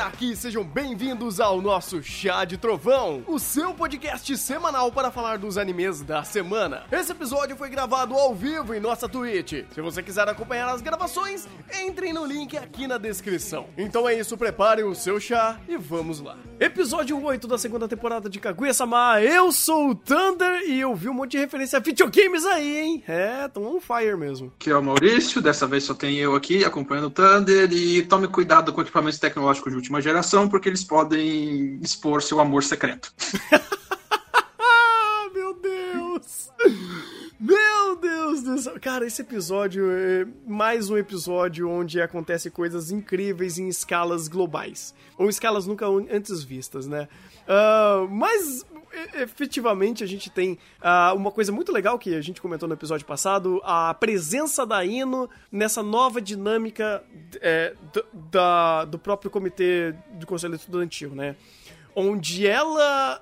aqui, 0.00 0.34
sejam 0.34 0.64
bem-vindos 0.64 1.40
ao 1.40 1.60
nosso 1.60 2.02
Chá 2.02 2.46
de 2.46 2.56
Trovão, 2.56 3.22
o 3.26 3.38
seu 3.38 3.74
podcast 3.74 4.34
semanal 4.38 4.90
para 4.90 5.10
falar 5.10 5.36
dos 5.36 5.58
animes 5.58 6.00
da 6.00 6.24
semana. 6.24 6.84
Esse 6.90 7.12
episódio 7.12 7.54
foi 7.54 7.68
gravado 7.68 8.14
ao 8.14 8.34
vivo 8.34 8.72
em 8.72 8.80
nossa 8.80 9.06
Twitch. 9.06 9.66
Se 9.70 9.80
você 9.82 10.02
quiser 10.02 10.26
acompanhar 10.26 10.70
as 10.70 10.80
gravações, 10.80 11.46
entrem 11.84 12.14
no 12.14 12.24
link 12.24 12.56
aqui 12.56 12.86
na 12.86 12.96
descrição. 12.96 13.66
Então 13.76 14.08
é 14.08 14.18
isso, 14.18 14.38
preparem 14.38 14.84
o 14.84 14.94
seu 14.94 15.20
chá 15.20 15.60
e 15.68 15.76
vamos 15.76 16.18
lá. 16.20 16.38
Episódio 16.58 17.22
8 17.22 17.46
da 17.46 17.58
segunda 17.58 17.86
temporada 17.86 18.28
de 18.28 18.40
Kaguya-sama, 18.40 19.20
eu 19.20 19.52
sou 19.52 19.90
o 19.90 19.94
Thunder 19.94 20.62
e 20.66 20.80
eu 20.80 20.94
vi 20.94 21.10
um 21.10 21.14
monte 21.14 21.32
de 21.32 21.38
referência 21.38 21.78
a 21.78 21.80
videogames 21.80 22.44
aí, 22.46 22.78
hein? 22.78 23.04
É, 23.06 23.48
tão 23.48 23.76
on 23.76 23.80
fire 23.80 24.16
mesmo. 24.16 24.52
Que 24.58 24.70
é 24.70 24.76
o 24.76 24.82
Maurício, 24.82 25.42
dessa 25.42 25.66
vez 25.66 25.84
só 25.84 25.92
tem 25.92 26.16
eu 26.16 26.34
aqui 26.34 26.64
acompanhando 26.64 27.06
o 27.06 27.10
Thunder 27.10 27.70
e 27.70 28.02
tome 28.02 28.28
cuidado 28.28 28.72
com 28.72 28.80
equipamentos 28.80 29.18
tecnológicos 29.18 29.72
de 29.72 29.89
geração, 29.98 30.46
porque 30.46 30.68
eles 30.68 30.84
podem 30.84 31.80
expor 31.82 32.22
seu 32.22 32.38
amor 32.38 32.62
secreto. 32.62 33.10
Meu 35.32 35.54
Deus! 35.54 36.50
Meu 37.40 37.96
Deus 37.96 38.42
do 38.42 38.58
céu! 38.58 38.78
Cara, 38.78 39.06
esse 39.06 39.22
episódio 39.22 39.90
é 39.90 40.26
mais 40.46 40.90
um 40.90 40.98
episódio 40.98 41.70
onde 41.70 42.00
acontecem 42.00 42.52
coisas 42.52 42.90
incríveis 42.90 43.58
em 43.58 43.68
escalas 43.68 44.28
globais. 44.28 44.94
Ou 45.16 45.30
escalas 45.30 45.66
nunca 45.66 45.86
antes 45.86 46.42
vistas, 46.42 46.86
né? 46.86 47.08
Uh, 47.48 48.06
mas 48.08 48.66
efetivamente 49.14 50.02
a 50.02 50.06
gente 50.06 50.30
tem 50.30 50.58
uh, 50.80 51.14
uma 51.14 51.30
coisa 51.30 51.52
muito 51.52 51.72
legal 51.72 51.98
que 51.98 52.14
a 52.14 52.20
gente 52.20 52.40
comentou 52.40 52.68
no 52.68 52.74
episódio 52.74 53.06
passado, 53.06 53.60
a 53.64 53.94
presença 53.94 54.66
da 54.66 54.84
Ino 54.84 55.28
nessa 55.50 55.82
nova 55.82 56.20
dinâmica 56.20 57.02
é, 57.40 57.74
do, 57.92 58.04
da, 58.30 58.84
do 58.84 58.98
próprio 58.98 59.30
comitê 59.30 59.94
do 60.12 60.26
Conselho 60.26 60.54
Estudantil, 60.54 61.10
né? 61.10 61.36
Onde 61.94 62.46
ela. 62.46 63.20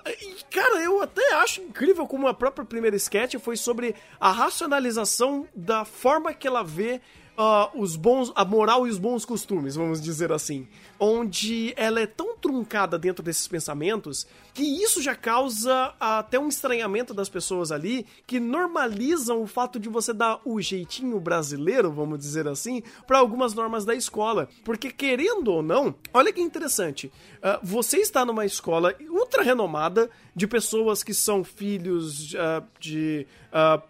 Cara, 0.51 0.83
eu 0.83 1.01
até 1.01 1.33
acho 1.33 1.59
incrível 1.61 2.05
como 2.05 2.27
a 2.27 2.33
própria 2.33 2.63
primeira 2.63 2.95
sketch 2.95 3.35
foi 3.39 3.57
sobre 3.57 3.95
a 4.19 4.31
racionalização 4.31 5.47
da 5.55 5.83
forma 5.83 6.33
que 6.33 6.47
ela 6.47 6.63
vê 6.63 7.01
uh, 7.39 7.81
os 7.81 7.95
bons, 7.95 8.31
a 8.35 8.43
moral 8.43 8.85
e 8.85 8.89
os 8.89 8.97
bons 8.97 9.23
costumes, 9.23 9.75
vamos 9.75 10.01
dizer 10.01 10.31
assim. 10.31 10.67
Onde 10.99 11.73
ela 11.77 12.01
é 12.01 12.05
tão 12.05 12.37
truncada 12.37 12.99
dentro 12.99 13.23
desses 13.23 13.47
pensamentos 13.47 14.27
que 14.53 14.63
isso 14.63 15.01
já 15.01 15.15
causa 15.15 15.93
até 15.99 16.37
um 16.37 16.49
estranhamento 16.49 17.13
das 17.13 17.29
pessoas 17.29 17.71
ali 17.71 18.05
que 18.27 18.39
normalizam 18.39 19.41
o 19.41 19.47
fato 19.47 19.79
de 19.79 19.87
você 19.87 20.11
dar 20.13 20.41
o 20.43 20.59
jeitinho 20.59 21.19
brasileiro, 21.19 21.91
vamos 21.91 22.19
dizer 22.19 22.47
assim, 22.47 22.83
para 23.07 23.19
algumas 23.19 23.53
normas 23.53 23.85
da 23.85 23.95
escola. 23.95 24.49
Porque, 24.65 24.91
querendo 24.91 25.53
ou 25.53 25.61
não, 25.61 25.95
olha 26.13 26.33
que 26.33 26.41
interessante, 26.41 27.07
uh, 27.37 27.59
você 27.63 27.97
está 27.97 28.25
numa 28.25 28.45
escola 28.45 28.93
ultra 29.09 29.41
renomada 29.41 30.09
de 30.35 30.45
pessoas 30.47 31.03
que 31.03 31.13
são 31.13 31.43
filhos 31.43 32.33
uh, 32.33 32.63
de 32.79 33.25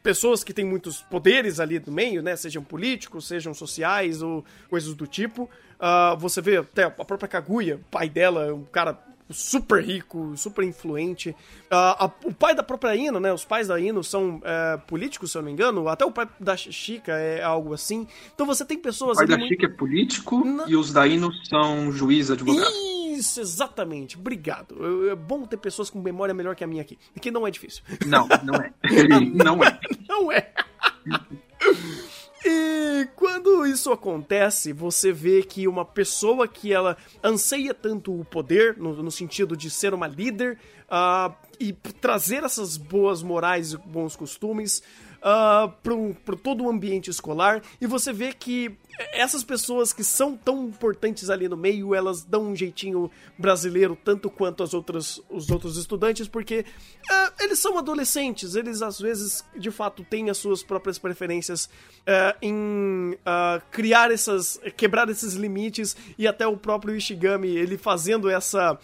pessoas 0.01 0.41
que 0.41 0.53
têm 0.53 0.63
muitos 0.63 1.01
poderes 1.01 1.59
ali 1.59 1.81
no 1.85 1.91
meio, 1.91 2.23
né? 2.23 2.35
Sejam 2.35 2.63
políticos, 2.63 3.27
sejam 3.27 3.38
sociais 3.53 4.21
ou 4.21 4.43
coisas 4.69 4.93
do 4.93 5.07
tipo. 5.07 5.49
você 6.17 6.41
vê 6.41 6.57
até 6.57 6.83
a 6.83 6.91
própria 6.91 7.27
Kaguya, 7.27 7.79
pai 7.89 8.09
dela, 8.09 8.45
é 8.47 8.53
um 8.53 8.63
cara 8.63 8.97
super 9.29 9.83
rico, 9.83 10.33
super 10.35 10.63
influente. 10.63 11.29
Uh, 11.29 11.75
a, 11.75 12.11
o 12.25 12.33
pai 12.33 12.55
da 12.55 12.63
própria 12.63 12.95
Ino, 12.95 13.19
né? 13.19 13.31
Os 13.31 13.45
pais 13.45 13.67
da 13.67 13.79
Ino 13.79 14.03
são 14.03 14.37
uh, 14.37 14.79
políticos, 14.87 15.31
se 15.31 15.37
eu 15.37 15.41
não 15.41 15.47
me 15.47 15.53
engano. 15.53 15.87
Até 15.87 16.05
o 16.05 16.11
pai 16.11 16.27
da 16.39 16.57
Chica 16.57 17.13
é 17.13 17.41
algo 17.43 17.73
assim. 17.73 18.07
Então 18.33 18.45
você 18.45 18.65
tem 18.65 18.77
pessoas. 18.77 19.17
O 19.17 19.19
pai 19.19 19.27
da 19.27 19.37
muito... 19.37 19.49
Chica 19.49 19.67
é 19.67 19.69
político 19.69 20.43
na... 20.43 20.67
e 20.67 20.75
os 20.75 20.91
da 20.91 21.07
Ino 21.07 21.31
são 21.45 21.91
juiz 21.91 22.31
advogado. 22.31 22.69
Isso, 23.17 23.39
exatamente. 23.39 24.17
Obrigado. 24.17 25.09
É 25.09 25.15
bom 25.15 25.45
ter 25.45 25.57
pessoas 25.57 25.89
com 25.89 25.99
memória 25.99 26.33
melhor 26.33 26.55
que 26.55 26.63
a 26.63 26.67
minha 26.67 26.81
aqui. 26.81 26.97
Que 27.21 27.29
não 27.29 27.45
é 27.45 27.51
difícil. 27.51 27.83
Não, 28.05 28.27
não 28.43 28.55
é. 28.55 28.73
não 29.35 29.63
é. 29.63 29.79
Não 30.09 30.31
é. 30.31 30.51
E 32.45 32.98
isso 33.79 33.91
acontece, 33.93 34.73
você 34.73 35.09
vê 35.09 35.41
que 35.41 35.65
uma 35.65 35.85
pessoa 35.85 36.47
que 36.49 36.73
ela 36.73 36.97
anseia 37.23 37.73
tanto 37.73 38.19
o 38.19 38.25
poder, 38.25 38.75
no, 38.77 39.01
no 39.01 39.09
sentido 39.09 39.55
de 39.55 39.69
ser 39.69 39.93
uma 39.93 40.05
líder, 40.05 40.57
uh, 40.89 41.33
e 41.57 41.71
trazer 41.71 42.43
essas 42.43 42.75
boas 42.75 43.23
morais 43.23 43.71
e 43.71 43.77
bons 43.77 44.17
costumes, 44.17 44.83
uh, 45.19 45.71
para 46.25 46.35
todo 46.35 46.63
o 46.63 46.69
ambiente 46.69 47.09
escolar 47.09 47.61
e 47.79 47.87
você 47.87 48.11
vê 48.11 48.33
que 48.33 48.77
essas 49.13 49.43
pessoas 49.43 49.93
que 49.93 50.03
são 50.03 50.35
tão 50.35 50.65
importantes 50.65 51.29
ali 51.29 51.47
no 51.47 51.55
meio, 51.55 51.95
elas 51.95 52.23
dão 52.23 52.47
um 52.47 52.55
jeitinho 52.55 53.09
brasileiro 53.37 53.97
tanto 54.03 54.29
quanto 54.29 54.61
as 54.61 54.73
outras, 54.73 55.21
os 55.29 55.49
outros 55.49 55.77
estudantes, 55.77 56.27
porque 56.27 56.65
uh, 57.09 57.43
eles 57.43 57.59
são 57.59 57.77
adolescentes, 57.77 58.55
eles 58.55 58.81
às 58.81 58.99
vezes 58.99 59.45
de 59.55 59.71
fato 59.71 60.03
têm 60.03 60.29
as 60.29 60.37
suas 60.37 60.61
próprias 60.61 60.99
preferências 60.99 61.65
uh, 61.65 62.37
em 62.41 63.13
uh, 63.13 63.61
criar 63.71 64.11
essas, 64.11 64.59
quebrar 64.75 65.09
esses 65.09 65.33
limites 65.33 65.95
e 66.17 66.27
até 66.27 66.45
o 66.45 66.57
próprio 66.57 66.95
Ishigami 66.95 67.47
ele 67.47 67.77
fazendo 67.77 68.29
essa 68.29 68.77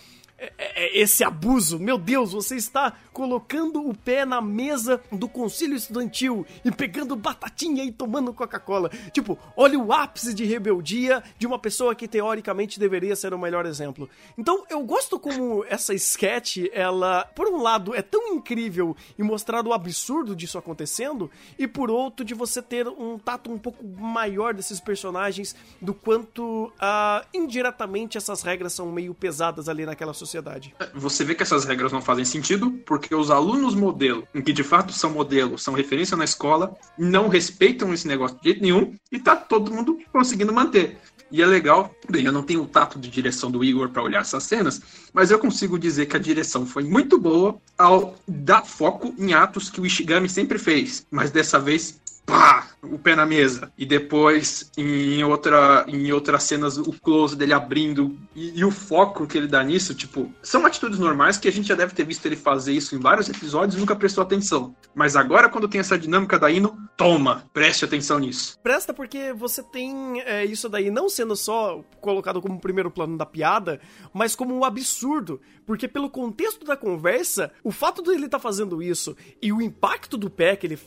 esse 0.94 1.24
abuso. 1.24 1.80
Meu 1.80 1.98
Deus, 1.98 2.34
você 2.34 2.56
está 2.56 2.94
colocando 3.14 3.88
o 3.88 3.96
pé 3.96 4.26
na 4.26 4.42
mesa 4.42 5.02
do 5.12 5.28
conselho 5.28 5.76
estudantil 5.76 6.46
e 6.66 6.72
pegando 6.72 7.16
batatinha 7.16 7.84
e 7.84 7.92
tomando 7.92 8.34
Coca-Cola. 8.34 8.90
Tipo, 9.14 9.40
olha 9.56 9.80
o 9.80 9.94
ápice 9.94 10.34
de 10.34 10.44
rebeldia 10.44 11.24
de 11.38 11.48
uma 11.48 11.58
pessoa 11.58 11.96
que 11.96 12.08
teoricamente 12.08 12.80
deveria 12.80 13.16
ser 13.16 13.34
o 13.34 13.40
melhor 13.40 13.66
exemplo. 13.66 14.10
Então, 14.38 14.66
eu 14.70 14.84
gosto 14.84 15.18
como 15.18 15.64
essa 15.70 15.94
sketch, 15.94 16.58
ela, 16.74 17.24
por 17.36 17.48
um 17.48 17.62
lado, 17.62 17.96
é 17.96 18.02
tão 18.02 18.34
incrível 18.34 18.96
e 19.18 19.24
mostrar 19.24 19.66
o 19.66 19.72
absurdo 19.72 20.36
disso 20.36 20.58
acontecendo, 20.58 21.32
e 21.58 21.68
por 21.68 21.90
outro, 21.90 22.26
de 22.26 22.34
você 22.34 22.62
ter 22.62 22.88
um 22.88 23.18
tato 23.18 23.50
um 23.50 23.58
pouco 23.58 23.86
maior 23.86 24.54
desses 24.54 24.80
personagens, 24.80 25.56
do 25.82 25.94
quanto 25.94 26.66
uh, 26.66 27.26
indiretamente 27.34 28.18
essas 28.18 28.42
regras 28.42 28.74
são 28.74 28.92
meio 28.92 29.14
pesadas 29.14 29.70
ali 29.70 29.86
naquela 29.86 30.14
sociedade 30.14 30.25
sociedade. 30.26 30.74
Você 30.94 31.24
vê 31.24 31.36
que 31.36 31.44
essas 31.44 31.66
regras 31.66 31.92
não 31.92 32.02
fazem 32.02 32.26
sentido 32.26 32.72
porque 32.86 33.14
os 33.14 33.32
alunos 33.32 33.76
modelo, 33.76 34.28
que 34.44 34.52
de 34.52 34.64
fato 34.64 34.92
são 34.92 35.12
modelo, 35.12 35.58
são 35.58 35.74
referência 35.74 36.18
na 36.18 36.26
escola, 36.26 36.76
não 36.98 37.28
respeitam 37.28 37.94
esse 37.94 38.08
negócio 38.08 38.38
de 38.38 38.50
jeito 38.50 38.62
nenhum 38.62 38.96
e 39.12 39.20
tá 39.20 39.36
todo 39.36 39.74
mundo 39.74 39.98
conseguindo 40.12 40.54
manter. 40.54 40.98
E 41.32 41.42
é 41.42 41.46
legal, 41.46 41.94
bem, 42.10 42.26
eu 42.26 42.32
não 42.32 42.44
tenho 42.44 42.62
o 42.62 42.68
tato 42.68 43.00
de 43.00 43.10
direção 43.10 43.50
do 43.50 43.64
Igor 43.64 43.90
para 43.90 44.04
olhar 44.04 44.22
essas 44.22 44.44
cenas, 44.44 44.82
mas 45.12 45.32
eu 45.32 45.40
consigo 45.40 45.80
dizer 45.80 46.06
que 46.06 46.16
a 46.16 46.20
direção 46.20 46.66
foi 46.66 46.84
muito 46.84 47.20
boa 47.20 47.60
ao 47.78 48.16
dar 48.28 48.64
foco 48.64 49.14
em 49.18 49.34
atos 49.34 49.70
que 49.70 49.82
o 49.82 49.86
Ishigami 49.86 50.30
sempre 50.30 50.60
fez, 50.60 51.06
mas 51.10 51.32
dessa 51.32 51.60
vez 51.60 52.00
pá, 52.26 52.68
o 52.92 53.00
pé 53.00 53.16
na 53.16 53.26
mesa. 53.26 53.72
E 53.78 53.86
depois, 53.86 54.72
em, 54.78 55.24
outra, 55.24 55.86
em 55.88 56.12
outras 56.12 56.44
cenas, 56.44 56.78
o 56.78 56.92
close 56.94 57.36
dele 57.36 57.54
abrindo 57.54 58.18
e, 58.36 58.60
e, 58.60 58.66
o 58.66 58.72
foco 58.72 59.28
que 59.28 59.38
ele 59.38 59.48
dá 59.48 59.64
nisso, 59.64 59.94
tipo, 59.94 60.32
são 60.42 60.66
atitudes 60.66 61.00
normais 61.00 61.38
que 61.38 61.48
a 61.48 61.52
gente 61.52 61.68
já 61.68 61.76
deve 61.76 61.94
ter 61.94 62.06
visto 62.06 62.26
ele 62.26 62.36
fazer 62.36 62.74
isso 62.74 62.96
em 62.96 63.00
vários 63.00 63.30
episódios 63.30 63.76
e 63.76 63.80
nunca 63.80 63.96
prestou 63.96 64.22
atenção. 64.22 64.76
Mas 64.94 65.16
agora, 65.16 65.50
quando 65.50 65.68
tem 65.68 65.80
essa 65.80 65.98
dinâmica 65.98 66.40
da 66.40 66.50
Ino, 66.52 66.78
toma, 66.96 67.44
preste 67.54 67.86
atenção 67.86 68.20
nisso. 68.20 68.58
Presta 68.62 68.94
porque 68.94 69.34
você 69.34 69.62
tem 69.64 70.22
é, 70.22 70.46
isso 70.46 70.70
daí 70.70 70.90
não 70.90 71.10
sendo 71.10 71.36
só 71.36 71.84
colocado 72.00 72.42
como 72.42 72.60
primeiro 72.60 72.92
plano 72.92 73.18
da 73.18 73.26
piada, 73.26 73.80
mas 74.14 74.36
como 74.36 74.56
um 74.56 74.64
absurdo. 74.64 75.42
Porque 75.66 75.88
pelo 75.88 76.10
contexto 76.10 76.64
da 76.64 76.78
conversa, 76.78 77.52
o 77.64 77.72
fato 77.72 78.02
dele 78.02 78.26
estar 78.26 78.38
tá 78.38 78.42
fazendo 78.42 78.84
isso 78.84 79.18
e 79.42 79.52
o 79.52 79.62
impacto 79.62 80.18
do 80.18 80.30
pé 80.30 80.56
que 80.56 80.68
ele, 80.68 80.80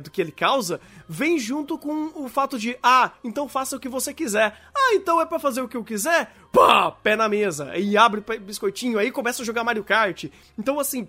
do 0.00 0.10
que 0.10 0.20
ele 0.20 0.32
causa 0.32 0.80
vem 1.08 1.38
junto 1.38 1.78
com 1.78 2.12
o 2.14 2.28
fato 2.28 2.58
de, 2.58 2.76
ah, 2.82 3.12
então 3.22 3.48
faça 3.48 3.76
o 3.76 3.80
que 3.80 3.88
você 3.88 4.12
quiser. 4.12 4.58
Ah, 4.74 4.94
então 4.94 5.20
é 5.20 5.26
para 5.26 5.38
fazer 5.38 5.60
o 5.60 5.68
que 5.68 5.76
eu 5.76 5.84
quiser? 5.84 6.32
Pá, 6.52 6.90
pé 6.90 7.16
na 7.16 7.28
mesa. 7.28 7.76
E 7.76 7.96
abre 7.96 8.22
biscoitinho, 8.40 8.98
aí 8.98 9.10
começa 9.10 9.42
a 9.42 9.44
jogar 9.44 9.62
Mario 9.62 9.84
Kart. 9.84 10.24
Então, 10.58 10.80
assim, 10.80 11.06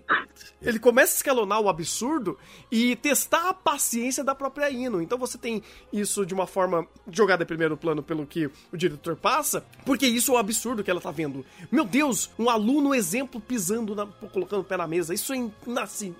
ele 0.60 0.78
começa 0.78 1.14
a 1.14 1.16
escalonar 1.16 1.60
o 1.60 1.68
absurdo 1.68 2.38
e 2.70 2.96
testar 2.96 3.48
a 3.48 3.54
paciência 3.54 4.22
da 4.22 4.34
própria 4.34 4.70
Ino. 4.70 5.00
Então 5.00 5.16
você 5.16 5.38
tem 5.38 5.62
isso 5.92 6.26
de 6.26 6.34
uma 6.34 6.46
forma 6.46 6.86
jogada 7.10 7.44
em 7.44 7.46
primeiro 7.46 7.76
plano 7.76 8.02
pelo 8.02 8.26
que 8.26 8.46
o 8.72 8.76
diretor 8.76 9.16
passa, 9.16 9.64
porque 9.84 10.06
isso 10.06 10.32
é 10.32 10.34
o 10.34 10.38
absurdo 10.38 10.84
que 10.84 10.90
ela 10.90 11.00
tá 11.00 11.10
vendo. 11.10 11.44
Meu 11.70 11.84
Deus, 11.84 12.30
um 12.38 12.50
aluno 12.50 12.94
exemplo 12.94 13.40
pisando, 13.40 13.94
na, 13.94 14.06
colocando 14.06 14.60
o 14.60 14.64
pé 14.64 14.76
na 14.76 14.86
mesa. 14.86 15.14
Isso 15.14 15.32
é 15.32 15.50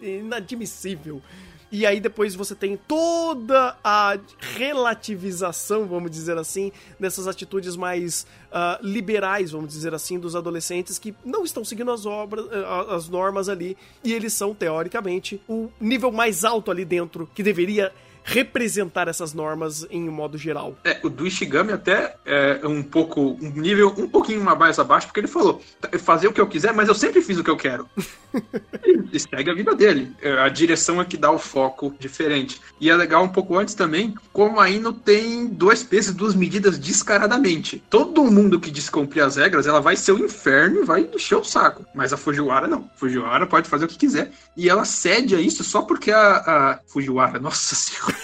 inadmissível. 0.02 1.22
E 1.70 1.84
aí 1.84 2.00
depois 2.00 2.34
você 2.34 2.54
tem 2.54 2.76
toda 2.76 3.76
a 3.84 4.18
relativização, 4.38 5.86
vamos 5.86 6.10
dizer 6.10 6.38
assim, 6.38 6.72
dessas 6.98 7.26
atitudes 7.26 7.76
mais 7.76 8.26
uh, 8.50 8.84
liberais, 8.84 9.50
vamos 9.50 9.68
dizer 9.68 9.92
assim, 9.92 10.18
dos 10.18 10.34
adolescentes 10.34 10.98
que 10.98 11.14
não 11.24 11.44
estão 11.44 11.64
seguindo 11.64 11.90
as 11.90 12.06
obras, 12.06 12.46
uh, 12.46 12.90
as 12.90 13.08
normas 13.08 13.48
ali, 13.48 13.76
e 14.02 14.14
eles 14.14 14.32
são, 14.32 14.54
teoricamente, 14.54 15.40
o 15.46 15.68
nível 15.78 16.10
mais 16.10 16.44
alto 16.44 16.70
ali 16.70 16.84
dentro, 16.84 17.28
que 17.34 17.42
deveria 17.42 17.92
representar 18.28 19.08
essas 19.08 19.32
normas 19.32 19.86
em 19.90 20.06
um 20.06 20.12
modo 20.12 20.36
geral. 20.36 20.76
É, 20.84 21.00
o 21.02 21.08
do 21.08 21.26
Ishigami 21.26 21.72
até 21.72 22.16
é 22.26 22.60
um 22.66 22.82
pouco, 22.82 23.38
um 23.40 23.50
nível 23.50 23.94
um 23.96 24.06
pouquinho 24.06 24.44
mais 24.44 24.78
abaixo, 24.78 25.06
porque 25.06 25.20
ele 25.20 25.26
falou, 25.26 25.62
fazer 25.98 26.28
o 26.28 26.32
que 26.32 26.40
eu 26.40 26.46
quiser, 26.46 26.74
mas 26.74 26.88
eu 26.88 26.94
sempre 26.94 27.22
fiz 27.22 27.38
o 27.38 27.44
que 27.44 27.50
eu 27.50 27.56
quero. 27.56 27.88
e 29.12 29.18
segue 29.18 29.50
a 29.50 29.54
vida 29.54 29.74
dele. 29.74 30.12
É, 30.20 30.32
a 30.40 30.48
direção 30.48 31.00
é 31.00 31.04
que 31.04 31.16
dá 31.16 31.30
o 31.30 31.38
foco 31.38 31.94
diferente. 31.98 32.60
E 32.78 32.90
é 32.90 32.96
legal 32.96 33.24
um 33.24 33.28
pouco 33.28 33.56
antes 33.56 33.74
também, 33.74 34.14
como 34.32 34.60
a 34.60 34.68
Ino 34.68 34.92
tem 34.92 35.46
dois 35.46 35.82
pesos 35.82 36.14
duas 36.14 36.34
medidas 36.34 36.78
descaradamente. 36.78 37.82
Todo 37.88 38.30
mundo 38.30 38.60
que 38.60 38.70
descumprir 38.70 39.24
as 39.24 39.36
regras, 39.36 39.66
ela 39.66 39.80
vai 39.80 39.96
ser 39.96 40.12
o 40.12 40.24
inferno 40.24 40.82
e 40.82 40.84
vai 40.84 41.08
encher 41.14 41.36
o 41.36 41.44
saco. 41.44 41.84
Mas 41.94 42.12
a 42.12 42.16
Fujiwara 42.16 42.66
não. 42.66 42.90
Fujiwara 42.96 43.46
pode 43.46 43.68
fazer 43.68 43.86
o 43.86 43.88
que 43.88 43.96
quiser. 43.96 44.30
E 44.56 44.68
ela 44.68 44.84
cede 44.84 45.34
a 45.34 45.40
isso 45.40 45.64
só 45.64 45.82
porque 45.82 46.10
a, 46.10 46.36
a 46.36 46.80
Fujiwara, 46.86 47.38
nossa 47.40 47.74
senhora, 47.74 48.17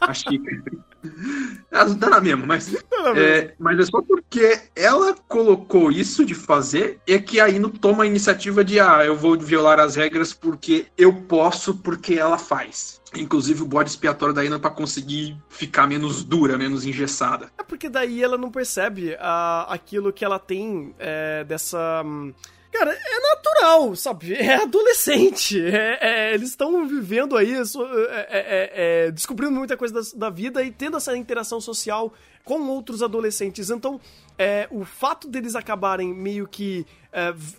a 0.00 0.14
Chica. 0.14 0.62
Dá 1.70 2.10
na 2.10 2.20
mesma, 2.20 2.44
mas, 2.44 2.74
é, 3.16 3.54
mas 3.58 3.78
é 3.78 3.84
só 3.84 4.02
porque 4.02 4.60
ela 4.74 5.14
colocou 5.28 5.92
isso 5.92 6.24
de 6.24 6.34
fazer 6.34 7.00
é 7.06 7.18
que 7.18 7.40
a 7.40 7.48
Ino 7.48 7.70
toma 7.70 8.02
a 8.02 8.06
iniciativa 8.06 8.64
de 8.64 8.80
ah, 8.80 9.04
eu 9.04 9.16
vou 9.16 9.38
violar 9.38 9.78
as 9.78 9.94
regras 9.94 10.32
porque 10.32 10.86
eu 10.96 11.12
posso, 11.12 11.74
porque 11.74 12.14
ela 12.14 12.36
faz. 12.36 13.00
Inclusive 13.14 13.62
o 13.62 13.66
bode 13.66 13.90
expiatório 13.90 14.34
da 14.34 14.44
Ina 14.44 14.58
para 14.58 14.70
conseguir 14.70 15.36
ficar 15.48 15.86
menos 15.86 16.24
dura, 16.24 16.58
menos 16.58 16.84
engessada. 16.84 17.50
É 17.56 17.62
porque 17.62 17.88
daí 17.88 18.22
ela 18.22 18.36
não 18.36 18.50
percebe 18.50 19.12
uh, 19.12 19.68
aquilo 19.68 20.12
que 20.12 20.24
ela 20.24 20.38
tem 20.38 20.94
é, 20.98 21.44
dessa. 21.44 22.04
Cara, 22.72 22.92
é 22.92 23.20
natural, 23.34 23.96
sabe? 23.96 24.34
É 24.38 24.62
adolescente. 24.62 25.60
É, 25.60 25.98
é, 26.00 26.34
eles 26.34 26.50
estão 26.50 26.86
vivendo 26.86 27.36
aí, 27.36 27.54
é, 27.54 27.60
é, 27.60 28.72
é, 29.06 29.10
descobrindo 29.10 29.52
muita 29.52 29.76
coisa 29.76 29.94
da, 29.94 30.00
da, 30.16 30.30
vida 30.30 30.62
e 30.62 30.70
tendo 30.70 30.96
essa 30.96 31.16
interação 31.16 31.60
social 31.60 32.12
com 32.44 32.60
outros 32.68 33.02
adolescentes. 33.02 33.68
Então, 33.70 34.00
o 34.70 34.84
fato 34.84 35.28
deles 35.28 35.54
acabarem 35.54 36.14
meio 36.14 36.46
que 36.46 36.86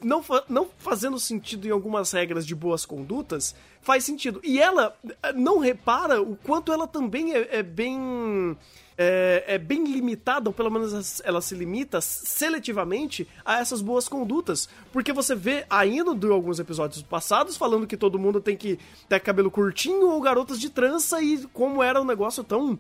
não, 0.01 0.23
não 0.47 0.67
fazendo 0.79 1.19
sentido 1.19 1.67
em 1.67 1.71
algumas 1.71 2.11
regras 2.11 2.45
de 2.45 2.55
boas 2.55 2.85
condutas 2.85 3.53
faz 3.81 4.03
sentido. 4.03 4.41
E 4.43 4.59
ela 4.59 4.97
não 5.35 5.59
repara 5.59 6.21
o 6.21 6.35
quanto 6.35 6.71
ela 6.71 6.87
também 6.87 7.33
é 7.33 7.61
bem 7.61 8.57
é, 9.01 9.45
é, 9.47 9.57
bem 9.57 9.85
limitada, 9.85 10.49
ou 10.49 10.53
pelo 10.53 10.69
menos 10.69 11.21
ela 11.23 11.39
se 11.39 11.55
limita 11.55 12.01
seletivamente 12.01 13.25
a 13.45 13.59
essas 13.59 13.81
boas 13.81 14.09
condutas. 14.09 14.67
Porque 14.91 15.13
você 15.13 15.33
vê 15.33 15.65
ainda 15.69 16.13
de 16.13 16.27
alguns 16.27 16.59
episódios 16.59 17.01
passados 17.01 17.55
falando 17.55 17.87
que 17.87 17.95
todo 17.95 18.19
mundo 18.19 18.41
tem 18.41 18.57
que 18.57 18.77
ter 19.07 19.21
cabelo 19.21 19.49
curtinho 19.49 20.09
ou 20.09 20.19
garotas 20.19 20.59
de 20.59 20.69
trança 20.69 21.21
e 21.21 21.47
como 21.53 21.81
era 21.81 22.01
um 22.01 22.05
negócio 22.05 22.43
tão 22.43 22.77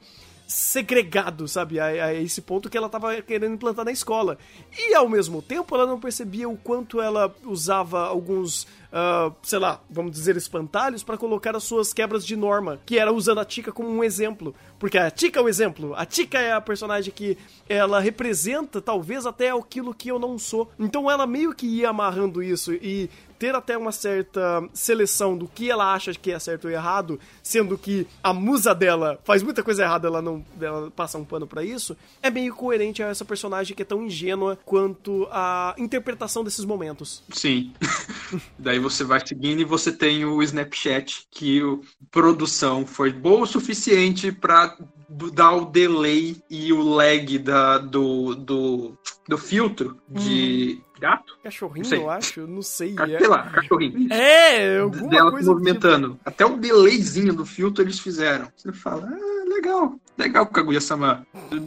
segregado, 0.49 1.47
sabe? 1.47 1.79
A, 1.79 1.85
a, 1.85 2.13
esse 2.13 2.41
ponto 2.41 2.69
que 2.71 2.77
ela 2.77 2.89
tava 2.89 3.21
querendo 3.21 3.53
implantar 3.53 3.85
na 3.85 3.91
escola. 3.91 4.35
E 4.75 4.95
ao 4.95 5.07
mesmo 5.07 5.43
tempo 5.43 5.75
ela 5.75 5.85
não 5.85 5.99
percebia 5.99 6.49
o 6.49 6.57
quanto 6.57 6.99
ela 6.99 7.33
usava 7.45 8.07
alguns 8.07 8.65
uh, 8.89 9.33
sei 9.41 9.59
lá, 9.59 9.79
vamos 9.89 10.11
dizer, 10.11 10.35
espantalhos 10.35 11.03
para 11.03 11.17
colocar 11.17 11.55
as 11.55 11.63
suas 11.63 11.93
quebras 11.93 12.25
de 12.25 12.35
norma, 12.35 12.79
que 12.85 12.97
era 12.97 13.13
usando 13.13 13.39
a 13.39 13.45
Tika 13.45 13.71
como 13.71 13.89
um 13.89 14.03
exemplo. 14.03 14.53
Porque 14.77 14.97
a 14.97 15.11
Tika 15.11 15.39
é 15.39 15.43
o 15.43 15.49
exemplo. 15.49 15.93
A 15.95 16.05
Tika 16.05 16.39
é 16.39 16.51
a 16.51 16.61
personagem 16.61 17.13
que 17.13 17.37
ela 17.67 17.99
representa, 17.99 18.81
talvez, 18.81 19.25
até 19.25 19.51
aquilo 19.51 19.93
que 19.93 20.09
eu 20.09 20.19
não 20.19 20.37
sou. 20.37 20.71
Então 20.79 21.09
ela 21.09 21.27
meio 21.27 21.53
que 21.53 21.67
ia 21.67 21.89
amarrando 21.89 22.41
isso 22.41 22.73
e 22.73 23.09
ter 23.39 23.55
até 23.55 23.77
uma 23.77 23.93
certa 23.93 24.61
seleção 24.73 25.37
do 25.37 25.47
que 25.47 25.71
ela 25.71 25.93
acha 25.93 26.13
que 26.13 26.31
é 26.31 26.37
certo 26.37 26.65
ou 26.65 26.71
errado, 26.71 27.17
sendo 27.41 27.77
que 27.77 28.05
a 28.21 28.33
musa 28.33 28.75
dela 28.75 29.17
faz 29.23 29.41
muita 29.41 29.63
coisa 29.63 29.83
errada, 29.83 30.07
ela 30.07 30.21
não 30.21 30.45
ela 30.59 30.91
passa 30.91 31.17
um 31.17 31.23
pano 31.23 31.47
para 31.47 31.63
isso, 31.63 31.95
é 32.21 32.29
meio 32.29 32.53
coerente 32.53 33.01
a 33.01 33.07
essa 33.07 33.23
personagem 33.23 33.75
que 33.75 33.81
é 33.81 33.85
tão 33.85 34.03
ingênua 34.03 34.59
quanto 34.65 35.27
a 35.31 35.73
interpretação 35.77 36.43
desses 36.43 36.65
momentos. 36.65 37.23
Sim. 37.31 37.73
Daí 38.59 38.77
você 38.77 39.03
vai 39.03 39.25
seguindo 39.25 39.61
e 39.61 39.65
você 39.65 39.91
tem 39.91 40.25
o 40.25 40.43
Snapchat, 40.43 41.27
que 41.31 41.61
a 41.61 41.77
produção 42.11 42.85
foi 42.85 43.13
boa 43.13 43.43
o 43.43 43.47
suficiente 43.47 44.31
para 44.31 44.77
dar 45.09 45.53
o 45.53 45.65
delay 45.65 46.37
e 46.49 46.71
o 46.71 46.81
lag 46.81 47.37
da, 47.39 47.79
do, 47.79 48.35
do, 48.35 48.97
do 49.27 49.37
filtro 49.37 49.97
de 50.07 50.79
hum. 50.79 50.99
gato. 50.99 51.37
Cachorrinho, 51.43 51.93
eu 51.93 52.09
acho, 52.09 52.45
não 52.45 52.61
sei. 52.61 52.95
É. 52.99 53.17
Sei 53.17 53.27
lá, 53.27 53.49
cachorrinho. 53.49 54.13
É, 54.13 54.79
alguma 54.79 55.09
Dela 55.09 55.31
coisa 55.31 55.51
movimentando. 55.51 56.09
Tipo. 56.09 56.21
Até 56.25 56.45
o 56.45 56.57
delayzinho 56.57 57.33
do 57.33 57.45
filtro 57.45 57.83
eles 57.83 57.99
fizeram. 57.99 58.51
Você 58.55 58.71
fala, 58.71 59.07
ah, 59.07 59.49
legal, 59.49 59.95
legal, 60.17 60.45
Kaguya-sama. 60.45 61.25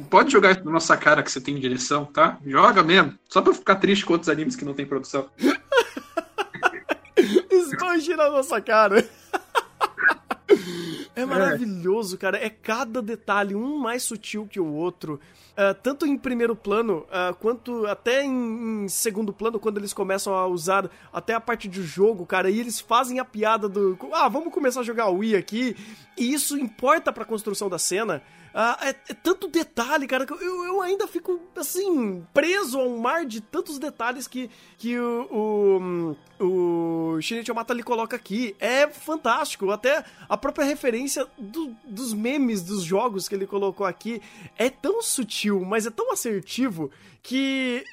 Pode 0.09 0.31
jogar 0.31 0.63
na 0.65 0.71
nossa 0.71 0.97
cara 0.97 1.23
que 1.23 1.31
você 1.31 1.41
tem 1.41 1.57
direção, 1.57 2.05
tá? 2.05 2.39
Joga 2.47 2.83
mesmo. 2.83 3.19
Só 3.29 3.43
pra 3.43 3.53
ficar 3.53 3.77
triste 3.77 4.05
com 4.05 4.13
outros 4.13 4.29
animes 4.29 4.55
que 4.55 4.65
não 4.65 4.75
tem 4.75 4.87
produção. 4.87 5.29
Esconde 7.51 8.15
na 8.17 8.31
nossa 8.31 8.61
cara. 8.61 9.05
É 11.15 11.27
maravilhoso, 11.27 12.17
cara. 12.17 12.39
É 12.39 12.49
cada 12.49 13.03
detalhe, 13.03 13.55
um 13.55 13.79
mais 13.79 14.03
sutil 14.03 14.47
que 14.51 14.59
o 14.59 14.67
outro. 14.67 15.21
Uh, 15.53 15.75
tanto 15.83 16.07
em 16.07 16.17
primeiro 16.17 16.57
plano, 16.57 17.07
uh, 17.09 17.35
quanto 17.35 17.85
até 17.87 18.25
em, 18.25 18.85
em, 18.85 18.89
segundo 18.89 19.33
plano, 19.33 19.61
quando 19.61 19.77
eles 19.77 19.93
começam 19.93 20.35
a 20.35 20.47
usar 20.47 20.91
até 21.13 21.35
a 21.35 21.41
parte 21.41 21.69
do 21.69 21.83
jogo, 21.83 22.25
cara, 22.25 22.49
e 22.49 22.59
eles 22.59 22.81
fazem 22.81 23.19
a 23.19 23.25
piada 23.25 23.69
do. 23.69 23.99
Ah, 24.13 24.29
vamos 24.29 24.53
começar 24.53 24.81
a 24.81 24.85
jogar 24.85 25.11
Wii 25.11 25.37
aqui. 25.37 25.77
E 26.17 26.33
isso 26.33 26.57
importa 26.57 27.13
pra 27.13 27.27
construção 27.27 27.69
da 27.69 27.79
cena. 27.79 28.23
Ah, 28.55 28.79
é, 28.83 28.91
é, 28.91 29.15
tanto 29.15 29.49
detalhe, 29.49 30.07
cara, 30.07 30.27
que 30.27 30.33
eu, 30.33 30.65
eu 30.65 30.83
ainda 30.83 31.07
fico, 31.07 31.41
assim, 31.57 32.27
preso 32.35 32.79
a 32.79 32.85
um 32.85 32.99
mar 32.99 33.25
de 33.25 33.41
tantos 33.41 33.79
detalhes 33.79 34.29
que, 34.29 34.51
que 34.77 34.99
o, 34.99 36.17
o, 36.39 36.45
o 36.45 37.21
Shinichi 37.21 37.51
Omata 37.51 37.73
lhe 37.73 37.83
coloca 37.83 38.15
aqui. 38.15 38.55
É 38.61 38.87
fantástico. 38.89 39.71
Até 39.71 40.05
a 40.29 40.37
própria 40.37 40.67
referência 40.67 41.27
do, 41.39 41.75
dos 41.85 42.13
memes 42.13 42.63
dos 42.63 42.83
jogos 42.83 43.29
que 43.29 43.35
ele 43.35 43.47
colocou 43.47 43.87
aqui 43.87 44.21
é 44.59 44.69
tão 44.69 45.01
sutil, 45.01 45.65
mas 45.65 45.87
é 45.87 45.91
tão 45.91 46.13
assertivo 46.13 46.91
que 47.23 47.85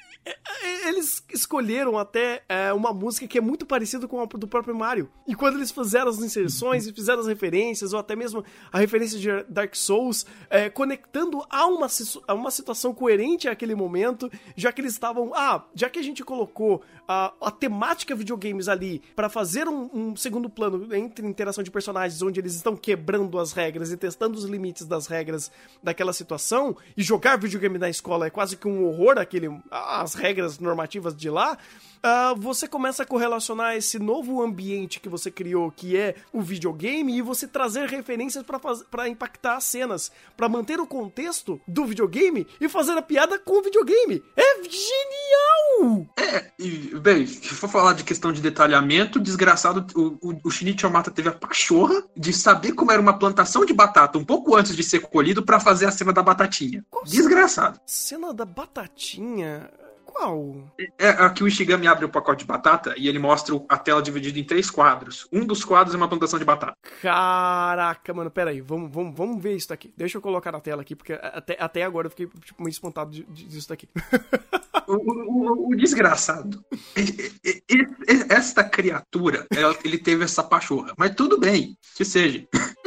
eles 0.86 1.24
escolheram 1.32 1.98
até 1.98 2.42
é, 2.48 2.72
uma 2.72 2.92
música 2.92 3.26
que 3.26 3.38
é 3.38 3.40
muito 3.40 3.64
parecida 3.64 4.06
com 4.06 4.20
a 4.20 4.26
do 4.26 4.46
próprio 4.46 4.74
Mario. 4.74 5.10
E 5.26 5.34
quando 5.34 5.56
eles 5.56 5.70
fizeram 5.70 6.08
as 6.08 6.18
inserções 6.18 6.86
e 6.86 6.92
fizeram 6.92 7.20
as 7.20 7.26
referências, 7.26 7.92
ou 7.92 7.98
até 7.98 8.14
mesmo 8.14 8.44
a 8.70 8.78
referência 8.78 9.18
de 9.18 9.28
Dark 9.48 9.74
Souls, 9.74 10.26
é, 10.48 10.68
conectando 10.68 11.44
a 11.48 11.66
uma, 11.66 11.86
a 12.26 12.34
uma 12.34 12.50
situação 12.50 12.92
coerente 12.92 13.48
àquele 13.48 13.74
momento, 13.74 14.30
já 14.56 14.72
que 14.72 14.80
eles 14.80 14.92
estavam. 14.92 15.32
Ah, 15.34 15.64
já 15.74 15.88
que 15.88 15.98
a 15.98 16.02
gente 16.02 16.24
colocou 16.24 16.82
a, 17.08 17.32
a 17.40 17.50
temática 17.50 18.14
videogames 18.14 18.68
ali 18.68 19.02
para 19.16 19.28
fazer 19.28 19.68
um, 19.68 19.90
um, 19.92 20.16
segundo 20.16 20.48
plano 20.48 20.94
entre 20.94 21.26
interação 21.26 21.64
de 21.64 21.70
personagens, 21.70 22.20
onde 22.22 22.40
eles 22.40 22.54
estão 22.54 22.76
quebrando 22.76 23.38
as 23.38 23.52
regras 23.52 23.90
e 23.90 23.96
testando 23.96 24.38
os 24.38 24.44
limites 24.44 24.86
das 24.86 25.06
regras 25.06 25.50
daquela 25.82 26.12
situação, 26.12 26.76
e 26.96 27.02
jogar 27.02 27.38
videogame 27.38 27.78
na 27.78 27.88
escola 27.88 28.26
é 28.26 28.30
quase 28.30 28.56
que 28.56 28.68
um 28.68 28.84
horror 28.86 29.18
aquele. 29.18 29.48
As 30.10 30.14
regras 30.14 30.58
normativas 30.58 31.14
de 31.14 31.30
lá, 31.30 31.56
uh, 31.98 32.36
você 32.36 32.66
começa 32.66 33.02
a 33.02 33.06
correlacionar 33.06 33.76
esse 33.76 33.98
novo 33.98 34.42
ambiente 34.42 34.98
que 34.98 35.08
você 35.08 35.30
criou, 35.30 35.70
que 35.70 35.96
é 35.96 36.16
o 36.32 36.40
videogame, 36.40 37.16
e 37.16 37.22
você 37.22 37.46
trazer 37.46 37.88
referências 37.88 38.44
para 38.90 39.08
impactar 39.08 39.56
as 39.56 39.64
cenas, 39.64 40.10
para 40.36 40.48
manter 40.48 40.80
o 40.80 40.86
contexto 40.86 41.60
do 41.66 41.84
videogame 41.84 42.46
e 42.60 42.68
fazer 42.68 42.92
a 42.92 43.02
piada 43.02 43.38
com 43.38 43.60
o 43.60 43.62
videogame. 43.62 44.22
É 44.36 44.62
genial! 44.64 46.06
É, 46.18 46.50
e, 46.58 46.98
bem, 46.98 47.26
se 47.26 47.48
for 47.48 47.68
falar 47.68 47.92
de 47.92 48.04
questão 48.04 48.32
de 48.32 48.40
detalhamento, 48.40 49.20
desgraçado, 49.20 49.86
o, 49.94 50.30
o, 50.30 50.40
o 50.44 50.50
Shinichi 50.50 50.86
Omata 50.86 51.10
teve 51.10 51.28
a 51.28 51.32
pachorra 51.32 52.02
de 52.16 52.32
saber 52.32 52.72
como 52.72 52.90
era 52.90 53.00
uma 53.00 53.18
plantação 53.18 53.64
de 53.64 53.72
batata 53.72 54.18
um 54.18 54.24
pouco 54.24 54.56
antes 54.56 54.74
de 54.74 54.82
ser 54.82 55.00
colhido 55.00 55.42
para 55.44 55.60
fazer 55.60 55.86
a 55.86 55.92
cena 55.92 56.12
da 56.12 56.22
batatinha. 56.22 56.84
Qual 56.90 57.04
desgraçado. 57.04 57.80
Cena 57.86 58.34
da 58.34 58.44
batatinha? 58.44 59.70
Qual? 60.10 60.54
É, 60.98 61.08
aqui 61.08 61.42
o 61.44 61.48
Ishigami 61.48 61.86
abre 61.86 62.04
o 62.04 62.08
pacote 62.08 62.40
de 62.40 62.46
batata 62.46 62.94
e 62.96 63.08
ele 63.08 63.18
mostra 63.18 63.54
a 63.68 63.78
tela 63.78 64.02
dividida 64.02 64.38
em 64.38 64.44
três 64.44 64.70
quadros. 64.70 65.26
Um 65.32 65.44
dos 65.44 65.64
quadros 65.64 65.94
é 65.94 65.96
uma 65.96 66.08
plantação 66.08 66.38
de 66.38 66.44
batata. 66.44 66.76
Caraca, 67.00 68.12
mano, 68.12 68.30
peraí, 68.30 68.60
vamos, 68.60 68.90
vamos, 68.92 69.16
vamos 69.16 69.42
ver 69.42 69.56
isso 69.56 69.68
daqui. 69.68 69.92
Deixa 69.96 70.18
eu 70.18 70.22
colocar 70.22 70.52
na 70.52 70.60
tela 70.60 70.82
aqui, 70.82 70.96
porque 70.96 71.12
até, 71.12 71.56
até 71.58 71.82
agora 71.84 72.06
eu 72.06 72.10
fiquei 72.10 72.26
tipo, 72.26 72.62
meio 72.62 72.70
espantado 72.70 73.10
disso 73.10 73.68
daqui. 73.68 73.88
o, 74.86 74.94
o, 74.94 75.72
o, 75.72 75.76
desgraçado. 75.76 76.64
Esta 78.28 78.64
criatura, 78.64 79.46
ele 79.84 79.98
teve 79.98 80.24
essa 80.24 80.42
pachorra. 80.42 80.92
Mas 80.96 81.14
tudo 81.14 81.38
bem, 81.38 81.76
que 81.96 82.04
seja. 82.04 82.46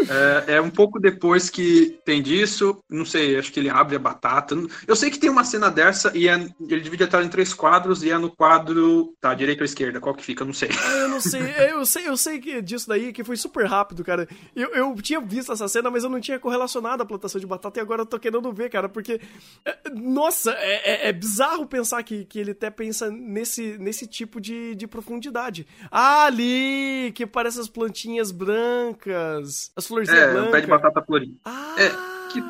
É, 0.09 0.55
é, 0.55 0.61
um 0.61 0.69
pouco 0.69 0.99
depois 0.99 1.49
que 1.49 1.99
tem 2.05 2.21
disso, 2.21 2.77
não 2.89 3.05
sei, 3.05 3.37
acho 3.37 3.51
que 3.51 3.59
ele 3.59 3.69
abre 3.69 3.95
a 3.95 3.99
batata. 3.99 4.55
Eu 4.87 4.95
sei 4.95 5.09
que 5.09 5.19
tem 5.19 5.29
uma 5.29 5.43
cena 5.43 5.69
dessa 5.69 6.11
e 6.15 6.27
é, 6.27 6.33
ele 6.69 6.81
divide 6.81 7.03
a 7.03 7.07
tela 7.07 7.23
em 7.23 7.29
três 7.29 7.53
quadros 7.53 8.03
e 8.03 8.11
é 8.11 8.17
no 8.17 8.29
quadro. 8.29 9.13
Tá, 9.19 9.33
direita 9.33 9.61
ou 9.61 9.65
esquerda, 9.65 9.99
qual 9.99 10.15
que 10.15 10.23
fica? 10.23 10.43
Eu 10.43 10.47
não 10.47 10.53
sei. 10.53 10.69
Eu 10.93 11.09
não 11.09 11.21
sei, 11.21 11.41
eu 11.71 11.85
sei, 11.85 12.07
eu 12.07 12.17
sei 12.17 12.39
que 12.39 12.61
disso 12.61 12.87
daí 12.87 13.13
que 13.13 13.23
foi 13.23 13.37
super 13.37 13.65
rápido, 13.65 14.03
cara. 14.03 14.27
Eu, 14.55 14.69
eu 14.69 14.95
tinha 15.01 15.19
visto 15.19 15.51
essa 15.51 15.67
cena, 15.67 15.89
mas 15.89 16.03
eu 16.03 16.09
não 16.09 16.19
tinha 16.19 16.39
correlacionado 16.39 17.03
a 17.03 17.05
plantação 17.05 17.39
de 17.39 17.47
batata 17.47 17.79
e 17.79 17.81
agora 17.81 18.01
eu 18.01 18.05
tô 18.05 18.19
querendo 18.19 18.51
ver, 18.51 18.69
cara, 18.69 18.89
porque. 18.89 19.19
É, 19.65 19.89
nossa, 19.93 20.51
é, 20.51 21.07
é, 21.07 21.09
é 21.09 21.13
bizarro 21.13 21.65
pensar 21.65 22.03
que, 22.03 22.25
que 22.25 22.39
ele 22.39 22.51
até 22.51 22.69
pensa 22.69 23.09
nesse, 23.09 23.77
nesse 23.77 24.07
tipo 24.07 24.39
de, 24.39 24.75
de 24.75 24.87
profundidade. 24.87 25.65
Ah, 25.91 26.25
ali, 26.25 27.11
que 27.13 27.25
parece 27.25 27.59
as 27.59 27.67
plantinhas 27.67 28.31
brancas, 28.31 29.71
as 29.75 29.87
florzinhas 29.93 30.19
é, 30.19 30.31
brancas. 30.31 30.47
É, 30.47 30.51
pé 30.51 30.61
de 30.61 30.67
batata 30.67 31.01
florida. 31.01 31.33
Ah! 31.45 31.75
É 31.77 32.13
que, 32.33 32.43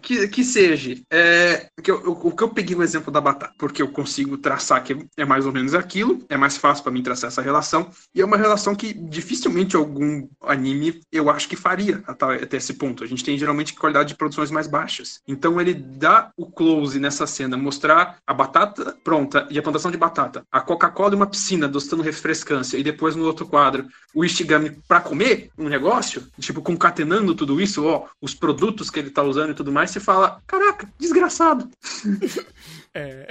que, 0.00 0.28
que 0.28 0.44
seja. 0.44 0.96
É, 1.10 1.68
que 1.82 1.90
eu, 1.90 1.96
o 2.10 2.34
que 2.34 2.42
eu 2.42 2.48
peguei 2.48 2.74
o 2.74 2.82
exemplo 2.82 3.12
da 3.12 3.20
batata, 3.20 3.52
porque 3.58 3.82
eu 3.82 3.88
consigo 3.88 4.38
traçar 4.38 4.82
que 4.82 5.06
é 5.16 5.24
mais 5.24 5.44
ou 5.44 5.52
menos 5.52 5.74
aquilo, 5.74 6.24
é 6.28 6.36
mais 6.36 6.56
fácil 6.56 6.82
para 6.82 6.92
mim 6.92 7.02
traçar 7.02 7.28
essa 7.28 7.42
relação, 7.42 7.90
e 8.14 8.20
é 8.20 8.24
uma 8.24 8.36
relação 8.36 8.74
que 8.74 8.92
dificilmente 8.92 9.76
algum 9.76 10.26
anime 10.42 11.00
eu 11.10 11.28
acho 11.28 11.48
que 11.48 11.56
faria 11.56 12.02
até, 12.06 12.24
até 12.42 12.56
esse 12.56 12.74
ponto. 12.74 13.04
A 13.04 13.06
gente 13.06 13.24
tem 13.24 13.36
geralmente 13.36 13.74
qualidade 13.74 14.10
de 14.10 14.14
produções 14.16 14.50
mais 14.50 14.66
baixas. 14.66 15.20
Então 15.26 15.60
ele 15.60 15.74
dá 15.74 16.30
o 16.36 16.46
close 16.46 16.98
nessa 16.98 17.26
cena, 17.26 17.56
mostrar 17.56 18.18
a 18.26 18.32
batata 18.34 18.96
pronta 19.04 19.46
e 19.50 19.58
a 19.58 19.62
plantação 19.62 19.90
de 19.90 19.96
batata, 19.96 20.44
a 20.50 20.60
Coca-Cola 20.60 21.12
e 21.12 21.16
uma 21.16 21.26
piscina 21.26 21.68
dostando 21.68 22.02
refrescância, 22.02 22.76
e 22.76 22.82
depois 22.82 23.16
no 23.16 23.24
outro 23.24 23.46
quadro 23.46 23.86
o 24.14 24.24
Ishigami 24.24 24.70
para 24.86 25.00
comer 25.00 25.50
um 25.58 25.68
negócio, 25.68 26.21
tipo 26.40 26.62
concatenando 26.62 27.34
tudo 27.34 27.60
isso, 27.60 27.86
ó, 27.86 28.06
os 28.20 28.34
produtos 28.34 28.90
que 28.90 28.98
ele 28.98 29.10
tá 29.10 29.22
usando 29.22 29.50
e 29.50 29.54
tudo 29.54 29.72
mais, 29.72 29.90
você 29.90 30.00
fala, 30.00 30.40
caraca, 30.46 30.88
desgraçado. 30.98 31.68
É. 32.94 33.26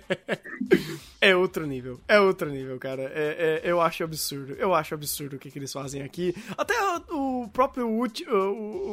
é 1.20 1.36
outro 1.36 1.66
nível. 1.66 2.00
É 2.06 2.20
outro 2.20 2.48
nível, 2.48 2.78
cara. 2.78 3.02
É, 3.02 3.62
é, 3.64 3.70
eu 3.70 3.80
acho 3.80 4.04
absurdo. 4.04 4.54
Eu 4.54 4.72
acho 4.74 4.94
absurdo 4.94 5.36
o 5.36 5.38
que, 5.38 5.50
que 5.50 5.58
eles 5.58 5.72
fazem 5.72 6.02
aqui. 6.02 6.34
Até 6.56 6.74
o 7.10 7.48
próprio 7.52 7.88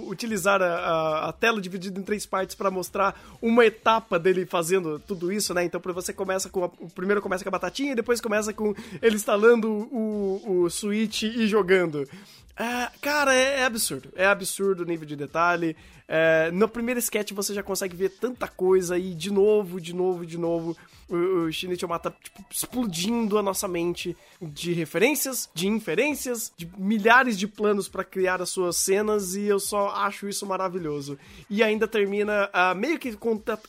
utilizar 0.08 0.62
a, 0.62 0.66
a, 0.66 1.30
a, 1.30 1.34
tela 1.34 1.62
dividida 1.62 2.00
em 2.00 2.04
três 2.04 2.26
partes 2.26 2.56
para 2.56 2.72
mostrar 2.72 3.20
uma 3.42 3.66
etapa 3.66 4.18
dele 4.18 4.46
fazendo 4.48 4.98
tudo 5.00 5.32
isso, 5.32 5.54
né? 5.54 5.64
Então 5.64 5.80
você 5.94 6.12
começa 6.12 6.50
com. 6.50 6.64
A, 6.64 6.72
o 6.80 6.90
primeiro 6.90 7.22
começa 7.22 7.44
com 7.44 7.50
a 7.50 7.52
batatinha 7.52 7.92
e 7.92 7.96
depois 7.96 8.20
começa 8.20 8.52
com 8.52 8.74
ele 9.00 9.16
instalando 9.16 9.70
o, 9.70 10.64
o 10.64 10.70
Switch 10.72 11.24
e 11.24 11.48
jogando. 11.48 12.08
É, 12.58 12.90
cara, 13.02 13.34
é, 13.34 13.60
é, 13.60 13.66
absurdo. 13.66 14.10
É 14.16 14.26
absurdo 14.26 14.84
o 14.84 14.86
nível 14.86 15.06
de 15.06 15.16
detalhe. 15.16 15.76
É, 16.08 16.52
no 16.52 16.68
primeiro 16.68 17.00
sketch 17.00 17.32
você 17.32 17.54
já 17.54 17.64
consegue 17.64 17.96
ver 17.96 18.10
tanta 18.10 18.48
coisa 18.48 18.98
e 18.98 19.14
de 19.16 19.32
novo, 19.32 19.80
de 19.80 19.94
novo, 19.94 20.26
de 20.26 20.38
novo 20.38 20.78
o, 21.16 21.46
o 21.46 21.52
Shinichi 21.52 21.86
Omata 21.86 22.16
tipo, 22.22 22.44
explodindo 22.50 23.38
a 23.38 23.44
nossa 23.44 23.68
mente 23.68 24.16
de 24.42 24.74
referências, 24.74 25.50
de 25.54 25.68
inferências, 25.68 26.52
de 26.58 26.70
milhares 26.78 27.38
de 27.38 27.48
planos 27.48 27.88
para 27.88 28.04
criar 28.04 28.42
as 28.42 28.50
suas 28.50 28.78
cenas 28.78 29.36
e 29.36 29.44
eu 29.44 29.60
só 29.60 29.90
acho 29.90 30.28
isso 30.28 30.46
maravilhoso. 30.46 31.18
E 31.50 31.64
ainda 31.64 31.88
termina 31.88 32.50
uh, 32.50 32.76
meio 32.76 33.00
que 33.00 33.18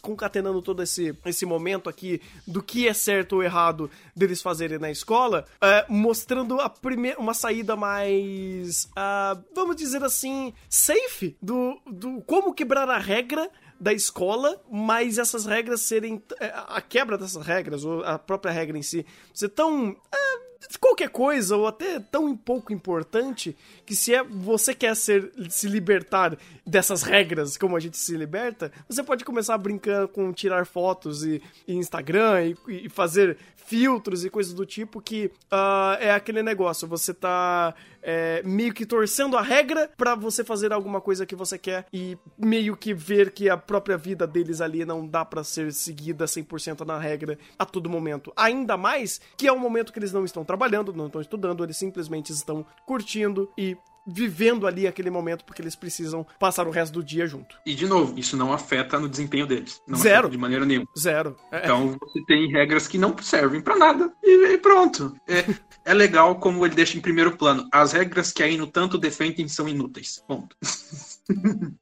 concatenando 0.00 0.62
todo 0.62 0.82
esse, 0.82 1.16
esse 1.24 1.46
momento 1.46 1.88
aqui 1.88 2.20
do 2.46 2.62
que 2.62 2.88
é 2.88 2.94
certo 2.94 3.36
ou 3.36 3.42
errado 3.42 3.90
deles 4.14 4.42
fazerem 4.42 4.78
na 4.78 4.90
escola, 4.90 5.44
uh, 5.56 5.92
mostrando 5.92 6.60
a 6.60 6.68
primeira 6.68 7.18
uma 7.18 7.34
saída 7.34 7.76
mais, 7.76 8.84
uh, 8.92 9.42
vamos 9.54 9.76
dizer 9.76 10.02
assim, 10.04 10.52
safe 10.68 11.36
do, 11.40 11.78
do 11.86 12.20
como 12.22 12.54
quebrar 12.54 12.88
a 12.88 12.98
regra 12.98 13.50
da 13.84 13.92
escola, 13.92 14.58
mas 14.70 15.18
essas 15.18 15.44
regras 15.44 15.82
serem. 15.82 16.22
É, 16.40 16.50
a 16.54 16.80
quebra 16.80 17.18
dessas 17.18 17.46
regras, 17.46 17.84
ou 17.84 18.02
a 18.02 18.18
própria 18.18 18.50
regra 18.50 18.78
em 18.78 18.82
si, 18.82 19.04
ser 19.34 19.50
tão. 19.50 19.94
É, 20.10 20.78
qualquer 20.80 21.10
coisa, 21.10 21.54
ou 21.54 21.66
até 21.66 22.00
tão 22.00 22.34
pouco 22.34 22.72
importante, 22.72 23.54
que 23.84 23.94
se 23.94 24.14
é, 24.14 24.22
você 24.22 24.74
quer 24.74 24.96
ser, 24.96 25.30
se 25.50 25.68
libertar 25.68 26.38
dessas 26.66 27.02
regras 27.02 27.58
como 27.58 27.76
a 27.76 27.80
gente 27.80 27.98
se 27.98 28.16
liberta, 28.16 28.72
você 28.88 29.02
pode 29.02 29.22
começar 29.22 29.58
brincando 29.58 30.08
com 30.08 30.32
tirar 30.32 30.64
fotos 30.64 31.22
e, 31.22 31.42
e 31.68 31.74
Instagram 31.74 32.54
e, 32.66 32.86
e, 32.86 32.88
fazer 32.88 33.36
filtros 33.64 34.24
e 34.24 34.30
coisas 34.30 34.52
do 34.52 34.66
tipo 34.66 35.00
que 35.00 35.30
uh, 35.52 35.96
é 36.00 36.10
aquele 36.12 36.42
negócio, 36.42 36.86
você 36.86 37.12
tá 37.12 37.74
é, 38.02 38.42
meio 38.44 38.72
que 38.74 38.84
torcendo 38.84 39.36
a 39.36 39.42
regra 39.42 39.90
para 39.96 40.14
você 40.14 40.44
fazer 40.44 40.72
alguma 40.72 41.00
coisa 41.00 41.24
que 41.24 41.34
você 41.34 41.56
quer 41.56 41.86
e 41.92 42.18
meio 42.38 42.76
que 42.76 42.92
ver 42.92 43.30
que 43.30 43.48
a 43.48 43.56
própria 43.56 43.96
vida 43.96 44.26
deles 44.26 44.60
ali 44.60 44.84
não 44.84 45.06
dá 45.06 45.24
para 45.24 45.42
ser 45.42 45.72
seguida 45.72 46.26
100% 46.26 46.84
na 46.84 46.98
regra 46.98 47.38
a 47.58 47.64
todo 47.64 47.88
momento. 47.88 48.32
Ainda 48.36 48.76
mais 48.76 49.20
que 49.36 49.48
é 49.48 49.52
um 49.52 49.58
momento 49.58 49.92
que 49.92 49.98
eles 49.98 50.12
não 50.12 50.24
estão 50.24 50.44
trabalhando, 50.44 50.92
não 50.92 51.06
estão 51.06 51.20
estudando, 51.20 51.64
eles 51.64 51.76
simplesmente 51.76 52.30
estão 52.30 52.66
curtindo 52.86 53.50
e 53.56 53.76
vivendo 54.06 54.66
ali 54.66 54.86
aquele 54.86 55.10
momento 55.10 55.44
porque 55.44 55.62
eles 55.62 55.74
precisam 55.74 56.26
passar 56.38 56.66
o 56.66 56.70
resto 56.70 56.94
do 56.94 57.04
dia 57.04 57.26
junto. 57.26 57.56
E 57.64 57.74
de 57.74 57.86
novo, 57.86 58.18
isso 58.18 58.36
não 58.36 58.52
afeta 58.52 58.98
no 58.98 59.08
desempenho 59.08 59.46
deles. 59.46 59.80
Não 59.86 59.98
Zero. 59.98 60.28
de 60.28 60.38
maneira 60.38 60.64
nenhuma. 60.64 60.86
Zero. 60.98 61.36
É. 61.50 61.64
Então 61.64 61.96
você 62.00 62.24
tem 62.26 62.50
regras 62.50 62.86
que 62.86 62.98
não 62.98 63.16
servem 63.18 63.60
para 63.60 63.76
nada 63.76 64.12
e, 64.22 64.52
e, 64.52 64.58
pronto. 64.58 65.16
É, 65.26 65.44
é 65.84 65.94
legal 65.94 66.36
como 66.36 66.64
ele 66.64 66.74
deixa 66.74 66.96
em 66.96 67.00
primeiro 67.00 67.36
plano. 67.36 67.66
As 67.72 67.92
regras 67.92 68.32
que 68.32 68.42
aí 68.42 68.56
no 68.56 68.66
tanto 68.66 68.98
defendem 68.98 69.48
são 69.48 69.68
inúteis. 69.68 70.22
Ponto. 70.26 70.56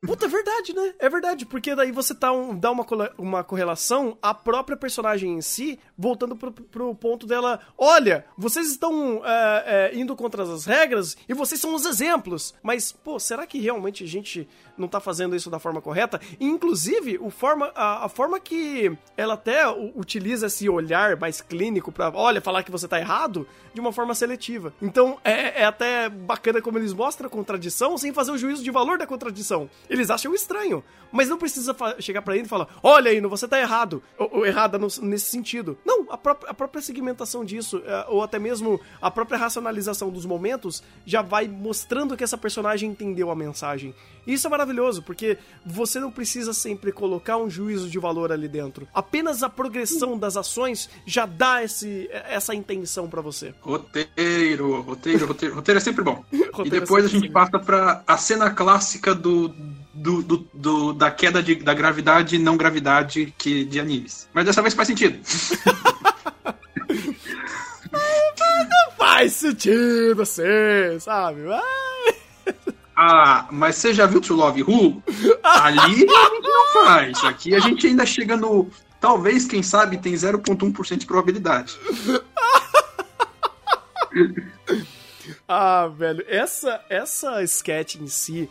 Puta, 0.06 0.26
é 0.26 0.28
verdade, 0.28 0.74
né? 0.74 0.94
É 0.98 1.08
verdade, 1.08 1.44
porque 1.44 1.74
daí 1.74 1.90
você 1.90 2.14
tá 2.14 2.32
um, 2.32 2.56
dá 2.56 2.70
uma, 2.70 2.86
uma 3.18 3.42
correlação 3.42 4.16
à 4.22 4.32
própria 4.32 4.76
personagem 4.76 5.32
em 5.32 5.40
si, 5.40 5.80
voltando 5.98 6.36
pro, 6.36 6.52
pro 6.52 6.94
ponto 6.94 7.26
dela: 7.26 7.60
olha, 7.76 8.24
vocês 8.38 8.70
estão 8.70 9.20
é, 9.24 9.64
é, 9.66 9.96
indo 9.98 10.14
contra 10.14 10.44
as 10.44 10.64
regras 10.64 11.16
e 11.28 11.34
vocês 11.34 11.60
são 11.60 11.74
os 11.74 11.84
exemplos. 11.84 12.54
Mas, 12.62 12.92
pô, 12.92 13.18
será 13.18 13.46
que 13.46 13.58
realmente 13.58 14.04
a 14.04 14.06
gente 14.06 14.48
não 14.76 14.88
tá 14.88 15.00
fazendo 15.00 15.36
isso 15.36 15.50
da 15.50 15.58
forma 15.58 15.80
correta? 15.80 16.20
inclusive, 16.40 17.18
o 17.20 17.30
forma, 17.30 17.70
a, 17.74 18.06
a, 18.06 18.08
forma 18.08 18.38
que 18.38 18.96
ela 19.16 19.34
até 19.34 19.68
utiliza 19.94 20.46
esse 20.46 20.68
olhar 20.68 21.16
mais 21.16 21.40
clínico 21.40 21.90
pra, 21.90 22.10
olha, 22.14 22.40
falar 22.40 22.62
que 22.62 22.70
você 22.70 22.86
tá 22.86 22.98
errado, 22.98 23.46
de 23.74 23.80
uma 23.80 23.92
forma 23.92 24.14
seletiva. 24.14 24.72
Então, 24.80 25.18
é, 25.24 25.62
é 25.62 25.64
até 25.64 26.08
bacana 26.08 26.60
como 26.60 26.78
eles 26.78 26.92
mostram 26.92 27.26
a 27.26 27.30
contradição 27.30 27.96
sem 27.96 28.12
fazer 28.12 28.32
o 28.32 28.38
juízo 28.38 28.62
de 28.62 28.70
valor 28.70 28.98
da 28.98 29.06
contradição. 29.06 29.68
Eles 29.88 30.10
acham 30.10 30.34
estranho, 30.34 30.84
mas 31.10 31.28
não 31.28 31.38
precisa 31.38 31.74
chegar 31.98 32.22
para 32.22 32.34
ele 32.34 32.44
e 32.44 32.48
falar: 32.48 32.68
olha 32.82 33.10
aí, 33.10 33.20
você 33.20 33.48
tá 33.48 33.58
errado, 33.58 34.02
ou, 34.18 34.38
ou 34.38 34.46
errada 34.46 34.78
no, 34.78 34.88
nesse 35.02 35.30
sentido. 35.30 35.78
Não, 35.84 36.06
a, 36.10 36.18
pró 36.18 36.36
a 36.46 36.54
própria 36.54 36.82
segmentação 36.82 37.44
disso, 37.44 37.82
é, 37.84 38.06
ou 38.08 38.22
até 38.22 38.38
mesmo 38.38 38.80
a 39.00 39.10
própria 39.10 39.38
racionalização 39.38 40.10
dos 40.10 40.26
momentos, 40.26 40.82
já 41.04 41.22
vai 41.22 41.46
mostrando 41.48 42.16
que 42.16 42.24
essa 42.24 42.38
personagem 42.38 42.90
entendeu 42.90 43.30
a 43.30 43.36
mensagem. 43.36 43.94
Isso 44.26 44.46
é 44.46 44.50
maravilhoso, 44.50 45.02
porque 45.02 45.38
você 45.64 45.98
não 45.98 46.10
precisa 46.10 46.52
sempre 46.52 46.92
colocar 46.92 47.36
um 47.36 47.50
juízo 47.50 47.88
de 47.88 47.98
valor 47.98 48.30
ali 48.32 48.48
dentro. 48.48 48.86
Apenas 48.94 49.42
a 49.42 49.48
progressão 49.48 50.16
das 50.18 50.36
ações 50.36 50.88
já 51.04 51.26
dá 51.26 51.62
esse, 51.62 52.08
essa 52.10 52.54
intenção 52.54 53.08
para 53.08 53.20
você. 53.20 53.54
Roteiro, 53.60 54.80
roteiro, 54.82 55.26
roteiro. 55.26 55.54
Roteiro 55.54 55.78
é 55.78 55.80
sempre 55.80 56.04
bom. 56.04 56.24
e 56.64 56.70
depois 56.70 57.04
é 57.04 57.08
a 57.08 57.10
gente 57.10 57.28
passa 57.30 57.58
para 57.58 58.02
a 58.06 58.16
cena 58.16 58.50
clássica 58.50 59.14
do, 59.14 59.48
do, 59.92 60.22
do, 60.22 60.48
do, 60.54 60.92
da 60.92 61.10
queda 61.10 61.42
de, 61.42 61.56
da 61.56 61.74
gravidade 61.74 62.36
e 62.36 62.38
não 62.38 62.56
gravidade 62.56 63.34
que, 63.36 63.64
de 63.64 63.80
animes. 63.80 64.28
Mas 64.32 64.44
dessa 64.44 64.62
vez 64.62 64.74
faz 64.74 64.88
sentido. 64.88 65.18
não 67.92 68.92
faz 68.96 69.32
sentido 69.32 70.22
assim, 70.22 70.98
sabe? 71.00 71.42
Ah, 73.04 73.48
mas 73.50 73.74
você 73.74 73.92
já 73.92 74.06
viu 74.06 74.20
True 74.20 74.38
Love 74.38 74.62
Who? 74.62 75.02
Ali 75.42 75.80
a 75.80 75.88
gente 75.90 76.06
não 76.06 76.72
faz. 76.72 77.24
Aqui 77.24 77.52
a 77.52 77.58
gente 77.58 77.88
ainda 77.88 78.06
chega 78.06 78.36
no. 78.36 78.70
Talvez, 79.00 79.44
quem 79.44 79.60
sabe, 79.60 79.98
tem 79.98 80.14
0,1% 80.14 80.98
de 80.98 81.06
probabilidade. 81.06 81.76
ah, 85.48 85.88
velho, 85.88 86.24
essa, 86.28 86.80
essa 86.88 87.42
sketch 87.42 87.96
em 87.96 88.06
si 88.06 88.48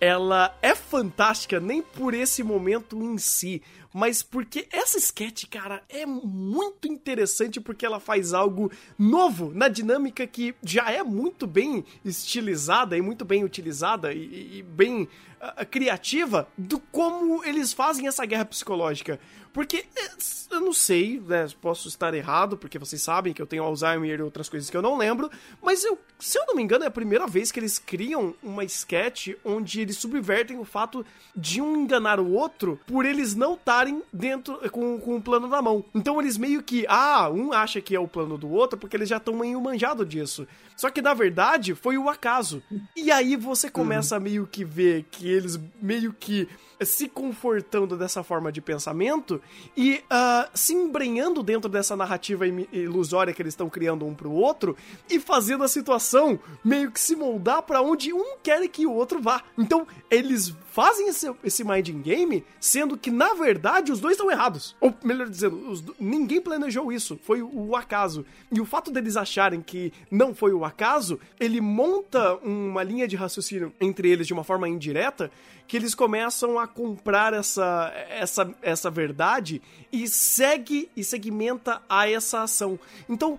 ela 0.00 0.52
é 0.60 0.74
fantástica 0.74 1.60
nem 1.60 1.80
por 1.80 2.14
esse 2.14 2.42
momento 2.42 3.00
em 3.00 3.16
si, 3.18 3.62
mas 3.92 4.22
porque 4.22 4.66
essa 4.70 4.98
sketch, 4.98 5.44
cara, 5.50 5.82
é 5.88 6.06
muito 6.06 6.88
interessante 6.88 7.60
porque 7.60 7.84
ela 7.84 8.00
faz 8.00 8.32
algo 8.32 8.70
novo 8.98 9.52
na 9.54 9.68
dinâmica 9.68 10.26
que 10.26 10.54
já 10.62 10.90
é 10.90 11.02
muito 11.02 11.46
bem 11.46 11.84
estilizada 12.04 12.96
e 12.96 13.02
muito 13.02 13.24
bem 13.24 13.44
utilizada 13.44 14.12
e, 14.12 14.58
e 14.58 14.62
bem 14.62 15.02
uh, 15.02 15.66
criativa 15.70 16.48
do 16.56 16.78
como 16.78 17.44
eles 17.44 17.72
fazem 17.72 18.06
essa 18.06 18.24
guerra 18.24 18.44
psicológica. 18.44 19.20
Porque 19.52 19.84
é, 19.94 20.08
eu 20.50 20.60
não 20.60 20.72
sei, 20.72 21.20
né? 21.20 21.46
Posso 21.60 21.88
estar 21.88 22.14
errado, 22.14 22.56
porque 22.56 22.78
vocês 22.78 23.02
sabem 23.02 23.32
que 23.32 23.42
eu 23.42 23.46
tenho 23.46 23.62
Alzheimer 23.62 24.18
e 24.18 24.22
outras 24.22 24.48
coisas 24.48 24.70
que 24.70 24.76
eu 24.76 24.82
não 24.82 24.96
lembro. 24.96 25.30
Mas 25.62 25.84
eu, 25.84 25.98
se 26.18 26.38
eu 26.38 26.44
não 26.46 26.54
me 26.54 26.62
engano, 26.62 26.84
é 26.84 26.86
a 26.86 26.90
primeira 26.90 27.26
vez 27.26 27.52
que 27.52 27.60
eles 27.60 27.78
criam 27.78 28.34
uma 28.42 28.64
sketch 28.64 29.28
onde 29.44 29.80
eles 29.80 29.98
subvertem 29.98 30.58
o 30.58 30.64
fato 30.64 31.04
de 31.36 31.60
um 31.60 31.76
enganar 31.76 32.18
o 32.18 32.32
outro 32.32 32.80
por 32.86 33.04
eles 33.04 33.34
não 33.34 33.54
estarem 33.54 34.02
dentro 34.12 34.58
com, 34.70 34.98
com 34.98 35.16
o 35.16 35.22
plano 35.22 35.46
na 35.46 35.60
mão. 35.60 35.84
Então 35.94 36.20
eles 36.20 36.38
meio 36.38 36.62
que, 36.62 36.86
ah, 36.88 37.28
um 37.30 37.52
acha 37.52 37.80
que 37.80 37.94
é 37.94 38.00
o 38.00 38.08
plano 38.08 38.38
do 38.38 38.50
outro 38.50 38.78
porque 38.78 38.96
eles 38.96 39.08
já 39.08 39.18
estão 39.18 39.34
meio 39.34 39.60
manjado 39.60 40.04
disso. 40.04 40.46
Só 40.82 40.90
que 40.90 41.00
na 41.00 41.14
verdade 41.14 41.76
foi 41.76 41.96
o 41.96 42.10
acaso. 42.10 42.60
E 42.96 43.12
aí 43.12 43.36
você 43.36 43.70
começa 43.70 44.16
uhum. 44.16 44.20
a 44.20 44.24
meio 44.24 44.48
que 44.48 44.64
ver 44.64 45.04
que 45.12 45.30
eles 45.30 45.56
meio 45.80 46.12
que 46.12 46.48
se 46.84 47.08
confortando 47.08 47.96
dessa 47.96 48.24
forma 48.24 48.50
de 48.50 48.60
pensamento 48.60 49.40
e 49.76 50.02
uh, 50.10 50.50
se 50.52 50.74
embrenhando 50.74 51.40
dentro 51.40 51.70
dessa 51.70 51.94
narrativa 51.94 52.44
ilusória 52.48 53.32
que 53.32 53.40
eles 53.40 53.52
estão 53.52 53.70
criando 53.70 54.04
um 54.04 54.12
pro 54.12 54.32
outro 54.32 54.76
e 55.08 55.20
fazendo 55.20 55.62
a 55.62 55.68
situação 55.68 56.36
meio 56.64 56.90
que 56.90 56.98
se 56.98 57.14
moldar 57.14 57.62
para 57.62 57.80
onde 57.80 58.12
um 58.12 58.36
quer 58.42 58.66
que 58.66 58.84
o 58.84 58.92
outro 58.92 59.22
vá. 59.22 59.40
Então, 59.56 59.86
eles 60.10 60.52
fazem 60.72 61.08
esse, 61.08 61.30
esse 61.44 61.62
minding 61.62 62.00
game, 62.00 62.42
sendo 62.58 62.96
que, 62.96 63.10
na 63.10 63.34
verdade, 63.34 63.92
os 63.92 64.00
dois 64.00 64.14
estão 64.14 64.30
errados. 64.30 64.74
Ou, 64.80 64.94
melhor 65.04 65.28
dizendo, 65.28 65.70
os, 65.70 65.84
ninguém 66.00 66.40
planejou 66.40 66.90
isso, 66.90 67.20
foi 67.22 67.42
o, 67.42 67.68
o 67.68 67.76
acaso. 67.76 68.24
E 68.50 68.58
o 68.58 68.64
fato 68.64 68.90
deles 68.90 69.14
acharem 69.14 69.60
que 69.60 69.92
não 70.10 70.34
foi 70.34 70.54
o 70.54 70.64
acaso, 70.64 71.20
ele 71.38 71.60
monta 71.60 72.36
uma 72.36 72.82
linha 72.82 73.06
de 73.06 73.16
raciocínio 73.16 73.70
entre 73.78 74.08
eles 74.08 74.26
de 74.26 74.32
uma 74.32 74.44
forma 74.44 74.66
indireta, 74.66 75.30
que 75.68 75.76
eles 75.76 75.94
começam 75.94 76.58
a 76.58 76.66
comprar 76.66 77.34
essa, 77.34 77.92
essa, 78.08 78.54
essa 78.62 78.90
verdade 78.90 79.60
e 79.92 80.08
segue 80.08 80.90
e 80.96 81.04
segmenta 81.04 81.82
a 81.86 82.08
essa 82.08 82.42
ação. 82.42 82.78
Então, 83.08 83.38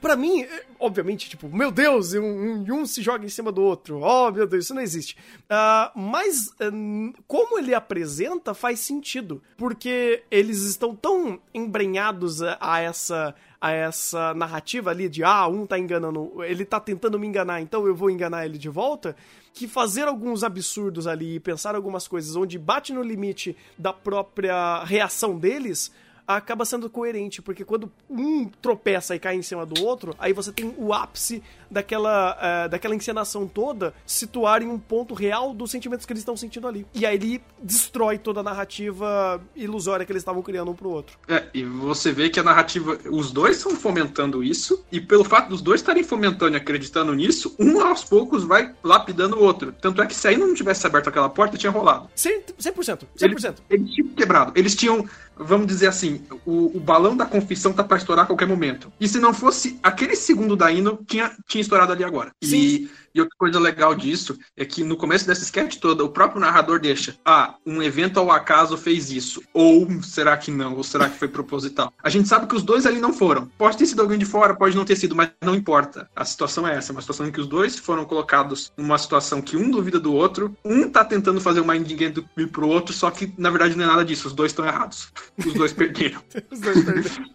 para 0.00 0.16
mim, 0.16 0.42
é, 0.42 0.64
obviamente, 0.78 1.28
tipo, 1.28 1.48
meu 1.48 1.70
Deus, 1.70 2.12
um, 2.14 2.64
um, 2.68 2.86
se 2.86 3.02
joga 3.02 3.24
em 3.24 3.28
cima 3.28 3.50
do 3.50 3.62
outro. 3.62 4.00
Oh, 4.00 4.30
meu 4.30 4.46
Deus, 4.46 4.64
isso 4.64 4.74
não 4.74 4.82
existe. 4.82 5.16
Uh, 5.44 5.98
mas, 5.98 6.48
uh, 6.48 7.22
como 7.26 7.58
ele 7.58 7.74
apresenta, 7.74 8.54
faz 8.54 8.80
sentido. 8.80 9.42
Porque 9.56 10.22
eles 10.30 10.62
estão 10.62 10.94
tão 10.94 11.40
embrenhados 11.54 12.42
a, 12.42 12.58
a 12.60 12.80
essa 12.80 13.34
a 13.62 13.70
essa 13.70 14.34
narrativa 14.34 14.90
ali 14.90 15.08
de 15.08 15.22
ah, 15.22 15.46
um 15.46 15.64
tá 15.64 15.78
enganando, 15.78 16.42
ele 16.42 16.64
tá 16.64 16.80
tentando 16.80 17.16
me 17.16 17.28
enganar, 17.28 17.60
então 17.60 17.86
eu 17.86 17.94
vou 17.94 18.10
enganar 18.10 18.44
ele 18.44 18.58
de 18.58 18.68
volta, 18.68 19.14
que 19.54 19.68
fazer 19.68 20.08
alguns 20.08 20.42
absurdos 20.42 21.06
ali 21.06 21.36
e 21.36 21.40
pensar 21.40 21.76
algumas 21.76 22.08
coisas 22.08 22.34
onde 22.34 22.58
bate 22.58 22.92
no 22.92 23.04
limite 23.04 23.56
da 23.78 23.92
própria 23.92 24.82
reação 24.82 25.38
deles 25.38 25.92
acaba 26.26 26.64
sendo 26.64 26.88
coerente, 26.88 27.42
porque 27.42 27.64
quando 27.64 27.90
um 28.08 28.48
tropeça 28.48 29.14
e 29.14 29.18
cai 29.18 29.36
em 29.36 29.42
cima 29.42 29.66
do 29.66 29.84
outro, 29.84 30.14
aí 30.18 30.32
você 30.32 30.52
tem 30.52 30.74
o 30.78 30.92
ápice 30.92 31.42
daquela, 31.72 32.36
uh, 32.36 32.68
daquela 32.68 32.94
encenação 32.94 33.48
toda 33.48 33.94
situar 34.06 34.62
em 34.62 34.68
um 34.68 34.78
ponto 34.78 35.14
real 35.14 35.54
dos 35.54 35.70
sentimentos 35.70 36.04
que 36.04 36.12
eles 36.12 36.20
estão 36.20 36.36
sentindo 36.36 36.68
ali. 36.68 36.86
E 36.94 37.06
aí 37.06 37.16
ele 37.16 37.42
destrói 37.62 38.18
toda 38.18 38.40
a 38.40 38.42
narrativa 38.42 39.40
ilusória 39.56 40.04
que 40.04 40.12
eles 40.12 40.20
estavam 40.20 40.42
criando 40.42 40.70
um 40.70 40.74
pro 40.74 40.90
outro. 40.90 41.18
É, 41.26 41.46
e 41.54 41.64
você 41.64 42.12
vê 42.12 42.28
que 42.28 42.38
a 42.38 42.42
narrativa, 42.42 42.98
os 43.10 43.30
dois 43.30 43.56
estão 43.56 43.74
fomentando 43.74 44.44
isso, 44.44 44.84
e 44.92 45.00
pelo 45.00 45.24
fato 45.24 45.48
dos 45.48 45.62
dois 45.62 45.80
estarem 45.80 46.04
fomentando 46.04 46.56
e 46.56 46.58
acreditando 46.58 47.14
nisso, 47.14 47.54
um 47.58 47.80
aos 47.80 48.04
poucos 48.04 48.44
vai 48.44 48.74
lapidando 48.82 49.36
o 49.36 49.42
outro. 49.42 49.72
Tanto 49.72 50.02
é 50.02 50.06
que 50.06 50.14
se 50.14 50.28
aí 50.28 50.36
não 50.36 50.54
tivesse 50.54 50.86
aberto 50.86 51.08
aquela 51.08 51.28
porta, 51.28 51.56
tinha 51.56 51.72
rolado. 51.72 52.08
100%. 52.16 52.54
100%. 52.60 53.06
100%. 53.16 53.18
Eles, 53.20 53.44
eles 53.70 53.90
tinham 53.94 54.08
quebrado. 54.10 54.52
Eles 54.54 54.76
tinham 54.76 55.08
vamos 55.36 55.66
dizer 55.66 55.88
assim, 55.88 56.22
o, 56.44 56.76
o 56.76 56.80
balão 56.80 57.16
da 57.16 57.26
confissão 57.26 57.72
tá 57.72 57.82
para 57.82 57.96
estourar 57.96 58.24
a 58.24 58.26
qualquer 58.26 58.46
momento. 58.46 58.92
E 59.00 59.08
se 59.08 59.18
não 59.18 59.32
fosse 59.32 59.78
aquele 59.82 60.14
segundo 60.14 60.56
da 60.56 60.70
hino, 60.70 60.98
tinha, 61.06 61.32
tinha 61.46 61.60
estourado 61.62 61.92
ali 61.92 62.04
agora. 62.04 62.32
Sim. 62.42 62.56
E 62.56 62.90
e 63.14 63.20
outra 63.20 63.36
coisa 63.36 63.58
legal 63.58 63.94
disso 63.94 64.38
é 64.56 64.64
que 64.64 64.82
no 64.82 64.96
começo 64.96 65.26
dessa 65.26 65.42
sketch 65.42 65.76
toda, 65.76 66.04
o 66.04 66.08
próprio 66.08 66.40
narrador 66.40 66.80
deixa: 66.80 67.16
ah, 67.24 67.56
um 67.66 67.82
evento 67.82 68.18
ao 68.18 68.30
acaso 68.30 68.76
fez 68.76 69.10
isso. 69.10 69.42
Ou 69.52 69.86
será 70.02 70.36
que 70.36 70.50
não? 70.50 70.76
Ou 70.76 70.82
será 70.82 71.08
que 71.08 71.18
foi 71.18 71.28
proposital? 71.28 71.92
A 72.02 72.08
gente 72.10 72.28
sabe 72.28 72.46
que 72.46 72.54
os 72.54 72.62
dois 72.62 72.86
ali 72.86 73.00
não 73.00 73.12
foram. 73.12 73.46
Pode 73.58 73.76
ter 73.76 73.86
sido 73.86 74.02
alguém 74.02 74.18
de 74.18 74.24
fora, 74.24 74.54
pode 74.54 74.76
não 74.76 74.84
ter 74.84 74.96
sido, 74.96 75.14
mas 75.14 75.30
não 75.42 75.54
importa. 75.54 76.08
A 76.14 76.24
situação 76.24 76.66
é 76.66 76.74
essa: 76.76 76.92
uma 76.92 77.00
situação 77.00 77.26
em 77.26 77.32
que 77.32 77.40
os 77.40 77.46
dois 77.46 77.78
foram 77.78 78.04
colocados 78.04 78.72
numa 78.76 78.98
situação 78.98 79.42
que 79.42 79.56
um 79.56 79.70
duvida 79.70 79.98
do 79.98 80.12
outro, 80.12 80.56
um 80.64 80.88
tá 80.88 81.04
tentando 81.04 81.40
fazer 81.40 81.60
o 81.60 81.66
mind 81.66 81.90
game 81.92 82.12
do, 82.12 82.48
pro 82.48 82.68
outro, 82.68 82.94
só 82.94 83.10
que 83.10 83.32
na 83.36 83.50
verdade 83.50 83.76
não 83.76 83.84
é 83.84 83.88
nada 83.88 84.04
disso. 84.04 84.28
Os 84.28 84.34
dois 84.34 84.52
estão 84.52 84.66
errados. 84.66 85.12
Os 85.44 85.54
dois 85.54 85.72
perderam. 85.72 86.22
os 86.50 86.60
dois 86.60 86.84
perderam. 86.84 87.26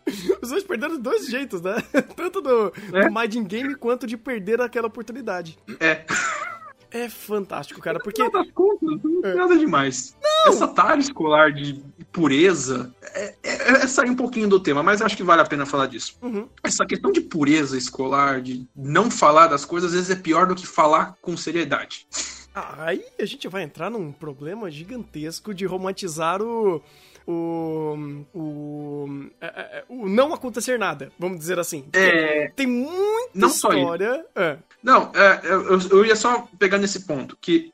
Os 0.42 0.50
dois 0.50 0.64
perderam 0.64 0.96
de 0.96 1.02
dois 1.02 1.28
jeitos, 1.28 1.62
né? 1.62 1.76
Tanto 2.16 2.42
do, 2.42 2.74
é. 2.94 3.08
do 3.08 3.14
mind 3.14 3.36
game 3.48 3.76
quanto 3.76 4.08
de 4.08 4.18
perder 4.18 4.62
aquela 4.62 4.88
oportunidade. 4.88 5.58
É. 5.80 6.06
É 6.90 7.10
fantástico, 7.10 7.82
cara, 7.82 8.00
porque. 8.00 8.30
Das 8.30 8.50
contas, 8.52 9.00
não 9.04 9.22
é. 9.24 9.34
nada 9.34 9.58
demais. 9.58 10.16
Não. 10.24 10.54
Essa 10.54 10.68
tarde 10.68 11.04
escolar 11.04 11.52
de 11.52 11.84
pureza 12.14 12.94
é, 13.02 13.36
é, 13.44 13.72
é, 13.84 13.88
sair 13.88 14.10
um 14.10 14.16
pouquinho 14.16 14.48
do 14.48 14.60
tema, 14.60 14.82
mas 14.82 15.02
acho 15.02 15.18
que 15.18 15.24
vale 15.24 15.42
a 15.42 15.46
pena 15.46 15.66
falar 15.66 15.88
disso. 15.88 16.18
Uhum. 16.22 16.48
Essa 16.64 16.86
questão 16.86 17.12
de 17.12 17.22
pureza 17.22 17.78
escolar, 17.78 18.42
de 18.42 18.66
não 18.76 19.12
falar 19.12 19.48
das 19.48 19.66
coisas, 19.66 19.90
às 19.90 19.96
vezes 19.96 20.10
é 20.10 20.16
pior 20.16 20.48
do 20.48 20.56
que 20.56 20.66
falar 20.66 21.16
com 21.22 21.36
seriedade. 21.36 22.08
Aí 22.78 23.04
a 23.20 23.26
gente 23.26 23.48
vai 23.48 23.64
entrar 23.64 23.90
num 23.90 24.12
problema 24.12 24.70
gigantesco 24.72 25.54
de 25.54 25.66
romantizar 25.66 26.42
o, 26.42 26.82
o, 27.28 28.24
o, 28.34 29.26
é, 29.42 29.48
é, 29.48 29.84
o 29.90 30.08
não 30.08 30.34
acontecer 30.34 30.80
nada, 30.80 31.12
vamos 31.20 31.40
dizer 31.40 31.60
assim. 31.60 31.86
É... 31.92 32.50
Tem 32.56 32.66
muita 32.66 33.32
não 33.34 33.50
história. 33.50 34.26
É. 34.34 34.58
Não, 34.82 35.12
é, 35.14 35.42
eu, 35.44 35.80
eu 35.90 36.06
ia 36.06 36.16
só 36.16 36.48
pegar 36.58 36.78
nesse 36.78 37.02
ponto, 37.02 37.38
que 37.42 37.74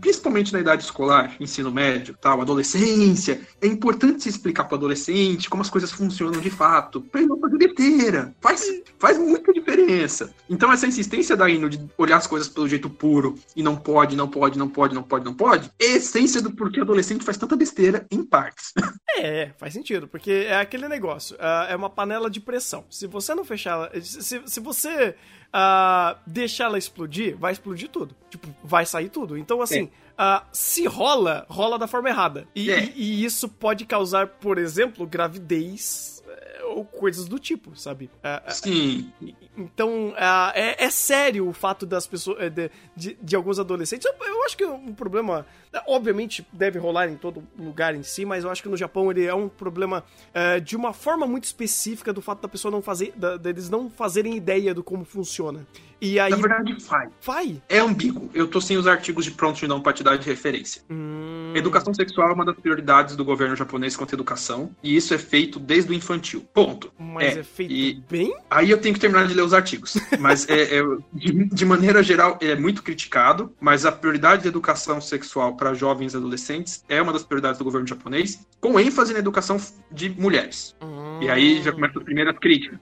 principalmente 0.00 0.52
na 0.52 0.60
idade 0.60 0.84
escolar, 0.84 1.34
ensino 1.40 1.72
médio, 1.72 2.16
tal, 2.20 2.40
adolescência, 2.40 3.40
é 3.60 3.66
importante 3.66 4.22
se 4.22 4.28
explicar 4.28 4.64
para 4.64 4.74
o 4.74 4.78
adolescente 4.78 5.50
como 5.50 5.62
as 5.62 5.70
coisas 5.70 5.90
funcionam 5.90 6.40
de 6.40 6.50
fato, 6.50 7.00
para 7.00 7.20
ele 7.20 7.28
não 7.28 7.40
fazer 7.40 7.58
besteira. 7.58 8.34
Faz, 8.40 8.64
faz 8.98 9.18
muita 9.18 9.52
diferença. 9.52 10.32
Então 10.48 10.72
essa 10.72 10.86
insistência 10.86 11.36
da 11.36 11.50
Ino 11.50 11.68
de 11.68 11.80
olhar 11.98 12.18
as 12.18 12.26
coisas 12.28 12.48
pelo 12.48 12.68
jeito 12.68 12.88
puro 12.88 13.36
e 13.56 13.62
não 13.62 13.74
pode, 13.92 14.16
não 14.16 14.28
pode, 14.28 14.58
não 14.58 14.68
pode, 14.68 14.94
não 14.94 15.02
pode, 15.02 15.24
não 15.24 15.34
pode, 15.34 15.70
é 15.80 15.84
a 15.84 15.96
essência 15.96 16.40
do 16.40 16.52
porquê 16.52 16.80
adolescente 16.80 17.24
faz 17.24 17.36
tanta 17.36 17.56
besteira 17.56 18.06
em 18.10 18.24
parte. 18.24 18.62
É, 19.18 19.50
faz 19.58 19.74
sentido, 19.74 20.08
porque 20.08 20.46
é 20.48 20.56
aquele 20.56 20.88
negócio, 20.88 21.36
uh, 21.36 21.68
é 21.68 21.76
uma 21.76 21.90
panela 21.90 22.30
de 22.30 22.40
pressão. 22.40 22.86
Se 22.88 23.06
você 23.06 23.34
não 23.34 23.44
fechar 23.44 23.90
se, 24.00 24.40
se 24.46 24.60
você 24.60 25.14
uh, 25.50 26.18
deixar 26.26 26.64
ela 26.64 26.78
explodir, 26.78 27.36
vai 27.36 27.52
explodir 27.52 27.88
tudo. 27.88 28.16
Tipo, 28.30 28.48
vai 28.64 28.86
sair 28.86 29.08
tudo. 29.08 29.36
Então, 29.36 29.60
assim, 29.60 29.84
uh, 29.84 30.44
se 30.52 30.86
rola, 30.86 31.44
rola 31.48 31.78
da 31.78 31.86
forma 31.86 32.08
errada. 32.08 32.46
E, 32.54 32.70
é. 32.70 32.84
e, 32.84 32.92
e 32.96 33.24
isso 33.24 33.48
pode 33.48 33.84
causar, 33.84 34.26
por 34.26 34.58
exemplo, 34.58 35.06
gravidez 35.06 36.22
eh, 36.26 36.59
ou 36.70 36.84
coisas 36.84 37.26
do 37.26 37.38
tipo, 37.38 37.76
sabe? 37.76 38.10
Uh, 38.16 38.52
Sim. 38.52 39.12
Então, 39.56 40.10
uh, 40.10 40.52
é, 40.54 40.84
é, 40.84 40.90
sério 40.90 41.48
o 41.48 41.52
fato 41.52 41.84
das 41.84 42.06
pessoas, 42.06 42.50
de, 42.52 42.70
de, 42.96 43.18
de 43.20 43.36
alguns 43.36 43.58
adolescentes. 43.58 44.06
Eu, 44.06 44.26
eu, 44.26 44.44
acho 44.44 44.56
que 44.56 44.64
é 44.64 44.68
um 44.68 44.94
problema 44.94 45.46
Obviamente 45.86 46.44
deve 46.52 46.80
rolar 46.80 47.08
em 47.08 47.16
todo 47.16 47.44
lugar 47.56 47.94
em 47.94 48.02
si, 48.02 48.24
mas 48.24 48.42
eu 48.42 48.50
acho 48.50 48.60
que 48.60 48.68
no 48.68 48.76
Japão 48.76 49.08
ele 49.08 49.24
é 49.24 49.34
um 49.34 49.48
problema 49.48 50.02
é, 50.34 50.58
de 50.58 50.74
uma 50.74 50.92
forma 50.92 51.28
muito 51.28 51.44
específica 51.44 52.12
do 52.12 52.20
fato 52.20 52.42
da 52.42 52.48
pessoa 52.48 52.72
não 52.72 52.82
fazer, 52.82 53.12
da, 53.14 53.36
deles 53.36 53.70
não 53.70 53.88
fazerem 53.88 54.36
ideia 54.36 54.74
do 54.74 54.82
como 54.82 55.04
funciona. 55.04 55.64
E 56.00 56.18
aí... 56.18 56.30
Na 56.30 56.36
verdade, 56.38 56.80
faz. 56.80 57.10
Faz? 57.20 57.56
É 57.68 57.78
ambíguo. 57.78 58.30
Eu 58.34 58.48
tô 58.48 58.60
sem 58.60 58.76
os 58.78 58.86
artigos 58.86 59.24
de 59.24 59.30
prontidão 59.30 59.80
para 59.80 59.92
te 59.92 60.02
dar 60.02 60.16
de 60.16 60.26
referência. 60.26 60.82
Hum... 60.90 61.52
Educação 61.54 61.92
sexual 61.92 62.30
é 62.30 62.32
uma 62.32 62.44
das 62.44 62.56
prioridades 62.56 63.14
do 63.14 63.24
governo 63.24 63.54
japonês 63.54 63.96
quanto 63.96 64.12
à 64.12 64.16
educação, 64.16 64.74
e 64.82 64.96
isso 64.96 65.12
é 65.14 65.18
feito 65.18 65.60
desde 65.60 65.90
o 65.90 65.94
infantil. 65.94 66.44
Ponto. 66.64 66.92
Mas 66.98 67.36
é, 67.36 67.40
é 67.40 67.42
feito 67.42 67.72
e... 67.72 68.02
bem? 68.10 68.34
Aí 68.50 68.70
eu 68.70 68.78
tenho 68.78 68.94
que 68.94 69.00
terminar 69.00 69.26
de 69.26 69.34
ler 69.34 69.42
os 69.42 69.54
artigos. 69.54 69.96
Mas 70.18 70.48
é, 70.48 70.78
é 70.78 70.82
de, 71.12 71.44
de, 71.46 71.64
maneira 71.64 72.02
geral, 72.02 72.38
é 72.40 72.54
muito 72.54 72.82
criticado, 72.82 73.54
mas 73.58 73.86
a 73.86 73.92
prioridade 73.92 74.42
da 74.42 74.48
educação 74.48 75.00
sexual 75.00 75.56
para 75.56 75.72
jovens 75.72 76.12
e 76.12 76.16
adolescentes 76.16 76.84
é 76.88 77.00
uma 77.00 77.12
das 77.12 77.22
prioridades 77.22 77.58
do 77.58 77.64
governo 77.64 77.86
japonês, 77.86 78.46
com 78.60 78.78
ênfase 78.78 79.12
na 79.12 79.18
educação 79.18 79.58
de 79.90 80.10
mulheres. 80.10 80.76
Hum... 80.82 81.20
E 81.22 81.28
aí 81.30 81.62
já 81.62 81.72
começa 81.72 81.98
a 81.98 82.02
primeira 82.02 82.34
crítica. 82.34 82.80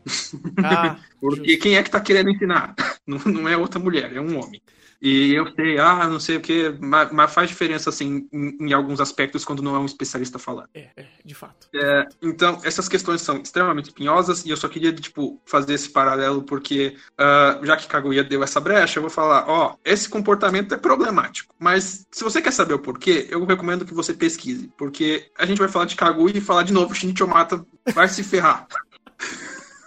Ah, 0.62 0.96
Porque 1.20 1.50
justo. 1.50 1.62
quem 1.62 1.76
é 1.76 1.82
que 1.82 1.90
tá 1.90 2.00
querendo 2.00 2.30
ensinar? 2.30 2.74
Não, 3.06 3.18
não 3.18 3.48
é 3.48 3.56
outra 3.56 3.80
mulher, 3.80 4.14
é 4.14 4.20
um 4.20 4.38
homem. 4.38 4.60
E 5.00 5.32
eu 5.32 5.52
sei, 5.54 5.78
ah, 5.78 6.08
não 6.08 6.18
sei 6.18 6.36
o 6.36 6.40
que, 6.40 6.74
mas, 6.80 7.12
mas, 7.12 7.32
faz 7.32 7.48
diferença, 7.48 7.88
assim, 7.88 8.28
em, 8.32 8.56
em, 8.60 8.72
alguns 8.72 9.00
aspectos 9.00 9.44
quando 9.44 9.62
não 9.62 9.76
é 9.76 9.78
um 9.78 9.84
especialista 9.84 10.38
falando. 10.38 10.68
É, 10.74 10.90
é 10.96 11.06
de 11.24 11.34
fato. 11.34 11.68
É, 11.72 12.08
então, 12.20 12.60
essas 12.64 12.88
questões 12.88 13.20
são 13.20 13.40
extremamente 13.40 13.86
espinhosas 13.86 14.44
e 14.44 14.50
eu 14.50 14.56
só 14.56 14.68
queria, 14.68 14.92
tipo, 14.92 15.40
fazer 15.46 15.74
esse 15.74 15.90
paralelo 15.90 16.42
porque, 16.42 16.96
uh, 17.12 17.64
já 17.64 17.76
que 17.76 17.86
Kaguya 17.86 18.24
deu 18.24 18.42
essa 18.42 18.60
brecha, 18.60 18.98
eu 18.98 19.02
vou 19.02 19.10
falar, 19.10 19.48
ó, 19.48 19.76
esse 19.84 20.08
comportamento 20.08 20.74
é 20.74 20.78
problemático, 20.78 21.54
mas 21.58 22.04
se 22.10 22.24
você 22.24 22.42
quer 22.42 22.52
saber 22.52 22.74
o 22.74 22.78
porquê, 22.80 23.28
eu 23.30 23.44
recomendo 23.44 23.84
que 23.84 23.94
você 23.94 24.12
pesquise, 24.12 24.68
porque 24.76 25.30
a 25.38 25.46
gente 25.46 25.58
vai 25.58 25.68
falar 25.68 25.84
de 25.84 25.94
Kaguya 25.94 26.38
e 26.38 26.40
falar 26.40 26.64
de 26.64 26.72
novo, 26.72 26.94
Shinichi 26.94 27.22
Omata 27.22 27.64
vai 27.94 28.08
se 28.08 28.24
ferrar. 28.24 28.66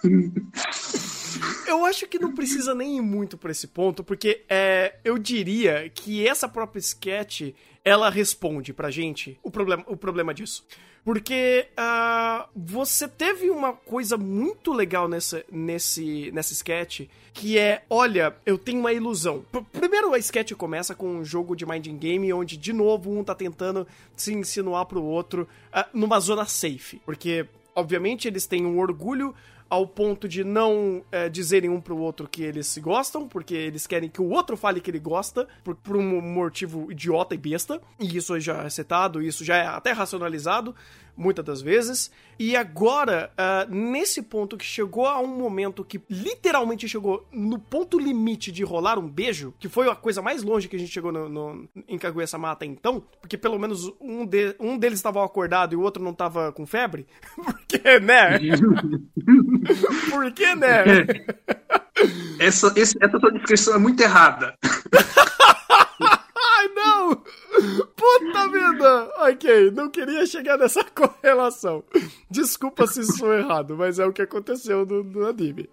Eu 1.66 1.84
acho 1.84 2.06
que 2.06 2.18
não 2.18 2.34
precisa 2.34 2.74
nem 2.74 2.98
ir 2.98 3.00
muito 3.00 3.36
por 3.36 3.50
esse 3.50 3.66
ponto, 3.66 4.02
porque 4.02 4.44
é, 4.48 4.96
eu 5.04 5.18
diria 5.18 5.90
que 5.94 6.26
essa 6.26 6.48
própria 6.48 6.80
sketch 6.80 7.52
ela 7.84 8.08
responde 8.10 8.72
pra 8.72 8.90
gente 8.90 9.38
o 9.42 9.50
problema, 9.50 9.84
o 9.86 9.96
problema 9.96 10.32
disso. 10.32 10.64
Porque 11.04 11.66
uh, 11.72 12.48
você 12.54 13.08
teve 13.08 13.50
uma 13.50 13.72
coisa 13.72 14.16
muito 14.16 14.72
legal 14.72 15.08
nessa, 15.08 15.44
nesse, 15.50 16.30
nessa 16.32 16.52
sketch, 16.52 17.08
que 17.34 17.58
é, 17.58 17.82
olha, 17.90 18.36
eu 18.46 18.56
tenho 18.56 18.78
uma 18.78 18.92
ilusão. 18.92 19.44
Primeiro 19.72 20.14
a 20.14 20.18
sketch 20.18 20.52
começa 20.52 20.94
com 20.94 21.08
um 21.08 21.24
jogo 21.24 21.56
de 21.56 21.66
minding 21.66 21.96
game, 21.96 22.32
onde 22.32 22.56
de 22.56 22.72
novo 22.72 23.10
um 23.10 23.24
tá 23.24 23.34
tentando 23.34 23.84
se 24.16 24.32
insinuar 24.32 24.86
pro 24.86 25.02
outro 25.02 25.48
uh, 25.74 25.84
numa 25.92 26.20
zona 26.20 26.44
safe. 26.44 27.00
Porque, 27.04 27.46
obviamente, 27.74 28.28
eles 28.28 28.46
têm 28.46 28.64
um 28.64 28.78
orgulho 28.78 29.34
ao 29.72 29.86
ponto 29.86 30.28
de 30.28 30.44
não 30.44 31.02
é, 31.10 31.30
dizerem 31.30 31.70
um 31.70 31.80
pro 31.80 31.96
outro 31.96 32.28
que 32.28 32.42
eles 32.42 32.66
se 32.66 32.78
gostam, 32.78 33.26
porque 33.26 33.54
eles 33.54 33.86
querem 33.86 34.10
que 34.10 34.20
o 34.20 34.28
outro 34.28 34.54
fale 34.54 34.82
que 34.82 34.90
ele 34.90 34.98
gosta, 34.98 35.48
por, 35.64 35.74
por 35.74 35.96
um 35.96 36.20
motivo 36.20 36.92
idiota 36.92 37.34
e 37.34 37.38
besta. 37.38 37.80
E 37.98 38.18
isso 38.18 38.38
já 38.38 38.64
é 38.64 38.68
setado, 38.68 39.22
isso 39.22 39.42
já 39.42 39.56
é 39.56 39.66
até 39.66 39.92
racionalizado 39.92 40.74
muitas 41.16 41.44
das 41.44 41.62
vezes. 41.62 42.10
E 42.38 42.56
agora, 42.56 43.30
uh, 43.32 43.72
nesse 43.72 44.22
ponto 44.22 44.56
que 44.56 44.64
chegou 44.64 45.06
a 45.06 45.20
um 45.20 45.26
momento 45.26 45.84
que 45.84 46.00
literalmente 46.08 46.88
chegou 46.88 47.26
no 47.30 47.58
ponto 47.58 47.98
limite 47.98 48.50
de 48.50 48.64
rolar 48.64 48.98
um 48.98 49.08
beijo, 49.08 49.54
que 49.58 49.68
foi 49.68 49.88
a 49.88 49.94
coisa 49.94 50.20
mais 50.20 50.42
longe 50.42 50.68
que 50.68 50.76
a 50.76 50.78
gente 50.78 50.90
chegou 50.90 51.12
no, 51.12 51.28
no, 51.28 51.68
em 51.86 51.98
Kaguya-sama 51.98 52.50
até 52.50 52.66
então, 52.66 53.02
porque 53.20 53.36
pelo 53.36 53.58
menos 53.58 53.92
um, 54.00 54.26
de, 54.26 54.56
um 54.58 54.76
deles 54.76 54.98
estava 54.98 55.24
acordado 55.24 55.74
e 55.74 55.76
o 55.76 55.82
outro 55.82 56.02
não 56.02 56.10
estava 56.12 56.50
com 56.52 56.66
febre. 56.66 57.06
porque, 57.36 58.00
né? 58.00 58.38
Por 60.10 60.32
que, 60.32 60.54
né? 60.54 60.84
Essa, 62.38 62.72
esse, 62.74 62.96
essa 63.00 63.20
tua 63.20 63.30
descrição 63.30 63.76
é 63.76 63.78
muito 63.78 64.02
errada. 64.02 64.56
Ai, 66.00 66.68
não! 66.74 67.14
Puta 67.14 68.48
vida! 68.48 69.12
Ok, 69.18 69.70
não 69.70 69.88
queria 69.88 70.26
chegar 70.26 70.58
nessa 70.58 70.82
correlação. 70.92 71.84
Desculpa 72.28 72.86
se 72.88 73.04
sou 73.04 73.32
errado, 73.32 73.76
mas 73.76 74.00
é 74.00 74.06
o 74.06 74.12
que 74.12 74.22
aconteceu 74.22 74.84
no, 74.84 75.04
no 75.04 75.26
anime. 75.26 75.70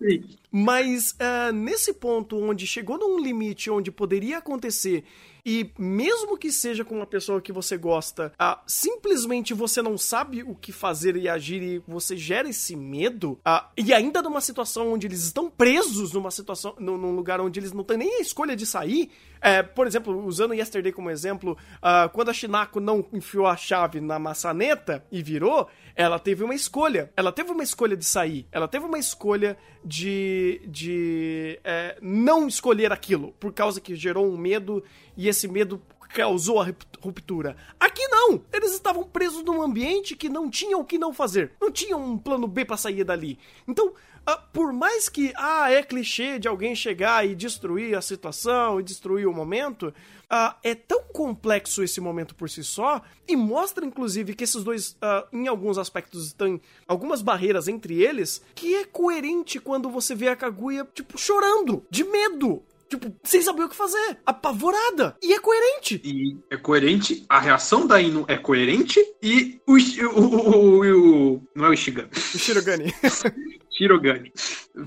Sim. 0.00 0.22
Mas 0.52 1.12
uh, 1.12 1.52
nesse 1.52 1.94
ponto 1.94 2.36
onde 2.38 2.66
chegou 2.66 2.96
num 2.96 3.18
limite 3.18 3.68
onde 3.68 3.90
poderia 3.90 4.38
acontecer 4.38 5.02
e 5.44 5.70
mesmo 5.78 6.36
que 6.36 6.50
seja 6.50 6.84
com 6.84 6.96
uma 6.96 7.06
pessoa 7.06 7.40
que 7.40 7.52
você 7.52 7.76
gosta, 7.76 8.32
ah, 8.38 8.62
simplesmente 8.66 9.54
você 9.54 9.80
não 9.82 9.96
sabe 9.96 10.42
o 10.42 10.54
que 10.54 10.72
fazer 10.72 11.16
e 11.16 11.28
agir 11.28 11.62
e 11.62 11.82
você 11.86 12.16
gera 12.16 12.48
esse 12.48 12.76
medo, 12.76 13.38
ah, 13.44 13.70
e 13.76 13.92
ainda 13.92 14.22
numa 14.22 14.40
situação 14.40 14.92
onde 14.92 15.06
eles 15.06 15.24
estão 15.24 15.50
presos 15.50 16.12
numa 16.12 16.30
situação, 16.30 16.74
num 16.78 17.14
lugar 17.14 17.40
onde 17.40 17.60
eles 17.60 17.72
não 17.72 17.84
têm 17.84 17.98
nem 17.98 18.14
a 18.16 18.20
escolha 18.20 18.56
de 18.56 18.66
sair. 18.66 19.10
É, 19.40 19.62
por 19.62 19.86
exemplo, 19.86 20.24
usando 20.24 20.54
Yesterday 20.54 20.92
como 20.92 21.10
exemplo, 21.10 21.56
ah, 21.80 22.08
quando 22.12 22.30
a 22.30 22.32
Shinako 22.32 22.80
não 22.80 23.04
enfiou 23.12 23.46
a 23.46 23.56
chave 23.56 24.00
na 24.00 24.18
maçaneta 24.18 25.04
e 25.10 25.22
virou, 25.22 25.68
ela 25.94 26.18
teve 26.18 26.44
uma 26.44 26.54
escolha. 26.54 27.12
Ela 27.16 27.32
teve 27.32 27.50
uma 27.50 27.62
escolha 27.62 27.96
de 27.96 28.04
sair. 28.04 28.46
Ela 28.52 28.68
teve 28.68 28.84
uma 28.84 28.98
escolha 28.98 29.56
de, 29.84 30.60
de 30.66 31.58
é, 31.64 31.96
não 32.00 32.46
escolher 32.46 32.92
aquilo, 32.92 33.32
por 33.40 33.52
causa 33.52 33.80
que 33.80 33.94
gerou 33.94 34.26
um 34.26 34.36
medo 34.36 34.82
e 35.16 35.28
esse 35.28 35.48
medo 35.48 35.82
causou 36.08 36.60
a 36.60 36.68
ruptura. 37.00 37.56
Aqui 37.78 38.06
não! 38.08 38.42
Eles 38.52 38.72
estavam 38.72 39.04
presos 39.04 39.44
num 39.44 39.62
ambiente 39.62 40.16
que 40.16 40.28
não 40.28 40.50
tinham 40.50 40.80
o 40.80 40.84
que 40.84 40.98
não 40.98 41.12
fazer. 41.12 41.52
Não 41.60 41.70
tinham 41.70 42.02
um 42.02 42.18
plano 42.18 42.46
B 42.46 42.64
para 42.64 42.76
sair 42.76 43.04
dali. 43.04 43.38
Então, 43.66 43.88
uh, 43.88 44.40
por 44.52 44.72
mais 44.72 45.08
que 45.08 45.32
ah, 45.36 45.70
é 45.70 45.82
clichê 45.82 46.38
de 46.38 46.48
alguém 46.48 46.74
chegar 46.74 47.26
e 47.26 47.34
destruir 47.34 47.96
a 47.96 48.02
situação 48.02 48.80
e 48.80 48.82
destruir 48.82 49.26
o 49.26 49.34
momento, 49.34 49.88
uh, 50.32 50.54
é 50.62 50.74
tão 50.74 51.02
complexo 51.04 51.82
esse 51.82 52.00
momento 52.00 52.34
por 52.34 52.48
si 52.48 52.62
só 52.62 53.02
e 53.26 53.36
mostra, 53.36 53.84
inclusive, 53.84 54.34
que 54.34 54.44
esses 54.44 54.62
dois, 54.62 54.92
uh, 54.92 55.26
em 55.32 55.48
alguns 55.48 55.78
aspectos, 55.78 56.32
têm 56.32 56.60
algumas 56.86 57.22
barreiras 57.22 57.68
entre 57.68 58.02
eles 58.02 58.42
que 58.54 58.74
é 58.74 58.84
coerente 58.84 59.58
quando 59.58 59.90
você 59.90 60.14
vê 60.14 60.28
a 60.28 60.36
Kaguya, 60.36 60.86
tipo, 60.94 61.18
chorando 61.18 61.84
de 61.90 62.04
medo 62.04 62.62
tipo, 62.88 63.14
sem 63.22 63.42
saber 63.42 63.64
o 63.64 63.68
que 63.68 63.76
fazer, 63.76 64.18
apavorada. 64.24 65.16
E 65.22 65.32
é 65.32 65.38
coerente. 65.38 66.00
E 66.04 66.36
é 66.50 66.56
coerente, 66.56 67.24
a 67.28 67.38
reação 67.38 67.86
da 67.86 68.00
Inu 68.00 68.24
é 68.28 68.36
coerente 68.36 69.00
e 69.22 69.60
o. 69.66 69.74
o, 69.74 70.20
o, 70.20 70.80
o, 70.80 71.34
o 71.34 71.42
não 71.54 71.66
é 71.66 71.68
o 71.68 71.72
Ishigami. 71.72 72.10
O 72.34 72.38
Shirogane. 72.38 72.94
Shirogane. 73.78 74.32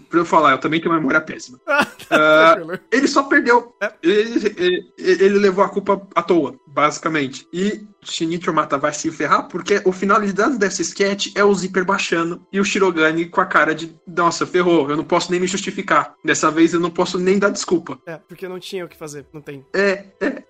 Pra 0.10 0.20
eu 0.20 0.26
falar, 0.26 0.52
eu 0.52 0.58
também 0.58 0.80
tenho 0.80 0.92
uma 0.92 1.00
memória 1.00 1.22
péssima. 1.22 1.60
uh, 2.12 2.80
ele 2.92 3.08
só 3.08 3.24
perdeu. 3.24 3.74
É. 3.82 3.92
Ele, 4.04 4.54
ele, 4.58 4.94
ele, 4.98 5.40
levou 5.40 5.64
a 5.64 5.70
culpa 5.70 6.06
à 6.14 6.22
toa, 6.22 6.56
basicamente. 6.68 7.48
E 7.54 7.86
Shinichi 8.02 8.52
Mata 8.52 8.78
vai 8.78 8.94
se 8.94 9.10
ferrar 9.12 9.48
porque 9.48 9.82
o 9.86 9.92
finalizado 9.92 10.58
dessa 10.58 10.82
sketch 10.82 11.32
é 11.36 11.44
o 11.44 11.54
Zipper 11.54 11.86
baixando 11.86 12.46
e 12.52 12.60
o 12.60 12.66
Shirogane 12.66 13.26
com 13.26 13.42
a 13.42 13.46
cara 13.46 13.74
de 13.74 13.96
nossa, 14.06 14.46
ferrou, 14.46 14.90
eu 14.90 14.98
não 14.98 15.04
posso 15.04 15.32
nem 15.32 15.40
me 15.40 15.48
justificar. 15.48 16.16
Dessa 16.24 16.52
vez 16.52 16.74
eu 16.74 16.80
não 16.80 16.90
posso 16.90 17.18
nem 17.18 17.40
dar 17.40 17.50
desculpa. 17.50 18.00
É, 18.06 18.18
porque 18.18 18.48
não 18.48 18.60
tinha 18.60 18.86
o 18.86 18.90
que 18.90 18.98
fazer, 18.98 19.26
não 19.32 19.42
tem. 19.42 19.66
É, 19.74 20.06
é. 20.20 20.26
é 20.28 20.44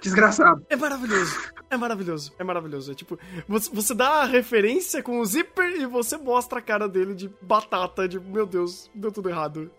desgraçado. 0.00 0.64
É 0.68 0.76
maravilhoso. 0.76 1.38
É 1.68 1.76
maravilhoso. 1.76 2.32
É 2.38 2.44
maravilhoso. 2.44 2.92
É 2.92 2.94
tipo, 2.94 3.18
você 3.48 3.94
dá 3.94 4.22
a 4.22 4.24
referência 4.24 5.02
com 5.02 5.20
o 5.20 5.24
zíper 5.24 5.80
e 5.80 5.86
você 5.86 6.16
mostra 6.16 6.58
a 6.58 6.62
cara 6.62 6.88
dele 6.88 7.14
de 7.14 7.30
batata, 7.40 8.08
de 8.08 8.18
meu 8.20 8.46
Deus, 8.46 8.90
deu 8.94 9.10
tudo 9.10 9.28
errado. 9.28 9.70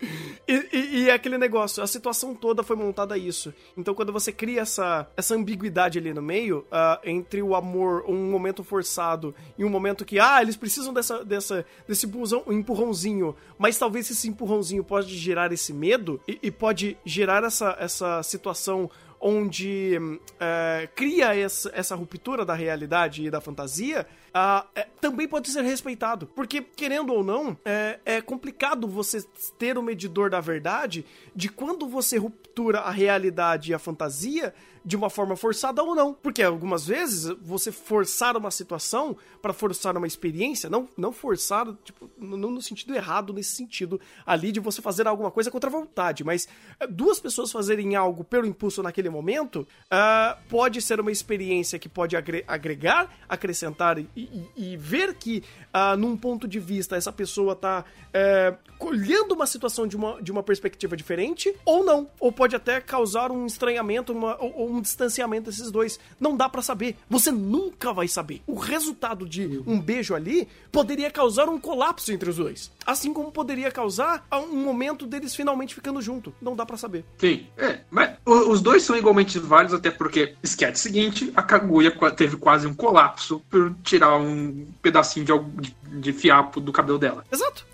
E, 0.48 0.70
e, 0.74 0.98
e 1.00 1.10
é 1.10 1.14
aquele 1.14 1.38
negócio, 1.38 1.82
a 1.82 1.88
situação 1.88 2.36
toda 2.36 2.64
foi 2.64 2.76
montada 2.76 3.16
a 3.16 3.18
isso. 3.18 3.54
Então 3.76 3.94
quando 3.94 4.12
você 4.12 4.32
cria 4.32 4.62
essa, 4.62 5.08
essa 5.16 5.36
ambiguidade 5.36 5.98
ali 5.98 6.14
no 6.14 6.22
meio, 6.22 6.60
uh, 6.72 7.00
entre 7.04 7.42
o 7.42 7.56
amor, 7.56 8.04
um 8.08 8.30
momento 8.30 8.64
forçado 8.64 9.34
e 9.58 9.64
um 9.64 9.70
momento 9.70 10.06
que, 10.06 10.20
ah, 10.20 10.42
eles 10.42 10.56
precisam 10.56 10.94
dessa, 10.94 11.24
dessa, 11.24 11.66
desse 11.88 12.06
busão, 12.06 12.44
um 12.46 12.54
empurrãozinho, 12.54 13.36
mas 13.58 13.78
talvez 13.78 14.10
esse 14.10 14.28
empurrãozinho 14.28 14.84
pode 14.84 15.16
gerar 15.18 15.52
esse 15.52 15.74
medo 15.74 16.20
e, 16.28 16.40
e 16.44 16.52
pode 16.52 16.98
gerar 17.06 17.44
essa, 17.44 17.76
essa 17.80 18.22
situação 18.24 18.90
onde 19.20 20.00
é, 20.40 20.88
cria 20.96 21.36
essa, 21.36 21.72
essa 21.74 21.96
ruptura 21.96 22.46
da 22.46 22.54
realidade 22.54 23.26
e 23.26 23.32
da 23.32 23.42
fantasia, 23.42 24.06
uh, 24.30 24.68
é, 24.76 24.88
também 25.02 25.28
pode 25.28 25.50
ser 25.50 25.64
respeitado. 25.64 26.28
Porque, 26.28 26.62
querendo 26.62 27.14
ou 27.14 27.24
não, 27.24 27.58
é, 27.66 28.00
é 28.06 28.22
complicado 28.22 28.88
você 28.88 29.24
ter 29.58 29.78
o 29.78 29.84
medidor 29.84 30.30
da 30.30 30.40
verdade 30.40 31.06
de 31.36 31.50
quando 31.50 31.88
você 31.88 32.18
ruptura 32.18 32.80
a 32.80 32.92
realidade 32.92 33.72
e 33.72 33.74
a 33.74 33.80
fantasia 33.80 34.54
de 34.88 34.96
uma 34.96 35.10
forma 35.10 35.36
forçada 35.36 35.84
ou 35.84 35.94
não. 35.94 36.14
Porque 36.14 36.42
algumas 36.42 36.88
vezes 36.88 37.36
você 37.42 37.74
forçar 37.74 38.38
uma 38.38 38.50
situação 38.50 39.18
para 39.42 39.52
forçar 39.52 39.98
uma 39.98 40.08
experiência, 40.08 40.70
não, 40.70 40.88
não 40.96 41.12
forçar, 41.12 41.68
tipo, 41.84 42.10
não 42.18 42.50
no 42.50 42.62
sentido 42.62 42.96
errado, 42.96 43.34
nesse 43.34 43.54
sentido 43.54 44.00
ali 44.26 44.50
de 44.50 44.62
você 44.62 44.82
fazer 44.82 45.06
alguma 45.06 45.30
coisa 45.30 45.52
contra 45.52 45.70
a 45.70 45.74
vontade, 45.74 46.24
mas 46.24 46.48
eh, 46.80 46.88
duas 46.88 47.20
pessoas 47.20 47.52
fazerem 47.52 47.98
algo 47.98 48.24
pelo 48.24 48.46
impulso 48.46 48.82
naquele 48.82 49.10
momento 49.10 49.68
uh, 49.92 50.38
pode 50.48 50.82
ser 50.82 51.02
uma 51.02 51.12
experiência 51.12 51.78
que 51.78 51.90
pode 51.90 52.16
agregar, 52.16 53.14
acrescentar 53.28 54.00
e, 54.00 54.08
e, 54.16 54.48
e 54.56 54.78
ver 54.78 55.16
que, 55.16 55.44
uh, 55.74 55.98
num 55.98 56.16
ponto 56.16 56.48
de 56.48 56.62
vista, 56.62 56.96
essa 56.96 57.12
pessoa 57.12 57.58
tá 57.58 57.84
uh, 57.84 58.58
olhando 58.80 59.34
uma 59.34 59.46
situação 59.46 59.86
de 59.86 59.98
uma, 59.98 60.22
de 60.22 60.32
uma 60.32 60.44
perspectiva 60.44 60.96
diferente, 60.96 61.54
ou 61.66 61.84
não. 61.84 62.10
Ou 62.22 62.32
pode 62.32 62.56
até 62.56 62.80
causar 62.80 63.32
um 63.32 63.46
estranhamento 63.46 64.14
uma, 64.14 64.38
ou 64.42 64.77
um 64.78 64.82
distanciamento 64.82 65.50
desses 65.50 65.72
dois. 65.72 66.00
Não 66.20 66.36
dá 66.36 66.48
para 66.48 66.62
saber. 66.62 66.96
Você 67.10 67.32
nunca 67.32 67.92
vai 67.94 68.08
saber. 68.08 68.42
O 68.48 68.56
resultado 68.56 69.28
de 69.28 69.62
um 69.66 69.80
beijo 69.80 70.16
ali 70.16 70.48
poderia 70.72 71.12
causar 71.12 71.50
um 71.50 71.60
colapso 71.60 72.12
entre 72.12 72.30
os 72.30 72.38
dois. 72.38 72.72
Assim 72.86 73.14
como 73.14 73.32
poderia 73.32 73.72
causar 73.72 74.26
um 74.32 74.58
momento 74.58 75.06
deles 75.06 75.36
finalmente 75.36 75.76
ficando 75.76 76.02
junto. 76.02 76.34
Não 76.42 76.56
dá 76.56 76.66
para 76.66 76.78
saber. 76.78 77.04
Sim, 77.18 77.48
é. 77.58 77.82
Mas 77.90 78.16
os 78.26 78.62
dois 78.62 78.84
são 78.84 78.96
igualmente 78.96 79.40
válidos, 79.40 79.74
até 79.74 79.90
porque, 79.90 80.36
sketch 80.44 80.78
seguinte, 80.78 81.32
a 81.36 81.42
Kaguya 81.42 81.92
teve 82.16 82.38
quase 82.38 82.68
um 82.68 82.74
colapso 82.74 83.42
por 83.50 83.74
tirar 83.84 84.18
um 84.18 84.68
pedacinho 84.82 85.26
de, 85.26 85.62
de, 85.62 85.76
de 86.00 86.14
fiapo 86.14 86.60
do 86.60 86.72
cabelo 86.72 86.98
dela. 86.98 87.24
Exato. 87.32 87.66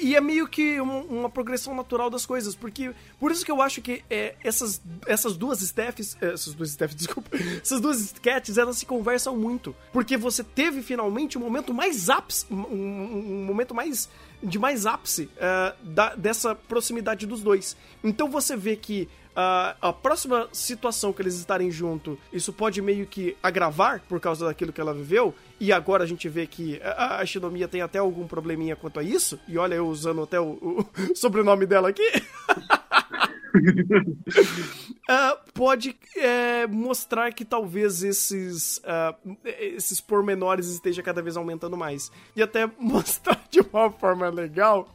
E, 0.00 0.16
é 0.16 0.20
meio 0.20 0.48
que 0.48 0.80
uma, 0.80 0.94
uma, 1.00 1.30
progressão 1.30 1.74
natural 1.74 2.10
das 2.10 2.26
coisas, 2.26 2.54
porque 2.54 2.92
por 3.18 3.30
isso 3.30 3.44
que 3.44 3.50
eu 3.50 3.60
acho 3.60 3.80
que 3.80 4.02
é, 4.08 4.34
essas, 4.42 4.80
essas 5.06 5.36
duas 5.36 5.60
staffs, 5.60 6.16
é, 6.20 6.32
essas 6.32 6.54
duas 6.54 6.70
staffs, 6.70 6.96
desculpa, 6.96 7.30
essas 7.36 7.80
duas 7.80 8.00
sketches, 8.00 8.58
elas 8.58 8.78
se 8.78 8.86
conversam 8.86 9.36
muito, 9.36 9.74
porque 9.92 10.16
você 10.16 10.42
teve 10.42 10.82
finalmente 10.82 11.38
um 11.38 11.40
momento 11.40 11.72
mais 11.74 12.08
ápice, 12.08 12.46
um, 12.50 12.56
um, 12.56 13.42
um 13.42 13.44
momento 13.44 13.74
mais 13.74 14.08
de 14.42 14.58
mais 14.58 14.86
ápice 14.86 15.30
uh, 15.36 15.74
da, 15.82 16.14
dessa 16.14 16.54
proximidade 16.54 17.26
dos 17.26 17.42
dois. 17.42 17.76
Então 18.02 18.30
você 18.30 18.56
vê 18.56 18.76
que 18.76 19.08
Uh, 19.30 19.72
a 19.80 19.92
próxima 19.92 20.48
situação 20.52 21.12
que 21.12 21.22
eles 21.22 21.36
estarem 21.36 21.70
junto, 21.70 22.18
isso 22.32 22.52
pode 22.52 22.82
meio 22.82 23.06
que 23.06 23.36
agravar 23.40 24.02
por 24.08 24.18
causa 24.18 24.44
daquilo 24.44 24.72
que 24.72 24.80
ela 24.80 24.92
viveu. 24.92 25.32
E 25.60 25.72
agora 25.72 26.02
a 26.02 26.06
gente 26.06 26.28
vê 26.28 26.48
que 26.48 26.80
a, 26.82 27.20
a 27.20 27.24
Shinomiya 27.26 27.68
tem 27.68 27.80
até 27.80 28.00
algum 28.00 28.26
probleminha 28.26 28.74
quanto 28.74 28.98
a 28.98 29.04
isso. 29.04 29.38
E 29.46 29.56
olha, 29.56 29.76
eu 29.76 29.86
usando 29.86 30.22
até 30.22 30.40
o, 30.40 30.58
o 30.60 30.86
sobrenome 31.14 31.64
dela 31.64 31.90
aqui. 31.90 32.02
uh, 33.54 35.38
pode 35.54 35.96
é, 36.16 36.66
mostrar 36.66 37.32
que 37.32 37.44
talvez 37.44 38.02
esses, 38.02 38.78
uh, 38.78 39.36
esses 39.44 40.00
pormenores 40.00 40.68
estejam 40.68 41.04
cada 41.04 41.22
vez 41.22 41.36
aumentando 41.36 41.76
mais. 41.76 42.10
E 42.34 42.42
até 42.42 42.66
mostrar 42.78 43.42
de 43.50 43.60
uma 43.60 43.90
forma 43.90 44.28
legal 44.28 44.88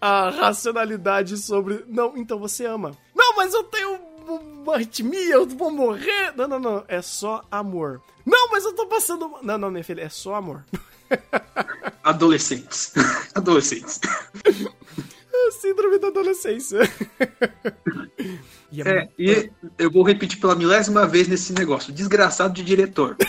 a 0.00 0.30
racionalidade 0.30 1.36
sobre. 1.36 1.84
Não, 1.88 2.16
então 2.16 2.38
você 2.38 2.64
ama. 2.64 2.92
Não, 3.14 3.36
mas 3.36 3.54
eu 3.54 3.64
tenho 3.64 3.98
uma 4.26 4.74
arritmia, 4.74 5.34
eu 5.34 5.46
vou 5.46 5.70
morrer. 5.70 6.32
Não, 6.36 6.48
não, 6.48 6.58
não. 6.58 6.84
É 6.88 7.00
só 7.00 7.44
amor. 7.50 8.02
Não, 8.24 8.50
mas 8.50 8.64
eu 8.64 8.72
tô 8.72 8.86
passando. 8.86 9.38
Não, 9.42 9.56
não, 9.56 9.70
minha 9.70 9.84
filha, 9.84 10.02
é 10.02 10.08
só 10.08 10.34
amor. 10.34 10.64
Adolescentes. 12.02 12.92
Adolescentes. 13.34 14.00
Síndrome 15.66 15.98
da 15.98 16.08
adolescência. 16.08 16.78
e, 18.70 18.82
é, 18.82 18.88
é, 18.88 19.08
e 19.18 19.50
eu 19.76 19.90
vou 19.90 20.04
repetir 20.04 20.38
pela 20.38 20.54
milésima 20.54 21.04
vez 21.08 21.26
nesse 21.26 21.52
negócio. 21.52 21.92
Desgraçado 21.92 22.54
de 22.54 22.62
diretor. 22.62 23.16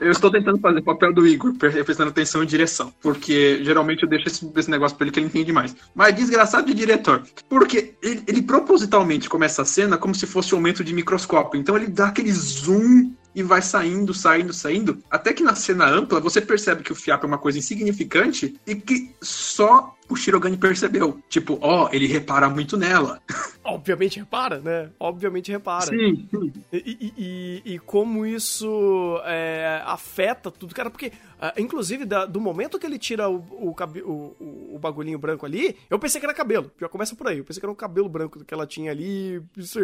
Eu 0.00 0.12
estou 0.12 0.30
tentando 0.30 0.60
fazer 0.60 0.78
o 0.78 0.84
papel 0.84 1.12
do 1.12 1.26
Igor, 1.26 1.52
prestando 1.56 2.10
atenção 2.10 2.40
em 2.40 2.46
direção. 2.46 2.94
Porque 3.00 3.64
geralmente 3.64 4.04
eu 4.04 4.08
deixo 4.08 4.28
esse, 4.28 4.48
esse 4.54 4.70
negócio 4.70 4.96
pra 4.96 5.04
ele 5.04 5.12
que 5.12 5.18
ele 5.18 5.26
entende 5.26 5.52
mais. 5.52 5.74
Mas 5.92 6.14
desgraçado 6.14 6.68
de 6.68 6.72
diretor. 6.74 7.24
Porque 7.48 7.94
ele, 8.00 8.22
ele 8.28 8.42
propositalmente 8.42 9.28
começa 9.28 9.62
a 9.62 9.64
cena 9.64 9.98
como 9.98 10.14
se 10.14 10.24
fosse 10.24 10.54
um 10.54 10.58
aumento 10.58 10.84
de 10.84 10.94
microscópio. 10.94 11.60
Então 11.60 11.76
ele 11.76 11.88
dá 11.88 12.06
aquele 12.06 12.30
zoom 12.30 13.12
e 13.34 13.42
vai 13.42 13.60
saindo, 13.60 14.14
saindo, 14.14 14.52
saindo. 14.52 15.02
Até 15.10 15.32
que 15.32 15.42
na 15.42 15.54
cena 15.54 15.88
ampla 15.88 16.20
você 16.20 16.40
percebe 16.40 16.82
que 16.82 16.92
o 16.92 16.96
fiapo 16.96 17.26
é 17.26 17.28
uma 17.28 17.38
coisa 17.38 17.58
insignificante 17.58 18.54
e 18.66 18.76
que 18.76 19.14
só 19.20 19.96
o 20.08 20.16
Shirogane 20.16 20.56
percebeu. 20.56 21.20
Tipo, 21.28 21.58
ó, 21.60 21.84
oh, 21.84 21.88
ele 21.92 22.06
repara 22.06 22.48
muito 22.48 22.76
nela. 22.76 23.20
Obviamente 23.62 24.18
repara, 24.18 24.58
né? 24.58 24.90
Obviamente 24.98 25.52
repara. 25.52 25.86
Sim, 25.86 26.26
sim. 26.30 26.52
E, 26.72 26.76
e, 26.78 27.12
e, 27.18 27.74
e 27.74 27.78
como 27.80 28.24
isso 28.24 29.20
é, 29.24 29.82
afeta 29.84 30.50
tudo, 30.50 30.74
cara, 30.74 30.88
porque, 30.88 31.08
uh, 31.08 31.60
inclusive, 31.60 32.06
da, 32.06 32.24
do 32.24 32.40
momento 32.40 32.78
que 32.78 32.86
ele 32.86 32.98
tira 32.98 33.28
o, 33.28 33.36
o, 33.36 33.76
o, 34.04 34.74
o, 34.74 34.78
bagulhinho 34.78 35.18
branco 35.18 35.44
ali, 35.44 35.76
eu 35.90 35.98
pensei 35.98 36.18
que 36.18 36.26
era 36.26 36.34
cabelo. 36.34 36.70
Já 36.80 36.88
começa 36.88 37.14
por 37.14 37.28
aí. 37.28 37.38
Eu 37.38 37.44
pensei 37.44 37.60
que 37.60 37.66
era 37.66 37.72
um 37.72 37.76
cabelo 37.76 38.08
branco 38.08 38.42
que 38.42 38.54
ela 38.54 38.66
tinha 38.66 38.90
ali. 38.90 39.42
Isso, 39.56 39.80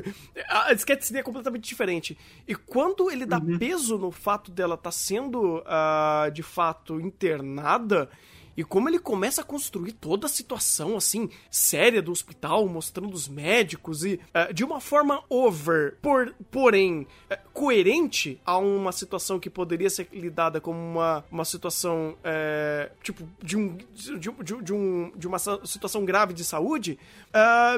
a 0.48 0.72
sketch 0.72 1.12
é 1.12 1.22
completamente 1.22 1.68
diferente. 1.68 2.16
E 2.48 2.54
quando 2.54 3.10
ele 3.10 3.26
dá 3.26 3.38
uhum. 3.38 3.58
peso 3.58 3.98
no 3.98 4.10
fato 4.10 4.50
dela 4.50 4.74
estar 4.74 4.84
tá 4.84 4.92
sendo, 4.92 5.58
uh, 5.58 6.30
de 6.32 6.42
fato, 6.42 6.98
internada 6.98 8.08
e 8.56 8.64
como 8.64 8.88
ele 8.88 8.98
começa 8.98 9.42
a 9.42 9.44
construir 9.44 9.92
toda 9.92 10.26
a 10.26 10.28
situação, 10.28 10.96
assim, 10.96 11.28
séria 11.50 12.00
do 12.00 12.12
hospital, 12.12 12.66
mostrando 12.68 13.12
os 13.12 13.28
médicos 13.28 14.04
e 14.04 14.20
uh, 14.34 14.52
de 14.52 14.64
uma 14.64 14.80
forma 14.80 15.22
over, 15.28 15.96
por, 16.00 16.34
porém 16.50 17.06
uh, 17.30 17.36
coerente 17.52 18.40
a 18.44 18.58
uma 18.58 18.92
situação 18.92 19.38
que 19.38 19.50
poderia 19.50 19.90
ser 19.90 20.08
lidada 20.12 20.60
como 20.60 20.78
uma, 20.78 21.24
uma 21.30 21.44
situação, 21.44 22.16
uh, 22.20 22.90
tipo, 23.02 23.28
de, 23.42 23.56
um, 23.56 23.76
de, 23.92 24.18
de, 24.18 24.30
de, 24.62 24.72
um, 24.72 25.12
de 25.16 25.26
uma 25.26 25.38
situação 25.38 26.04
grave 26.04 26.32
de 26.32 26.44
saúde, 26.44 26.98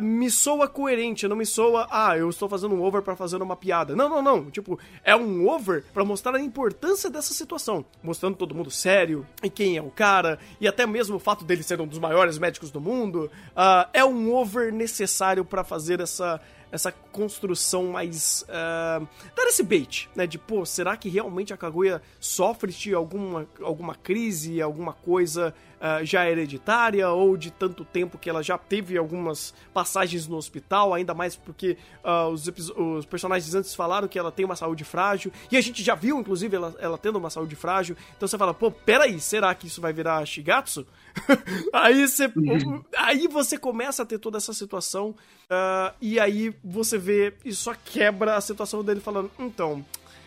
me 0.02 0.30
soa 0.30 0.68
coerente, 0.68 1.26
não 1.26 1.36
me 1.36 1.46
soa, 1.46 1.86
ah, 1.90 2.16
eu 2.16 2.28
estou 2.28 2.48
fazendo 2.48 2.74
um 2.74 2.82
over 2.82 3.00
para 3.00 3.16
fazer 3.16 3.40
uma 3.40 3.56
piada. 3.56 3.96
Não, 3.96 4.08
não, 4.08 4.20
não. 4.20 4.50
Tipo, 4.50 4.78
é 5.02 5.16
um 5.16 5.48
over 5.48 5.82
para 5.94 6.04
mostrar 6.04 6.34
a 6.34 6.40
importância 6.40 7.08
dessa 7.08 7.32
situação, 7.32 7.84
mostrando 8.02 8.36
todo 8.36 8.54
mundo 8.54 8.70
sério 8.70 9.26
e 9.42 9.48
quem 9.48 9.76
é 9.76 9.82
o 9.82 9.90
cara 9.90 10.38
e 10.60 10.65
e 10.66 10.68
até 10.68 10.84
mesmo 10.84 11.16
o 11.16 11.20
fato 11.20 11.44
dele 11.44 11.62
ser 11.62 11.80
um 11.80 11.86
dos 11.86 12.00
maiores 12.00 12.38
médicos 12.38 12.72
do 12.72 12.80
mundo, 12.80 13.30
uh, 13.52 13.88
é 13.92 14.04
um 14.04 14.34
over 14.34 14.72
necessário 14.72 15.44
para 15.44 15.62
fazer 15.62 16.00
essa, 16.00 16.40
essa 16.72 16.90
construção 16.90 17.84
mais. 17.92 18.44
Uh, 18.48 19.06
dar 19.36 19.46
esse 19.46 19.62
bait, 19.62 20.10
né? 20.14 20.26
De, 20.26 20.38
pô, 20.38 20.66
será 20.66 20.96
que 20.96 21.08
realmente 21.08 21.54
a 21.54 21.56
Kaguya 21.56 22.02
sofre 22.18 22.72
de 22.72 22.92
alguma, 22.92 23.46
alguma 23.62 23.94
crise, 23.94 24.60
alguma 24.60 24.92
coisa 24.92 25.54
uh, 25.80 26.04
já 26.04 26.28
hereditária, 26.28 27.08
ou 27.10 27.36
de 27.36 27.50
tanto 27.50 27.84
tempo 27.84 28.18
que 28.18 28.28
ela 28.28 28.42
já 28.42 28.58
teve 28.58 28.96
algumas 28.96 29.54
passagens 29.72 30.26
no 30.26 30.36
hospital, 30.36 30.94
ainda 30.94 31.14
mais 31.14 31.36
porque 31.36 31.76
uh, 32.04 32.28
os, 32.28 32.46
os, 32.48 33.06
personagens 33.06 33.54
antes 33.54 33.74
falaram 33.74 34.08
que 34.08 34.18
ela 34.18 34.32
tem 34.32 34.44
uma 34.44 34.56
saúde 34.56 34.84
frágil, 34.84 35.32
e 35.50 35.56
a 35.56 35.60
gente 35.60 35.82
já 35.82 35.94
viu, 35.94 36.18
inclusive, 36.18 36.56
ela, 36.56 36.74
ela 36.78 36.98
tendo 36.98 37.16
uma 37.16 37.30
saúde 37.30 37.56
frágil. 37.56 37.96
Então 38.16 38.26
você 38.26 38.38
fala, 38.38 38.54
pô, 38.54 38.70
peraí, 38.70 39.20
será 39.20 39.54
que 39.54 39.66
isso 39.66 39.80
vai 39.80 39.92
virar 39.92 40.24
Shigatsu? 40.26 40.86
aí, 41.72 42.06
você, 42.06 42.26
uhum. 42.26 42.84
aí 42.96 43.26
você 43.28 43.58
começa 43.58 44.02
a 44.02 44.06
ter 44.06 44.18
toda 44.18 44.38
essa 44.38 44.52
situação, 44.52 45.10
uh, 45.10 45.94
e 46.00 46.20
aí 46.20 46.54
você 46.62 46.98
vê 46.98 47.34
e 47.44 47.52
só 47.52 47.74
quebra 47.74 48.36
a 48.36 48.40
situação 48.40 48.82
dele 48.84 49.00
falando, 49.00 49.30
então, 49.38 49.84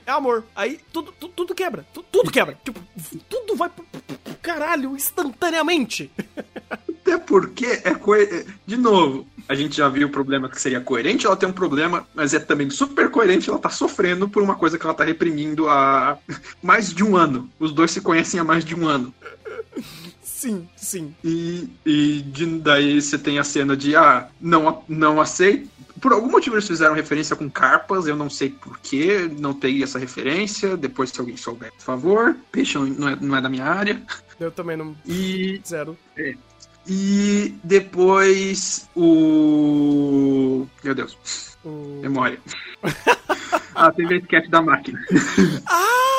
é 0.10 0.13
amor. 0.13 0.43
Aí 0.56 0.80
tudo, 0.91 1.13
tudo, 1.19 1.34
tudo 1.34 1.56
quebra, 1.56 1.86
tudo, 1.93 2.06
tudo, 2.12 2.32
quebra. 2.32 2.58
Tipo, 2.63 2.80
tudo 3.30 3.56
vai 3.56 3.69
pro, 3.69 3.84
pro, 3.84 4.17
pro 4.17 4.36
caralho 4.41 4.95
instantaneamente. 4.95 6.12
Até 7.02 7.17
porque 7.17 7.82
é 7.84 7.95
coerente. 7.95 8.48
De 8.65 8.78
novo, 8.78 9.26
a 9.48 9.56
gente 9.56 9.78
já 9.78 9.88
viu 9.89 10.08
o 10.08 10.12
problema 10.12 10.50
que 10.50 10.62
seria 10.62 10.82
coerente, 10.82 11.26
ela 11.26 11.36
tem 11.36 11.50
um 11.50 11.54
problema, 11.54 12.08
mas 12.13 12.34
é 12.34 12.39
também 12.39 12.69
super 12.69 13.10
coerente, 13.10 13.50
ela 13.50 13.58
tá 13.58 13.69
sofrendo 13.69 14.30
por 14.30 14.43
uma 14.43 14.56
coisa 14.56 14.78
que 14.78 14.86
ela 14.86 14.93
tá 14.93 15.04
reprimindo 15.04 15.67
há 15.67 16.17
mais 16.62 16.93
de 16.93 17.04
um 17.04 17.15
ano. 17.15 17.50
Os 17.60 17.72
dois 17.72 17.91
se 17.91 18.02
conhecem 18.02 18.39
há 18.39 18.43
mais 18.43 18.63
de 18.63 18.76
um 18.76 18.88
ano. 18.88 19.13
Sim, 20.22 20.69
sim. 20.76 21.13
E, 21.24 21.67
e 21.86 22.22
de, 22.22 22.45
daí 22.60 23.02
você 23.02 23.17
tem 23.17 23.39
a 23.39 23.43
cena 23.43 23.76
de, 23.76 23.95
ah, 23.95 24.30
não, 24.39 24.84
não 24.88 25.19
aceito. 25.19 25.69
Por 26.02 26.14
algum 26.14 26.30
motivo 26.30 26.56
eles 26.56 26.68
fizeram 26.68 26.94
referência 26.94 27.36
com 27.36 27.50
carpas, 27.50 28.08
eu 28.08 28.16
não 28.16 28.30
sei 28.30 28.50
porquê, 28.50 29.30
não 29.40 29.54
tem 29.54 29.84
essa 29.84 30.00
referência. 30.00 30.78
Depois, 30.78 31.10
se 31.10 31.20
alguém 31.20 31.38
souber, 31.38 31.72
por 31.74 31.82
favor. 31.82 32.36
Peixe 32.52 32.78
não 32.78 33.10
é, 33.10 33.18
não 33.20 33.36
é 33.36 33.42
da 33.42 33.50
minha 33.50 33.66
área. 33.66 34.02
Eu 34.40 34.52
também 34.52 34.78
não. 34.78 34.96
E. 35.06 35.62
Zero. 35.66 35.98
É. 36.18 36.36
E 36.88 37.54
depois 37.64 38.90
o. 38.96 40.66
Meu 40.84 40.96
Deus. 40.96 41.18
O... 41.64 42.00
Memória. 42.02 42.40
ah, 43.76 43.92
teve 43.92 44.16
a 44.16 44.18
sketch 44.18 44.50
da 44.50 44.62
máquina. 44.62 45.00
ah! 45.68 45.96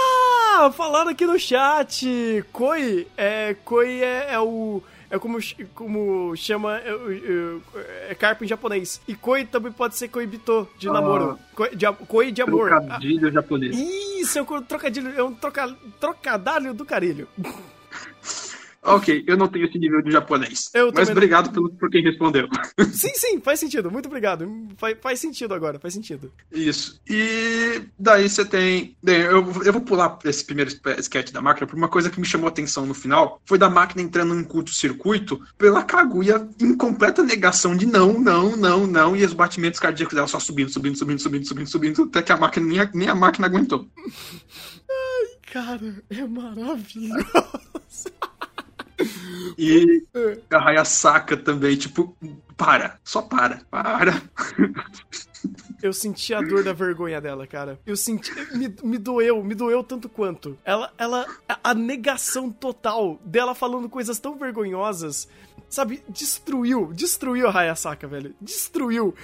Ah, 0.63 0.71
falaram 0.71 1.11
aqui 1.11 1.25
no 1.25 1.39
chat. 1.39 2.05
Koi 2.53 3.07
é, 3.17 3.57
Koi 3.65 4.03
é, 4.03 4.35
é 4.35 4.41
o 4.41 4.83
é 5.11 5.19
como, 5.19 5.39
como 5.75 6.37
chama 6.37 6.79
é, 6.79 6.91
é, 6.91 8.11
é 8.11 8.15
carpa 8.15 8.45
em 8.45 8.49
japonês. 8.49 9.01
E 9.09 9.15
koi 9.15 9.45
também 9.45 9.73
pode 9.73 9.97
ser 9.97 10.09
koibito, 10.09 10.69
de 10.79 10.89
ah, 10.89 10.93
namoro. 10.93 11.39
Koi 11.55 11.75
de, 11.75 11.93
koi 12.07 12.31
de 12.31 12.43
amor. 12.43 12.69
Trocadilho 12.69 13.29
ah, 13.29 13.33
japonês. 13.33 13.77
Isso, 13.77 14.39
é 14.39 14.43
um 14.43 14.63
trocadilho, 14.63 15.19
é 15.19 15.23
um 15.23 15.35
troca, 15.35 15.77
trocadilho 15.99 16.73
do 16.73 16.85
carilho. 16.85 17.29
Ok, 18.83 19.25
eu 19.27 19.37
não 19.37 19.47
tenho 19.47 19.67
esse 19.67 19.79
nível 19.79 20.01
de 20.01 20.11
japonês. 20.11 20.71
Eu 20.73 20.91
mas 20.95 21.11
obrigado 21.11 21.47
não... 21.47 21.53
pelo, 21.53 21.71
por 21.71 21.91
quem 21.91 22.03
respondeu. 22.03 22.49
Sim, 22.93 23.13
sim, 23.15 23.41
faz 23.41 23.61
sentido. 23.61 23.91
Muito 23.91 24.07
obrigado. 24.07 24.51
Faz, 24.77 24.97
faz 25.01 25.21
sentido 25.21 25.53
agora, 25.53 25.79
faz 25.79 25.93
sentido. 25.93 26.33
Isso. 26.51 27.01
E 27.09 27.83
daí 27.99 28.29
você 28.29 28.45
tem. 28.45 28.97
Bem, 29.03 29.21
eu, 29.21 29.45
eu 29.65 29.73
vou 29.73 29.83
pular 29.83 30.19
esse 30.25 30.45
primeiro 30.45 30.71
sketch 30.99 31.31
da 31.31 31.43
máquina 31.43 31.67
por 31.67 31.77
uma 31.77 31.89
coisa 31.89 32.11
que 32.11 32.19
me 32.19 32.27
chamou 32.27 32.47
a 32.47 32.51
atenção 32.51 32.87
no 32.87 32.95
final. 32.95 33.41
Foi 33.45 33.59
da 33.59 33.69
máquina 33.69 34.03
entrando 34.03 34.35
num 34.35 34.45
curto-circuito 34.45 35.41
pela 35.59 35.83
Kaguya 35.83 36.49
em 36.61 36.75
completa 36.75 37.23
negação 37.23 37.77
de 37.77 37.87
não, 37.87 38.19
não, 38.19 38.57
não, 38.57 38.87
não. 38.87 39.15
E 39.15 39.25
os 39.25 39.35
batimentos 39.35 39.79
cardíacos 39.79 40.15
dela 40.15 40.27
só 40.27 40.41
subindo, 40.41 40.71
subindo, 40.71 40.97
subindo, 40.97 41.21
subindo, 41.21 41.47
subindo, 41.47 41.69
subindo, 41.69 42.03
até 42.05 42.23
que 42.23 42.33
a 42.33 42.37
máquina 42.37 42.67
nem 42.67 42.81
a, 42.81 42.91
nem 42.95 43.09
a 43.09 43.15
máquina 43.15 43.47
aguentou. 43.47 43.87
Ai, 44.91 45.53
cara, 45.53 46.03
é 46.09 46.27
maravilhoso. 46.27 47.27
E 49.59 50.05
a 50.51 50.59
Raya 50.59 50.85
saca 50.85 51.37
também, 51.37 51.77
tipo, 51.77 52.17
para, 52.57 52.99
só 53.05 53.23
para, 53.23 53.61
para. 53.71 54.23
Eu 55.83 55.93
senti 55.93 56.35
a 56.35 56.43
dor 56.43 56.63
da 56.63 56.73
vergonha 56.73 57.21
dela, 57.21 57.47
cara. 57.47 57.79
Eu 57.87 57.97
senti. 57.97 58.31
Me, 58.55 58.75
me 58.83 58.99
doeu, 58.99 59.43
me 59.43 59.55
doeu 59.55 59.83
tanto 59.83 60.09
quanto. 60.09 60.59
Ela, 60.65 60.93
ela. 60.99 61.27
A 61.65 61.73
negação 61.73 62.51
total 62.51 63.19
dela 63.25 63.55
falando 63.55 63.89
coisas 63.89 64.19
tão 64.19 64.37
vergonhosas 64.37 65.29
sabe, 65.71 66.03
destruiu, 66.09 66.93
destruiu 66.93 67.47
a 67.47 67.57
Hayasaka, 67.57 68.07
velho. 68.09 68.35
Destruiu. 68.41 69.15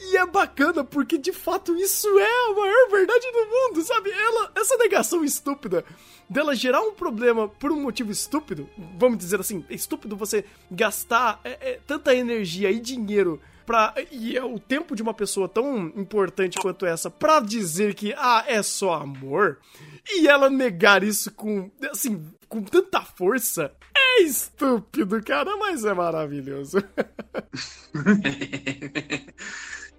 E 0.00 0.16
é 0.16 0.26
bacana 0.26 0.82
porque 0.82 1.18
de 1.18 1.32
fato 1.32 1.76
isso 1.76 2.08
é 2.18 2.50
a 2.50 2.54
maior 2.54 2.90
verdade 2.90 3.26
do 3.30 3.46
mundo, 3.46 3.82
sabe? 3.82 4.10
Ela, 4.10 4.50
essa 4.56 4.76
negação 4.78 5.22
estúpida 5.22 5.84
dela 6.30 6.54
gerar 6.54 6.80
um 6.80 6.92
problema 6.92 7.48
por 7.48 7.72
um 7.72 7.82
motivo 7.82 8.12
estúpido, 8.12 8.70
vamos 8.96 9.18
dizer 9.18 9.40
assim, 9.40 9.64
estúpido 9.68 10.16
você 10.16 10.44
gastar 10.70 11.40
é, 11.42 11.72
é, 11.72 11.80
tanta 11.84 12.14
energia 12.14 12.70
e 12.70 12.78
dinheiro 12.78 13.40
pra, 13.66 13.92
e 14.12 14.36
é 14.36 14.44
o 14.44 14.58
tempo 14.58 14.94
de 14.94 15.02
uma 15.02 15.12
pessoa 15.12 15.48
tão 15.48 15.86
importante 15.96 16.58
quanto 16.58 16.86
essa 16.86 17.10
pra 17.10 17.40
dizer 17.40 17.94
que, 17.94 18.14
ah, 18.16 18.44
é 18.46 18.62
só 18.62 18.94
amor, 18.94 19.58
e 20.08 20.28
ela 20.28 20.48
negar 20.48 21.02
isso 21.02 21.32
com, 21.32 21.68
assim, 21.90 22.24
com 22.48 22.62
tanta 22.62 23.02
força, 23.02 23.72
é 23.96 24.22
estúpido, 24.22 25.20
cara, 25.22 25.56
mas 25.56 25.84
é 25.84 25.92
maravilhoso. 25.92 26.78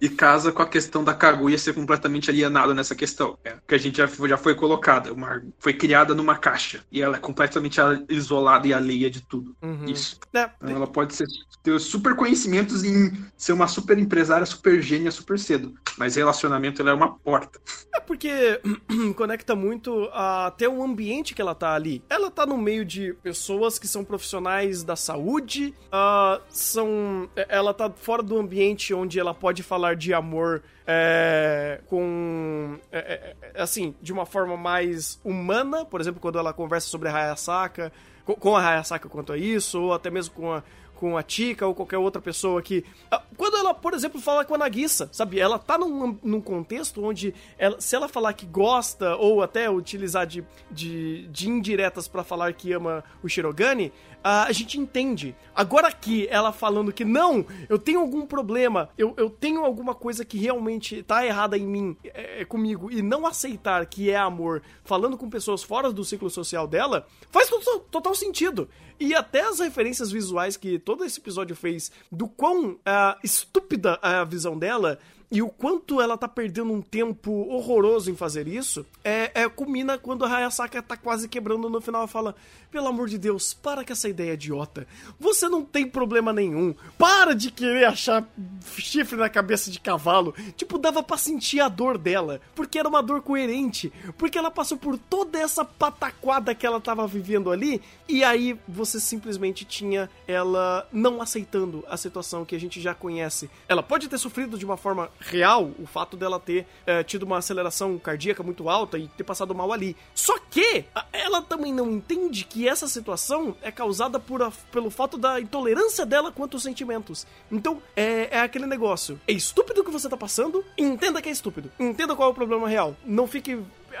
e 0.02 0.08
casa 0.08 0.50
com 0.50 0.60
a 0.60 0.66
questão 0.66 1.04
da 1.04 1.14
Kaguya 1.14 1.56
ser 1.56 1.74
completamente 1.74 2.28
alienada 2.28 2.74
nessa 2.74 2.92
questão. 2.92 3.38
É, 3.44 3.54
que 3.64 3.72
a 3.72 3.78
gente 3.78 3.98
já, 3.98 4.08
já 4.08 4.36
foi 4.36 4.52
colocada, 4.52 5.12
uma, 5.12 5.40
foi 5.60 5.72
criada 5.72 6.12
numa 6.12 6.36
caixa. 6.36 6.84
E 6.90 7.00
ela 7.00 7.18
é 7.18 7.20
completamente 7.20 7.78
isolada 8.08 8.66
e 8.66 8.74
alheia 8.74 9.08
de 9.08 9.20
tudo. 9.20 9.54
Uhum. 9.62 9.84
Isso. 9.84 10.18
É. 10.34 10.50
Então, 10.60 10.74
ela 10.74 10.88
pode 10.88 11.14
ser, 11.14 11.26
ter 11.62 11.78
super 11.78 12.16
conhecimentos 12.16 12.82
em 12.82 13.12
ser 13.36 13.52
uma 13.52 13.68
super 13.68 13.96
empresária, 13.96 14.44
super 14.44 14.82
gênia, 14.82 15.12
super 15.12 15.38
cedo. 15.38 15.72
Mas 15.96 16.16
relacionamento 16.16 16.82
ela 16.82 16.90
é 16.90 16.94
uma 16.94 17.16
porta. 17.16 17.60
É 17.94 18.00
porque 18.00 18.60
conecta 19.14 19.54
muito 19.54 20.10
até 20.12 20.68
o 20.68 20.82
ambiente 20.82 21.32
que 21.32 21.40
ela 21.40 21.54
tá 21.54 21.74
ali. 21.74 22.02
Ela 22.10 22.28
tá 22.28 22.44
no 22.44 22.58
meio 22.58 22.84
de 22.84 23.14
pessoas 23.22 23.78
que 23.78 23.86
são 23.86 24.04
profissionais 24.04 24.82
da 24.82 24.96
saúde, 24.96 25.72
uh, 25.86 26.42
são. 26.48 27.30
Ela 27.48 27.72
tá 27.72 27.88
fora 27.88 28.20
do 28.20 28.36
ambiente 28.36 28.92
onde 28.92 29.20
ela 29.20 29.32
pode 29.32 29.62
falar 29.62 29.91
falar 29.92 29.96
de 29.96 30.12
amor 30.12 30.62
é, 30.86 31.80
com. 31.86 32.78
É, 32.90 32.98
é, 32.98 33.36
é, 33.54 33.62
assim, 33.62 33.94
de 34.00 34.12
uma 34.12 34.26
forma 34.26 34.56
mais 34.56 35.20
humana, 35.24 35.84
por 35.84 36.00
exemplo, 36.00 36.20
quando 36.20 36.38
ela 36.38 36.52
conversa 36.52 36.88
sobre 36.88 37.08
a 37.08 37.14
Hayasaka, 37.14 37.92
com, 38.24 38.34
com 38.34 38.56
a 38.56 38.66
Hayasaka 38.66 39.08
quanto 39.08 39.32
a 39.32 39.38
isso, 39.38 39.80
ou 39.80 39.94
até 39.94 40.10
mesmo 40.10 40.34
com 40.34 40.52
a, 40.52 40.62
com 40.96 41.16
a 41.16 41.22
Tika 41.22 41.66
ou 41.66 41.74
qualquer 41.74 41.98
outra 41.98 42.20
pessoa 42.20 42.60
que. 42.62 42.84
Ah, 43.10 43.22
quando 43.36 43.56
ela, 43.56 43.74
por 43.74 43.94
exemplo, 43.94 44.20
fala 44.20 44.44
com 44.44 44.54
a 44.54 44.58
Nagisa, 44.58 45.08
sabe? 45.12 45.38
Ela 45.38 45.58
tá 45.58 45.78
num, 45.78 46.18
num 46.22 46.40
contexto 46.40 47.04
onde, 47.04 47.34
ela, 47.58 47.80
se 47.80 47.94
ela 47.94 48.08
falar 48.08 48.32
que 48.32 48.46
gosta, 48.46 49.16
ou 49.16 49.42
até 49.42 49.70
utilizar 49.70 50.26
de, 50.26 50.44
de, 50.70 51.28
de 51.28 51.48
indiretas 51.48 52.08
para 52.08 52.24
falar 52.24 52.52
que 52.52 52.72
ama 52.72 53.04
o 53.22 53.28
Shirogane, 53.28 53.92
a, 54.22 54.44
a 54.44 54.52
gente 54.52 54.78
entende. 54.78 55.34
Agora 55.54 55.88
aqui, 55.88 56.26
ela 56.30 56.52
falando 56.52 56.92
que 56.92 57.04
não, 57.04 57.44
eu 57.68 57.78
tenho 57.78 58.00
algum 58.00 58.26
problema, 58.26 58.88
eu, 58.96 59.14
eu 59.16 59.28
tenho 59.28 59.64
alguma 59.64 59.94
coisa 59.94 60.24
que 60.24 60.38
realmente 60.38 61.02
tá 61.02 61.24
errada 61.24 61.56
em 61.58 61.66
mim, 61.66 61.96
é, 62.04 62.42
é, 62.42 62.44
comigo, 62.44 62.90
e 62.90 63.02
não 63.02 63.26
aceitar 63.26 63.84
que 63.86 64.10
é 64.10 64.16
amor, 64.16 64.62
falando 64.84 65.16
com 65.16 65.28
pessoas 65.28 65.62
fora 65.62 65.92
do 65.92 66.04
ciclo 66.04 66.30
social 66.30 66.66
dela, 66.66 67.06
faz 67.30 67.48
total, 67.48 67.80
total 67.80 68.14
sentido. 68.14 68.68
E 68.98 69.14
até 69.14 69.40
as 69.40 69.58
referências 69.58 70.12
visuais 70.12 70.56
que 70.56 70.78
todo 70.78 71.04
esse 71.04 71.18
episódio 71.18 71.56
fez 71.56 71.90
do 72.10 72.28
quão 72.28 72.72
uh, 72.72 72.78
estúpida 73.22 73.98
a 74.00 74.22
visão 74.24 74.56
dela 74.58 74.98
e 75.32 75.40
o 75.40 75.48
quanto 75.48 75.98
ela 75.98 76.18
tá 76.18 76.28
perdendo 76.28 76.70
um 76.70 76.82
tempo 76.82 77.32
horroroso 77.48 78.10
em 78.10 78.14
fazer 78.14 78.46
isso, 78.46 78.84
é, 79.02 79.30
é 79.32 79.48
culmina 79.48 79.96
quando 79.96 80.26
a 80.26 80.28
Hayasaka 80.28 80.82
tá 80.82 80.94
quase 80.94 81.26
quebrando 81.26 81.70
no 81.70 81.80
final 81.80 82.04
e 82.04 82.08
fala: 82.08 82.34
Pelo 82.70 82.88
amor 82.88 83.08
de 83.08 83.16
Deus, 83.16 83.54
para 83.54 83.82
com 83.82 83.94
essa 83.94 84.10
ideia 84.10 84.34
idiota. 84.34 84.86
Você 85.18 85.48
não 85.48 85.64
tem 85.64 85.88
problema 85.88 86.34
nenhum. 86.34 86.74
Para 86.98 87.34
de 87.34 87.50
querer 87.50 87.86
achar 87.86 88.28
chifre 88.76 89.16
na 89.16 89.30
cabeça 89.30 89.70
de 89.70 89.80
cavalo. 89.80 90.34
Tipo, 90.54 90.76
dava 90.76 91.02
pra 91.02 91.16
sentir 91.16 91.60
a 91.60 91.68
dor 91.68 91.96
dela. 91.96 92.38
Porque 92.54 92.78
era 92.78 92.86
uma 92.86 93.02
dor 93.02 93.22
coerente. 93.22 93.90
Porque 94.18 94.36
ela 94.36 94.50
passou 94.50 94.76
por 94.76 94.98
toda 94.98 95.38
essa 95.38 95.64
pataquada 95.64 96.54
que 96.54 96.66
ela 96.66 96.78
tava 96.78 97.06
vivendo 97.06 97.50
ali. 97.50 97.80
E 98.06 98.22
aí 98.22 98.54
você 98.68 99.00
simplesmente 99.00 99.64
tinha 99.64 100.10
ela 100.28 100.86
não 100.92 101.22
aceitando 101.22 101.82
a 101.88 101.96
situação 101.96 102.44
que 102.44 102.54
a 102.54 102.60
gente 102.60 102.82
já 102.82 102.94
conhece. 102.94 103.48
Ela 103.66 103.82
pode 103.82 104.10
ter 104.10 104.18
sofrido 104.18 104.58
de 104.58 104.66
uma 104.66 104.76
forma 104.76 105.10
real 105.22 105.70
o 105.78 105.86
fato 105.86 106.16
dela 106.16 106.38
ter 106.38 106.66
é, 106.86 107.02
tido 107.02 107.22
uma 107.22 107.38
aceleração 107.38 107.98
cardíaca 107.98 108.42
muito 108.42 108.68
alta 108.68 108.98
e 108.98 109.08
ter 109.08 109.24
passado 109.24 109.54
mal 109.54 109.72
ali. 109.72 109.96
Só 110.14 110.38
que 110.38 110.84
ela 111.12 111.40
também 111.42 111.72
não 111.72 111.90
entende 111.90 112.44
que 112.44 112.68
essa 112.68 112.88
situação 112.88 113.56
é 113.62 113.70
causada 113.70 114.18
por 114.18 114.42
a, 114.42 114.52
pelo 114.70 114.90
fato 114.90 115.16
da 115.16 115.40
intolerância 115.40 116.04
dela 116.04 116.32
quanto 116.32 116.54
aos 116.54 116.62
sentimentos. 116.62 117.26
Então, 117.50 117.82
é, 117.96 118.36
é 118.36 118.40
aquele 118.40 118.66
negócio. 118.66 119.20
É 119.26 119.32
estúpido 119.32 119.80
o 119.80 119.84
que 119.84 119.90
você 119.90 120.08
tá 120.08 120.16
passando, 120.16 120.64
entenda 120.76 121.22
que 121.22 121.28
é 121.28 121.32
estúpido. 121.32 121.70
Entenda 121.78 122.14
qual 122.14 122.28
é 122.28 122.32
o 122.32 122.34
problema 122.34 122.68
real. 122.68 122.96
Não 123.04 123.26
fique 123.26 123.58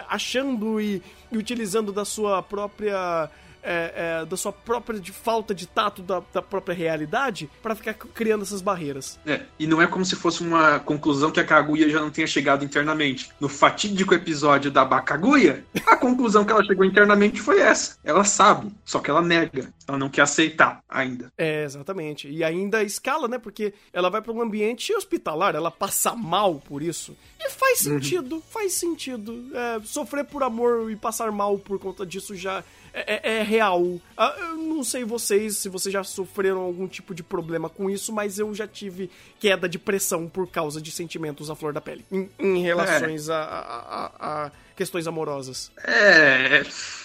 achando 0.08 0.80
e, 0.80 1.02
e 1.30 1.38
utilizando 1.38 1.92
da 1.92 2.04
sua 2.04 2.42
própria 2.42 3.30
é, 3.62 4.20
é, 4.22 4.26
da 4.26 4.36
sua 4.36 4.52
própria 4.52 4.98
de 4.98 5.12
falta 5.12 5.54
de 5.54 5.66
tato 5.66 6.02
da, 6.02 6.22
da 6.32 6.42
própria 6.42 6.74
realidade 6.74 7.48
para 7.62 7.74
ficar 7.74 7.94
criando 7.94 8.42
essas 8.42 8.60
barreiras. 8.60 9.18
É, 9.26 9.42
e 9.58 9.66
não 9.66 9.80
é 9.80 9.86
como 9.86 10.04
se 10.04 10.16
fosse 10.16 10.42
uma 10.42 10.78
conclusão 10.80 11.30
que 11.30 11.40
a 11.40 11.44
Kaguya 11.44 11.88
já 11.88 12.00
não 12.00 12.10
tenha 12.10 12.26
chegado 12.26 12.64
internamente. 12.64 13.30
No 13.40 13.48
fatídico 13.48 14.14
episódio 14.14 14.70
da 14.70 14.84
Bakaguya, 14.84 15.64
a 15.86 15.96
conclusão 15.96 16.44
que 16.44 16.52
ela 16.52 16.64
chegou 16.64 16.84
internamente 16.84 17.40
foi 17.40 17.60
essa. 17.60 17.96
Ela 18.02 18.24
sabe, 18.24 18.72
só 18.84 18.98
que 18.98 19.10
ela 19.10 19.22
nega. 19.22 19.72
Ela 19.86 19.98
não 19.98 20.08
quer 20.08 20.22
aceitar 20.22 20.82
ainda. 20.88 21.32
É, 21.36 21.64
exatamente. 21.64 22.28
E 22.28 22.44
ainda 22.44 22.82
escala, 22.82 23.28
né? 23.28 23.38
Porque 23.38 23.74
ela 23.92 24.10
vai 24.10 24.22
para 24.22 24.32
um 24.32 24.40
ambiente 24.40 24.94
hospitalar, 24.94 25.54
ela 25.54 25.70
passa 25.70 26.14
mal 26.14 26.56
por 26.56 26.82
isso. 26.82 27.16
E 27.40 27.50
faz 27.50 27.86
uhum. 27.86 27.94
sentido, 27.94 28.36
uhum. 28.36 28.42
faz 28.42 28.72
sentido. 28.74 29.50
É, 29.54 29.80
sofrer 29.84 30.24
por 30.24 30.42
amor 30.42 30.90
e 30.90 30.96
passar 30.96 31.30
mal 31.32 31.58
por 31.58 31.78
conta 31.78 32.06
disso 32.06 32.34
já 32.36 32.62
é, 32.92 33.14
é, 33.16 33.38
é 33.38 33.42
real. 33.42 34.00
Ah, 34.16 34.34
eu 34.38 34.56
não 34.56 34.84
sei 34.84 35.04
vocês, 35.04 35.56
se 35.56 35.68
vocês 35.68 35.92
já 35.92 36.04
sofreram 36.04 36.60
algum 36.60 36.86
tipo 36.86 37.14
de 37.14 37.22
problema 37.22 37.68
com 37.68 37.88
isso, 37.88 38.12
mas 38.12 38.38
eu 38.38 38.54
já 38.54 38.66
tive 38.66 39.10
queda 39.40 39.68
de 39.68 39.78
pressão 39.78 40.28
por 40.28 40.46
causa 40.48 40.80
de 40.80 40.90
sentimentos 40.90 41.50
à 41.50 41.54
flor 41.54 41.72
da 41.72 41.80
pele. 41.80 42.04
Em, 42.10 42.28
em 42.38 42.62
relações 42.62 43.28
é. 43.28 43.32
a, 43.32 43.38
a, 43.38 44.12
a, 44.20 44.50
questões 44.74 45.06
amorosas. 45.06 45.70
É. 45.84 46.62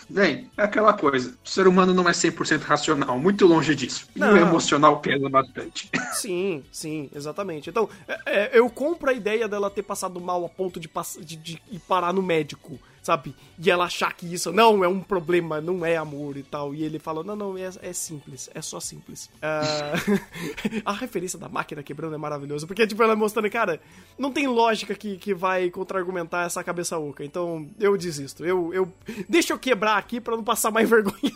Bem, 0.09 0.49
é 0.57 0.63
aquela 0.63 0.93
coisa. 0.93 1.37
O 1.43 1.49
ser 1.49 1.67
humano 1.67 1.93
não 1.93 2.07
é 2.07 2.13
100% 2.13 2.61
racional, 2.61 3.19
muito 3.19 3.45
longe 3.45 3.75
disso. 3.75 4.07
Não. 4.15 4.37
E 4.37 4.39
o 4.39 4.47
emocional 4.47 4.99
pesa 4.99 5.27
bastante. 5.27 5.89
Sim, 6.13 6.63
sim, 6.71 7.09
exatamente. 7.13 7.69
Então, 7.69 7.89
é, 8.07 8.19
é, 8.25 8.49
eu 8.53 8.69
compro 8.69 9.09
a 9.09 9.13
ideia 9.13 9.47
dela 9.47 9.69
ter 9.69 9.83
passado 9.83 10.19
mal 10.19 10.45
a 10.45 10.49
ponto 10.49 10.79
de, 10.79 10.89
de, 11.19 11.35
de 11.35 11.61
ir 11.71 11.79
parar 11.79 12.13
no 12.13 12.23
médico 12.23 12.79
sabe? 13.07 13.33
E 13.57 13.71
ela 13.71 13.85
achar 13.85 14.13
que 14.13 14.31
isso 14.31 14.51
não 14.51 14.83
é 14.83 14.87
um 14.87 14.99
problema, 14.99 15.61
não 15.61 15.85
é 15.85 15.95
amor 15.95 16.35
e 16.35 16.43
tal. 16.43 16.75
E 16.75 16.83
ele 16.83 16.99
fala: 16.99 17.23
não, 17.23 17.35
não, 17.35 17.57
é, 17.57 17.69
é 17.81 17.93
simples, 17.93 18.49
é 18.53 18.61
só 18.61 18.81
simples. 18.81 19.29
Uh... 19.37 20.81
a 20.83 20.91
referência 20.91 21.39
da 21.39 21.47
máquina 21.47 21.81
quebrando 21.81 22.15
é 22.15 22.17
maravilhosa, 22.17 22.67
porque, 22.67 22.85
tipo, 22.85 23.01
ela 23.01 23.15
mostrando, 23.15 23.49
cara, 23.49 23.79
não 24.17 24.31
tem 24.31 24.45
lógica 24.45 24.93
que, 24.93 25.17
que 25.17 25.33
vai 25.33 25.69
contra-argumentar 25.69 26.45
essa 26.45 26.61
cabeça 26.63 26.97
oca. 26.97 27.23
Então, 27.23 27.69
eu 27.79 27.97
desisto. 27.97 28.45
Eu, 28.45 28.73
eu... 28.73 28.93
Deixa 29.29 29.53
eu 29.53 29.59
quebrar 29.59 29.97
aqui 29.97 30.19
para 30.19 30.35
não 30.35 30.43
passar 30.43 30.69
mais 30.69 30.87
vergonha 30.89 31.33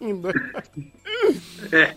ainda. 0.00 0.30
É. 1.72 1.96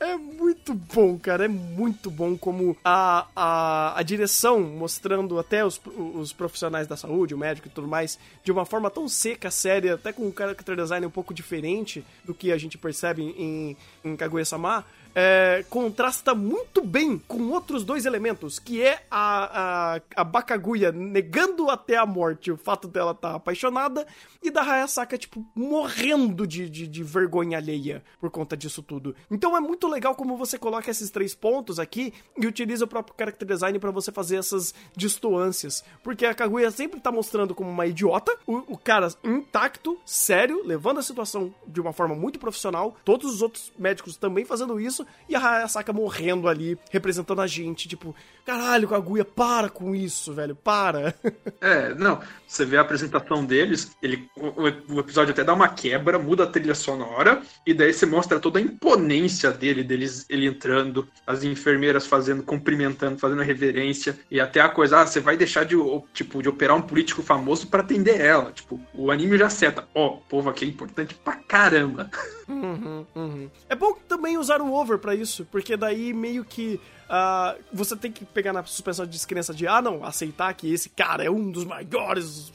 É 0.00 0.16
muito 0.48 0.72
bom, 0.72 1.18
cara. 1.18 1.44
É 1.44 1.48
muito 1.48 2.10
bom 2.10 2.36
como 2.36 2.74
a, 2.82 3.26
a, 3.36 3.98
a 3.98 4.02
direção 4.02 4.60
mostrando 4.60 5.38
até 5.38 5.62
os, 5.64 5.78
os 6.14 6.32
profissionais 6.32 6.86
da 6.86 6.96
saúde, 6.96 7.34
o 7.34 7.38
médico 7.38 7.68
e 7.68 7.70
tudo 7.70 7.86
mais, 7.86 8.18
de 8.42 8.50
uma 8.50 8.64
forma 8.64 8.90
tão 8.90 9.06
seca, 9.08 9.50
séria, 9.50 9.94
até 9.94 10.10
com 10.10 10.26
um 10.26 10.32
character 10.32 10.74
design 10.74 11.04
um 11.04 11.10
pouco 11.10 11.34
diferente 11.34 12.02
do 12.24 12.32
que 12.32 12.50
a 12.50 12.56
gente 12.56 12.78
percebe 12.78 13.22
em, 13.22 13.76
em 14.02 14.16
Kaguya-sama, 14.16 14.86
é, 15.20 15.64
contrasta 15.68 16.32
muito 16.32 16.80
bem 16.80 17.18
com 17.18 17.50
outros 17.50 17.82
dois 17.82 18.06
elementos, 18.06 18.60
que 18.60 18.80
é 18.80 19.02
a, 19.10 19.96
a, 19.96 20.00
a 20.14 20.22
Bakaguya 20.22 20.92
negando 20.92 21.68
até 21.68 21.96
a 21.96 22.06
morte 22.06 22.52
o 22.52 22.56
fato 22.56 22.86
dela 22.86 23.10
estar 23.10 23.30
tá 23.30 23.34
apaixonada 23.34 24.06
e 24.40 24.48
da 24.48 24.62
Hayasaka, 24.62 25.18
tipo, 25.18 25.44
morrendo 25.56 26.46
de, 26.46 26.70
de, 26.70 26.86
de, 26.86 27.02
vergonha 27.02 27.58
alheia 27.58 28.04
por 28.20 28.30
conta 28.30 28.56
disso 28.56 28.80
tudo. 28.80 29.12
Então 29.28 29.56
é 29.56 29.60
muito 29.60 29.88
legal 29.88 30.14
como 30.14 30.36
você 30.36 30.56
coloca 30.56 30.88
esses 30.88 31.10
três 31.10 31.34
pontos 31.34 31.80
aqui 31.80 32.14
e 32.40 32.46
utiliza 32.46 32.84
o 32.84 32.88
próprio 32.88 33.16
character 33.18 33.48
design 33.48 33.76
para 33.80 33.90
você 33.90 34.12
fazer 34.12 34.36
essas 34.36 34.72
distâncias. 34.96 35.82
Porque 36.00 36.26
a 36.26 36.34
Kaguya 36.34 36.70
sempre 36.70 37.00
tá 37.00 37.10
mostrando 37.10 37.56
como 37.56 37.68
uma 37.68 37.86
idiota, 37.86 38.32
o, 38.46 38.74
o 38.74 38.78
cara 38.78 39.08
intacto, 39.24 39.98
sério, 40.06 40.62
levando 40.64 40.98
a 41.00 41.02
situação 41.02 41.52
de 41.66 41.80
uma 41.80 41.92
forma 41.92 42.14
muito 42.14 42.38
profissional, 42.38 42.96
todos 43.04 43.34
os 43.34 43.42
outros 43.42 43.72
médicos 43.76 44.16
também 44.16 44.44
fazendo 44.44 44.78
isso, 44.78 45.04
e 45.28 45.34
a 45.34 45.40
Hayasaka 45.40 45.92
morrendo 45.92 46.48
ali, 46.48 46.78
representando 46.90 47.40
a 47.40 47.46
gente, 47.46 47.88
tipo, 47.88 48.14
caralho, 48.44 48.88
Kaguya, 48.88 49.24
para 49.24 49.68
com 49.68 49.94
isso, 49.94 50.32
velho, 50.32 50.54
para. 50.54 51.14
É, 51.60 51.92
não, 51.94 52.20
você 52.46 52.64
vê 52.64 52.76
a 52.76 52.82
apresentação 52.82 53.44
deles, 53.44 53.90
ele, 54.02 54.28
o, 54.36 54.94
o 54.94 55.00
episódio 55.00 55.32
até 55.32 55.42
dá 55.42 55.52
uma 55.52 55.68
quebra, 55.68 56.18
muda 56.18 56.44
a 56.44 56.46
trilha 56.46 56.74
sonora, 56.74 57.42
e 57.66 57.74
daí 57.74 57.92
você 57.92 58.06
mostra 58.06 58.38
toda 58.38 58.58
a 58.58 58.62
imponência 58.62 59.50
dele, 59.50 59.82
deles, 59.82 60.24
ele 60.28 60.46
entrando, 60.46 61.08
as 61.26 61.42
enfermeiras 61.42 62.06
fazendo, 62.06 62.42
cumprimentando, 62.44 63.18
fazendo 63.18 63.42
reverência, 63.42 64.18
e 64.30 64.40
até 64.40 64.60
a 64.60 64.68
coisa, 64.68 65.00
ah, 65.00 65.06
você 65.06 65.20
vai 65.20 65.36
deixar 65.36 65.64
de, 65.64 65.74
tipo, 66.12 66.40
de 66.42 66.48
operar 66.48 66.76
um 66.76 66.82
político 66.82 67.22
famoso 67.22 67.66
para 67.66 67.82
atender 67.82 68.20
ela. 68.20 68.52
Tipo, 68.52 68.80
o 68.94 69.10
anime 69.10 69.38
já 69.38 69.50
seta. 69.50 69.86
Ó, 69.94 70.06
oh, 70.06 70.14
o 70.14 70.20
povo 70.22 70.50
aqui 70.50 70.64
é 70.64 70.68
importante 70.68 71.14
pra 71.14 71.34
caramba. 71.34 72.10
Uhum, 72.48 73.06
uhum. 73.14 73.50
É 73.68 73.74
bom 73.74 73.94
também 74.08 74.38
usar 74.38 74.60
o 74.60 74.72
over 74.72 74.97
para 74.98 75.14
isso, 75.14 75.46
porque 75.50 75.76
daí 75.76 76.12
meio 76.12 76.44
que 76.44 76.80
uh, 77.08 77.58
você 77.72 77.96
tem 77.96 78.10
que 78.10 78.24
pegar 78.24 78.52
na 78.52 78.64
suspensão 78.64 79.06
de 79.06 79.12
descrença 79.12 79.54
de, 79.54 79.66
ah, 79.66 79.80
não, 79.80 80.04
aceitar 80.04 80.52
que 80.54 80.72
esse 80.72 80.88
cara 80.90 81.24
é 81.24 81.30
um 81.30 81.50
dos 81.50 81.64
maiores 81.64 82.52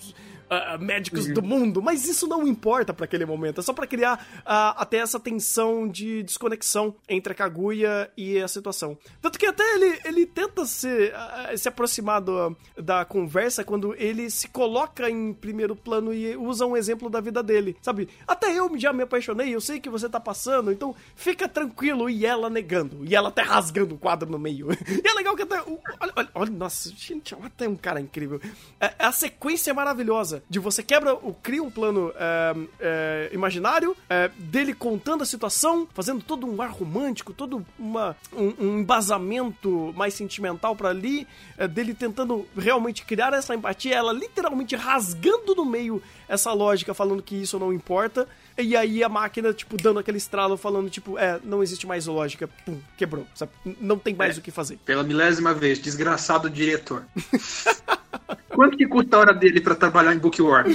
uh, 0.76 0.82
médicos 0.84 1.28
uhum. 1.28 1.34
do 1.34 1.42
mundo, 1.42 1.82
mas 1.82 2.08
isso 2.08 2.28
não 2.28 2.48
importa 2.48 2.94
para 2.94 3.06
aquele 3.06 3.26
momento. 3.26 3.60
É 3.60 3.64
só 3.64 3.74
para 3.74 3.88
criar 3.88 4.26
uh, 4.40 4.78
até 4.78 4.98
essa 4.98 5.20
tensão 5.20 5.88
de 5.88 6.24
desconexão 6.24 6.96
entre 7.08 7.34
a 7.34 7.36
Kaguya 7.36 8.12
e 8.18 8.40
a 8.40 8.48
situação. 8.48 8.98
Tanto 9.22 9.40
que 9.40 9.46
até 9.46 9.64
ele, 9.76 10.00
ele 10.06 10.26
tenta 10.26 10.66
se, 10.66 10.88
uh, 10.88 11.58
se 11.58 11.68
aproximar 11.68 12.22
do, 12.22 12.56
da 12.78 13.06
conversa 13.06 13.64
quando 13.64 13.96
ele 13.96 14.30
se 14.30 14.48
coloca 14.48 15.10
em 15.10 15.34
primeiro 15.34 15.76
plano 15.76 16.14
e 16.14 16.36
usa 16.36 16.66
um 16.66 16.78
exemplo 16.78 17.10
da 17.10 17.20
vida 17.20 17.42
dele. 17.42 17.76
Sabe? 17.82 18.10
Até 18.28 18.58
eu 18.58 18.70
já 18.78 18.94
me 18.94 19.04
apaixonei, 19.04 19.54
eu 19.54 19.62
sei 19.62 19.80
que 19.80 19.90
você 19.90 20.10
tá 20.10 20.20
passando, 20.20 20.72
então 20.72 20.96
fica 21.16 21.48
tranquilo. 21.48 22.10
E 22.10 22.26
ela 22.26 22.50
negando. 22.50 23.04
E 23.06 23.16
ela 23.16 23.30
até 23.30 23.42
rasgando 23.42 23.96
o 23.96 23.98
quadro 23.98 24.30
no 24.30 24.40
meio. 24.40 24.70
e 24.88 25.08
é 25.08 25.14
legal 25.14 25.36
que 25.36 25.44
até. 25.44 25.62
Olha, 25.62 26.14
olha, 26.16 26.30
olha 26.34 26.52
nossa, 26.52 26.90
gente, 26.90 27.36
até 27.36 27.68
um 27.68 27.76
cara 27.76 28.00
incrível. 28.00 28.40
É, 28.80 28.94
a 29.00 29.12
sequência 29.12 29.72
é 29.72 29.74
maravilhosa 29.74 30.43
de 30.50 30.60
você 30.60 30.84
quebra, 30.84 31.14
o, 31.14 31.34
cria 31.34 31.64
um 31.64 31.70
plano 31.70 32.14
é, 32.16 32.56
é, 32.80 33.30
imaginário 33.34 33.96
é, 34.10 34.30
dele 34.38 34.74
contando 34.74 35.24
a 35.24 35.26
situação, 35.26 35.88
fazendo 35.94 36.24
todo 36.24 36.46
um 36.46 36.62
ar 36.62 36.70
romântico, 36.70 37.34
todo 37.34 37.66
uma, 37.78 38.16
um, 38.32 38.54
um 38.60 38.80
embasamento 38.80 39.94
mais 39.96 40.14
sentimental 40.14 40.76
para 40.76 40.90
ali, 40.90 41.28
dele 41.72 41.94
tentando 41.94 42.48
realmente 42.58 43.06
criar 43.06 43.34
essa 43.34 43.56
empatia, 43.56 43.96
ela 43.96 44.14
literalmente 44.14 44.76
rasgando 44.76 45.56
no 45.56 45.66
meio 45.66 46.02
essa 46.28 46.52
lógica, 46.52 46.94
falando 46.94 47.22
que 47.22 47.36
isso 47.36 47.58
não 47.60 47.72
importa. 47.74 48.28
E 48.58 48.76
aí 48.76 49.04
a 49.04 49.10
máquina, 49.10 49.54
tipo, 49.54 49.78
dando 49.78 50.00
aquele 50.00 50.18
estralo, 50.18 50.58
falando, 50.58 50.90
tipo, 50.90 51.18
é, 51.18 51.40
não 51.44 51.64
existe 51.64 51.88
mais 51.88 52.06
lógica. 52.06 52.48
Pum, 52.66 52.80
quebrou, 52.98 53.26
sabe? 53.34 53.52
Não 53.80 53.98
tem 53.98 54.14
mais 54.14 54.38
é, 54.38 54.40
o 54.40 54.44
que 54.44 54.52
fazer. 54.52 54.78
Pela 54.86 55.04
milésima 55.04 55.54
vez, 55.54 55.80
desgraçado 55.80 56.50
diretor. 56.50 57.06
Quanto 58.54 58.78
que 58.78 58.88
custa 58.88 59.18
a 59.18 59.20
hora 59.20 59.34
dele 59.34 59.60
para 59.62 59.76
trabalhar 59.76 60.14
em 60.14 60.20
Bookworm? 60.20 60.68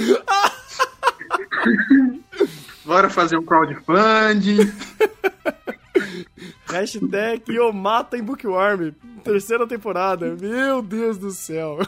Bora 2.85 3.09
fazer 3.09 3.37
um 3.37 3.43
crowdfunding. 3.43 4.71
Hashtag 6.65 7.43
eu 7.55 7.71
mata 7.73 8.17
em 8.17 8.23
Bookworm. 8.23 8.91
Terceira 9.23 9.67
temporada. 9.67 10.35
Meu 10.39 10.81
Deus 10.81 11.17
do 11.17 11.31
céu. 11.31 11.79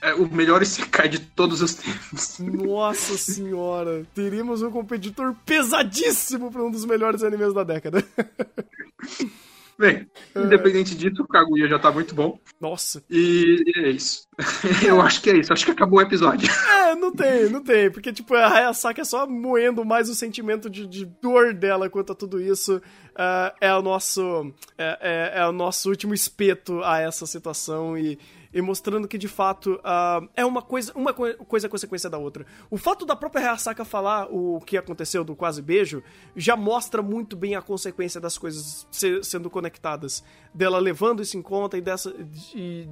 É, 0.00 0.10
é 0.10 0.14
o 0.14 0.26
melhor 0.28 0.62
Isekai 0.62 1.08
de 1.08 1.20
todos 1.20 1.62
os 1.62 1.74
tempos. 1.74 2.38
Nossa 2.38 3.16
senhora. 3.16 4.04
Teríamos 4.14 4.62
um 4.62 4.70
competidor 4.70 5.34
pesadíssimo 5.44 6.50
para 6.50 6.62
um 6.62 6.70
dos 6.70 6.84
melhores 6.84 7.22
animes 7.22 7.52
da 7.52 7.64
década. 7.64 8.04
Bem, 9.78 10.08
é. 10.34 10.40
independente 10.40 10.96
disso, 10.96 11.22
o 11.22 11.28
Kaguya 11.28 11.68
já 11.68 11.78
tá 11.78 11.92
muito 11.92 12.12
bom. 12.12 12.36
Nossa. 12.60 13.00
E 13.08 13.62
é 13.76 13.90
isso. 13.90 14.26
Eu 14.84 15.00
acho 15.00 15.22
que 15.22 15.30
é 15.30 15.36
isso. 15.36 15.52
Acho 15.52 15.64
que 15.64 15.70
acabou 15.70 16.00
o 16.00 16.02
episódio. 16.02 16.48
É, 16.88 16.94
não 16.94 17.12
tem, 17.12 17.50
não 17.50 17.62
tem. 17.62 17.90
Porque, 17.90 18.10
tipo, 18.10 18.34
a 18.34 18.46
Hayasaka 18.46 19.02
é 19.02 19.04
só 19.04 19.26
moendo 19.26 19.84
mais 19.84 20.08
o 20.08 20.14
sentimento 20.14 20.70
de, 20.70 20.86
de 20.86 21.04
dor 21.04 21.52
dela 21.52 21.90
quanto 21.90 22.12
a 22.12 22.14
tudo 22.14 22.40
isso. 22.40 22.78
Uh, 22.78 23.52
é 23.60 23.74
o 23.74 23.82
nosso. 23.82 24.50
É, 24.78 24.98
é, 25.34 25.40
é, 25.40 25.46
o 25.46 25.52
nosso 25.52 25.90
último 25.90 26.14
espeto 26.14 26.82
a 26.82 26.98
essa 26.98 27.26
situação. 27.26 27.96
E 27.98 28.18
e 28.58 28.60
mostrando 28.60 29.06
que 29.06 29.16
de 29.16 29.28
fato 29.28 29.74
uh, 29.74 30.28
é 30.34 30.44
uma 30.44 30.60
coisa 30.60 30.92
uma 30.96 31.14
co 31.14 31.32
coisa 31.44 31.68
consequência 31.68 32.10
da 32.10 32.18
outra. 32.18 32.44
O 32.68 32.76
fato 32.76 33.06
da 33.06 33.14
própria 33.14 33.50
Hayasaka 33.50 33.84
falar 33.84 34.26
o 34.32 34.60
que 34.60 34.76
aconteceu 34.76 35.22
do 35.22 35.36
quase 35.36 35.62
beijo 35.62 36.02
já 36.34 36.56
mostra 36.56 37.00
muito 37.00 37.36
bem 37.36 37.54
a 37.54 37.62
consequência 37.62 38.20
das 38.20 38.36
coisas 38.36 38.84
se 38.90 39.22
sendo 39.22 39.48
conectadas, 39.48 40.24
dela 40.58 40.78
levando 40.80 41.22
isso 41.22 41.38
em 41.38 41.42
conta 41.42 41.78
e 41.78 41.80
dessa 41.80 42.12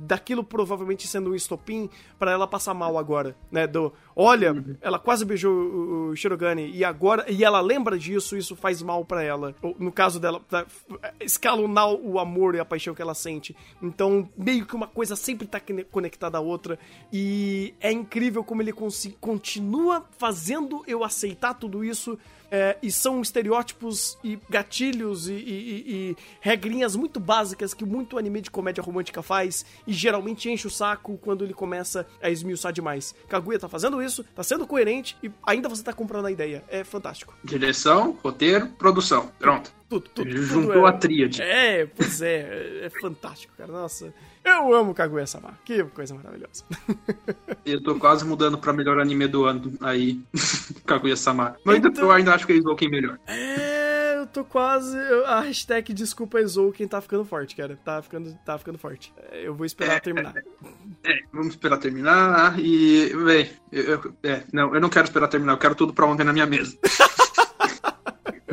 daquilo 0.03 0.45
provavelmente 0.45 1.09
sendo 1.09 1.31
um 1.31 1.35
estopim 1.35 1.91
para 2.17 2.31
ela 2.31 2.47
passar 2.47 2.73
mal 2.73 2.97
agora, 2.97 3.37
né? 3.51 3.67
Do 3.67 3.93
olha, 4.15 4.53
uhum. 4.53 4.77
ela 4.81 5.01
quase 5.01 5.25
beijou 5.25 5.53
o, 5.53 6.11
o 6.11 6.17
Shirogane 6.17 6.71
e 6.71 6.85
agora 6.85 7.27
e 7.29 7.43
ela 7.43 7.61
lembra 7.61 7.99
disso, 7.99 8.37
isso 8.37 8.55
faz 8.55 8.81
mal 8.81 9.05
para 9.05 9.25
ela. 9.25 9.53
No 9.81 9.91
caso 9.91 10.21
dela, 10.21 10.39
pra 10.39 10.65
escalonar 11.19 11.91
o 11.91 12.21
amor 12.21 12.55
e 12.55 12.61
a 12.61 12.65
paixão 12.65 12.95
que 12.95 13.03
ela 13.03 13.15
sente. 13.15 13.57
Então, 13.83 14.29
meio 14.37 14.65
que 14.65 14.77
uma 14.77 14.87
coisa 14.87 15.17
sempre 15.17 15.49
tá 15.49 15.61
conectada 15.91 16.39
à 16.39 16.41
outra. 16.41 16.79
E 17.13 17.75
é 17.81 17.91
incrível 17.91 18.45
como 18.45 18.63
ele 18.63 18.73
continua 19.21 20.07
fazendo 20.17 20.85
eu 20.87 21.03
aceitar 21.03 21.55
tudo 21.55 21.85
isso 21.85 22.17
é, 22.51 22.77
e 22.83 22.91
são 22.91 23.21
estereótipos 23.21 24.19
e 24.23 24.39
gatilhos 24.49 25.29
e, 25.29 25.33
e, 25.33 25.85
e, 25.87 26.17
regrinhas 26.41 26.97
muito 26.97 27.19
básicas 27.19 27.75
que 27.75 27.85
muito 27.85 28.19
anime 28.19 28.41
de 28.41 28.51
comédia 28.51 28.83
romântica 28.83 29.23
faz 29.23 29.65
e 29.87 29.93
geralmente 29.93 30.51
enche 30.51 30.67
o 30.67 30.71
saco 30.71 31.19
quando 31.19 31.45
ele 31.45 31.55
começa 31.55 32.07
a 32.23 32.31
esmiuçar 32.31 32.73
demais. 32.73 33.15
Kaguya 33.29 33.59
tá 33.59 33.69
fazendo 33.69 34.03
isso, 34.03 34.25
tá 34.35 34.43
sendo 34.43 34.67
coerente 34.67 35.17
e 35.23 35.31
ainda 35.47 35.69
você 35.69 35.83
tá 35.83 35.93
comprando 35.93 36.27
a 36.27 36.31
ideia. 36.31 36.65
É 36.69 36.85
fantástico. 36.85 37.35
Direção, 37.45 38.19
roteiro, 38.23 38.69
produção. 38.69 39.31
Pronto. 39.39 39.75
Tudo, 39.89 40.09
tudo. 40.09 40.29
Ele 40.29 40.43
juntou 40.43 40.73
tudo 40.73 40.87
é, 40.87 40.89
a 40.89 40.93
tríade. 40.93 41.43
É, 41.43 41.87
pois 41.87 42.21
é, 42.21 42.41
é, 42.41 42.87
é 42.87 42.91
fantástico, 42.91 43.53
cara. 43.57 43.71
Nossa. 43.71 44.13
Eu 44.45 44.73
amo 44.73 44.95
Kaguya-sama. 44.95 45.59
Que 45.65 45.83
coisa 45.85 46.15
maravilhosa. 46.15 46.65
Eu 47.67 47.83
tô 47.83 47.97
quase 47.97 48.25
mudando 48.25 48.57
pra 48.59 48.73
melhor 48.73 49.01
anime 49.01 49.27
do 49.27 49.45
ano 49.45 49.73
aí. 49.81 50.21
Kaguya-sama. 50.87 51.57
Mas 51.65 51.79
então... 51.79 52.05
eu 52.05 52.13
ainda 52.13 52.33
acho 52.33 52.47
que 52.47 52.53
é 52.53 52.57
Izouken 52.57 52.89
melhor. 52.89 53.19
É, 53.27 54.19
eu 54.19 54.27
tô 54.27 54.45
quase. 54.45 54.97
A 55.27 55.41
hashtag 55.41 55.93
desculpa 55.93 56.41
Izouken 56.41 56.87
tá 56.87 57.01
ficando 57.01 57.25
forte, 57.25 57.57
cara. 57.57 57.77
Tá 57.85 58.01
ficando, 58.01 58.39
tá 58.45 58.57
ficando 58.57 58.79
forte. 58.79 59.13
Eu 59.33 59.53
vou 59.53 59.67
esperar 59.67 59.97
é, 59.97 60.01
terminar. 60.01 60.35
É, 61.03 61.13
é, 61.13 61.23
vamos 61.33 61.49
esperar 61.49 61.79
terminar. 61.79 62.57
E, 62.61 63.13
bem, 63.25 63.51
eu, 63.73 63.83
eu, 63.83 64.15
é, 64.23 64.45
não, 64.53 64.73
eu 64.73 64.81
não 64.81 64.89
quero 64.89 65.07
esperar 65.07 65.27
terminar. 65.27 65.55
Eu 65.55 65.59
quero 65.59 65.75
tudo 65.75 65.93
pra 65.93 66.07
ontem 66.07 66.23
na 66.23 66.33
minha 66.33 66.47
mesa. 66.47 66.79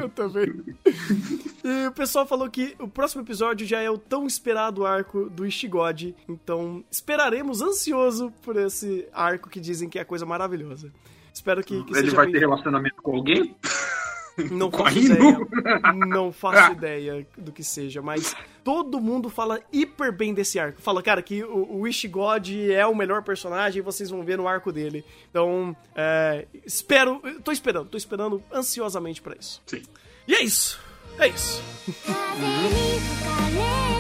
eu 0.04 0.10
também. 0.10 0.64
E 1.66 1.88
o 1.88 1.94
pessoal 1.94 2.26
falou 2.26 2.50
que 2.50 2.76
o 2.78 2.90
próximo 2.90 3.22
episódio 3.22 3.66
já 3.66 3.80
é 3.80 3.90
o 3.90 3.98
tão 3.98 4.28
esperado 4.28 4.86
arco 4.86 5.30
do 5.30 5.46
Ishigod. 5.46 6.14
Então, 6.28 6.84
esperaremos 6.92 7.62
ansioso 7.62 8.34
por 8.42 8.58
esse 8.58 9.08
arco 9.14 9.50
que 9.50 9.62
dizem 9.62 9.88
que 9.88 9.98
é 9.98 10.04
coisa 10.04 10.26
maravilhosa. 10.26 10.92
Espero 11.34 11.64
que, 11.64 11.82
que 11.86 11.98
Ele 11.98 12.12
vai 12.12 12.30
ter 12.30 12.40
relacionamento 12.40 13.02
com 13.02 13.16
alguém? 13.16 13.56
Não 14.52 14.70
faço 14.72 15.00
ideia. 15.00 15.38
Não 16.08 16.32
faço 16.34 16.72
ideia 16.72 17.26
do 17.38 17.52
que 17.52 17.64
seja, 17.64 18.02
mas 18.02 18.36
todo 18.64 19.00
mundo 19.00 19.30
fala 19.30 19.60
hiper 19.72 20.12
bem 20.12 20.34
desse 20.34 20.60
arco. 20.60 20.82
Fala, 20.82 21.04
cara, 21.04 21.22
que 21.22 21.44
o, 21.44 21.80
o 21.80 21.88
Ishigod 21.88 22.72
é 22.72 22.86
o 22.86 22.96
melhor 22.96 23.24
personagem 23.24 23.80
e 23.80 23.84
vocês 23.84 24.10
vão 24.10 24.24
ver 24.24 24.38
no 24.38 24.48
arco 24.48 24.72
dele. 24.72 25.06
Então, 25.30 25.76
é, 25.96 26.48
espero. 26.66 27.22
Tô 27.44 27.52
esperando, 27.52 27.90
tô 27.90 27.98
esperando 27.98 28.44
ansiosamente 28.52 29.22
para 29.22 29.36
isso. 29.40 29.62
Sim. 29.66 29.84
E 30.28 30.36
é 30.36 30.42
isso. 30.42 30.80
É 31.20 31.28
isso. 31.28 31.62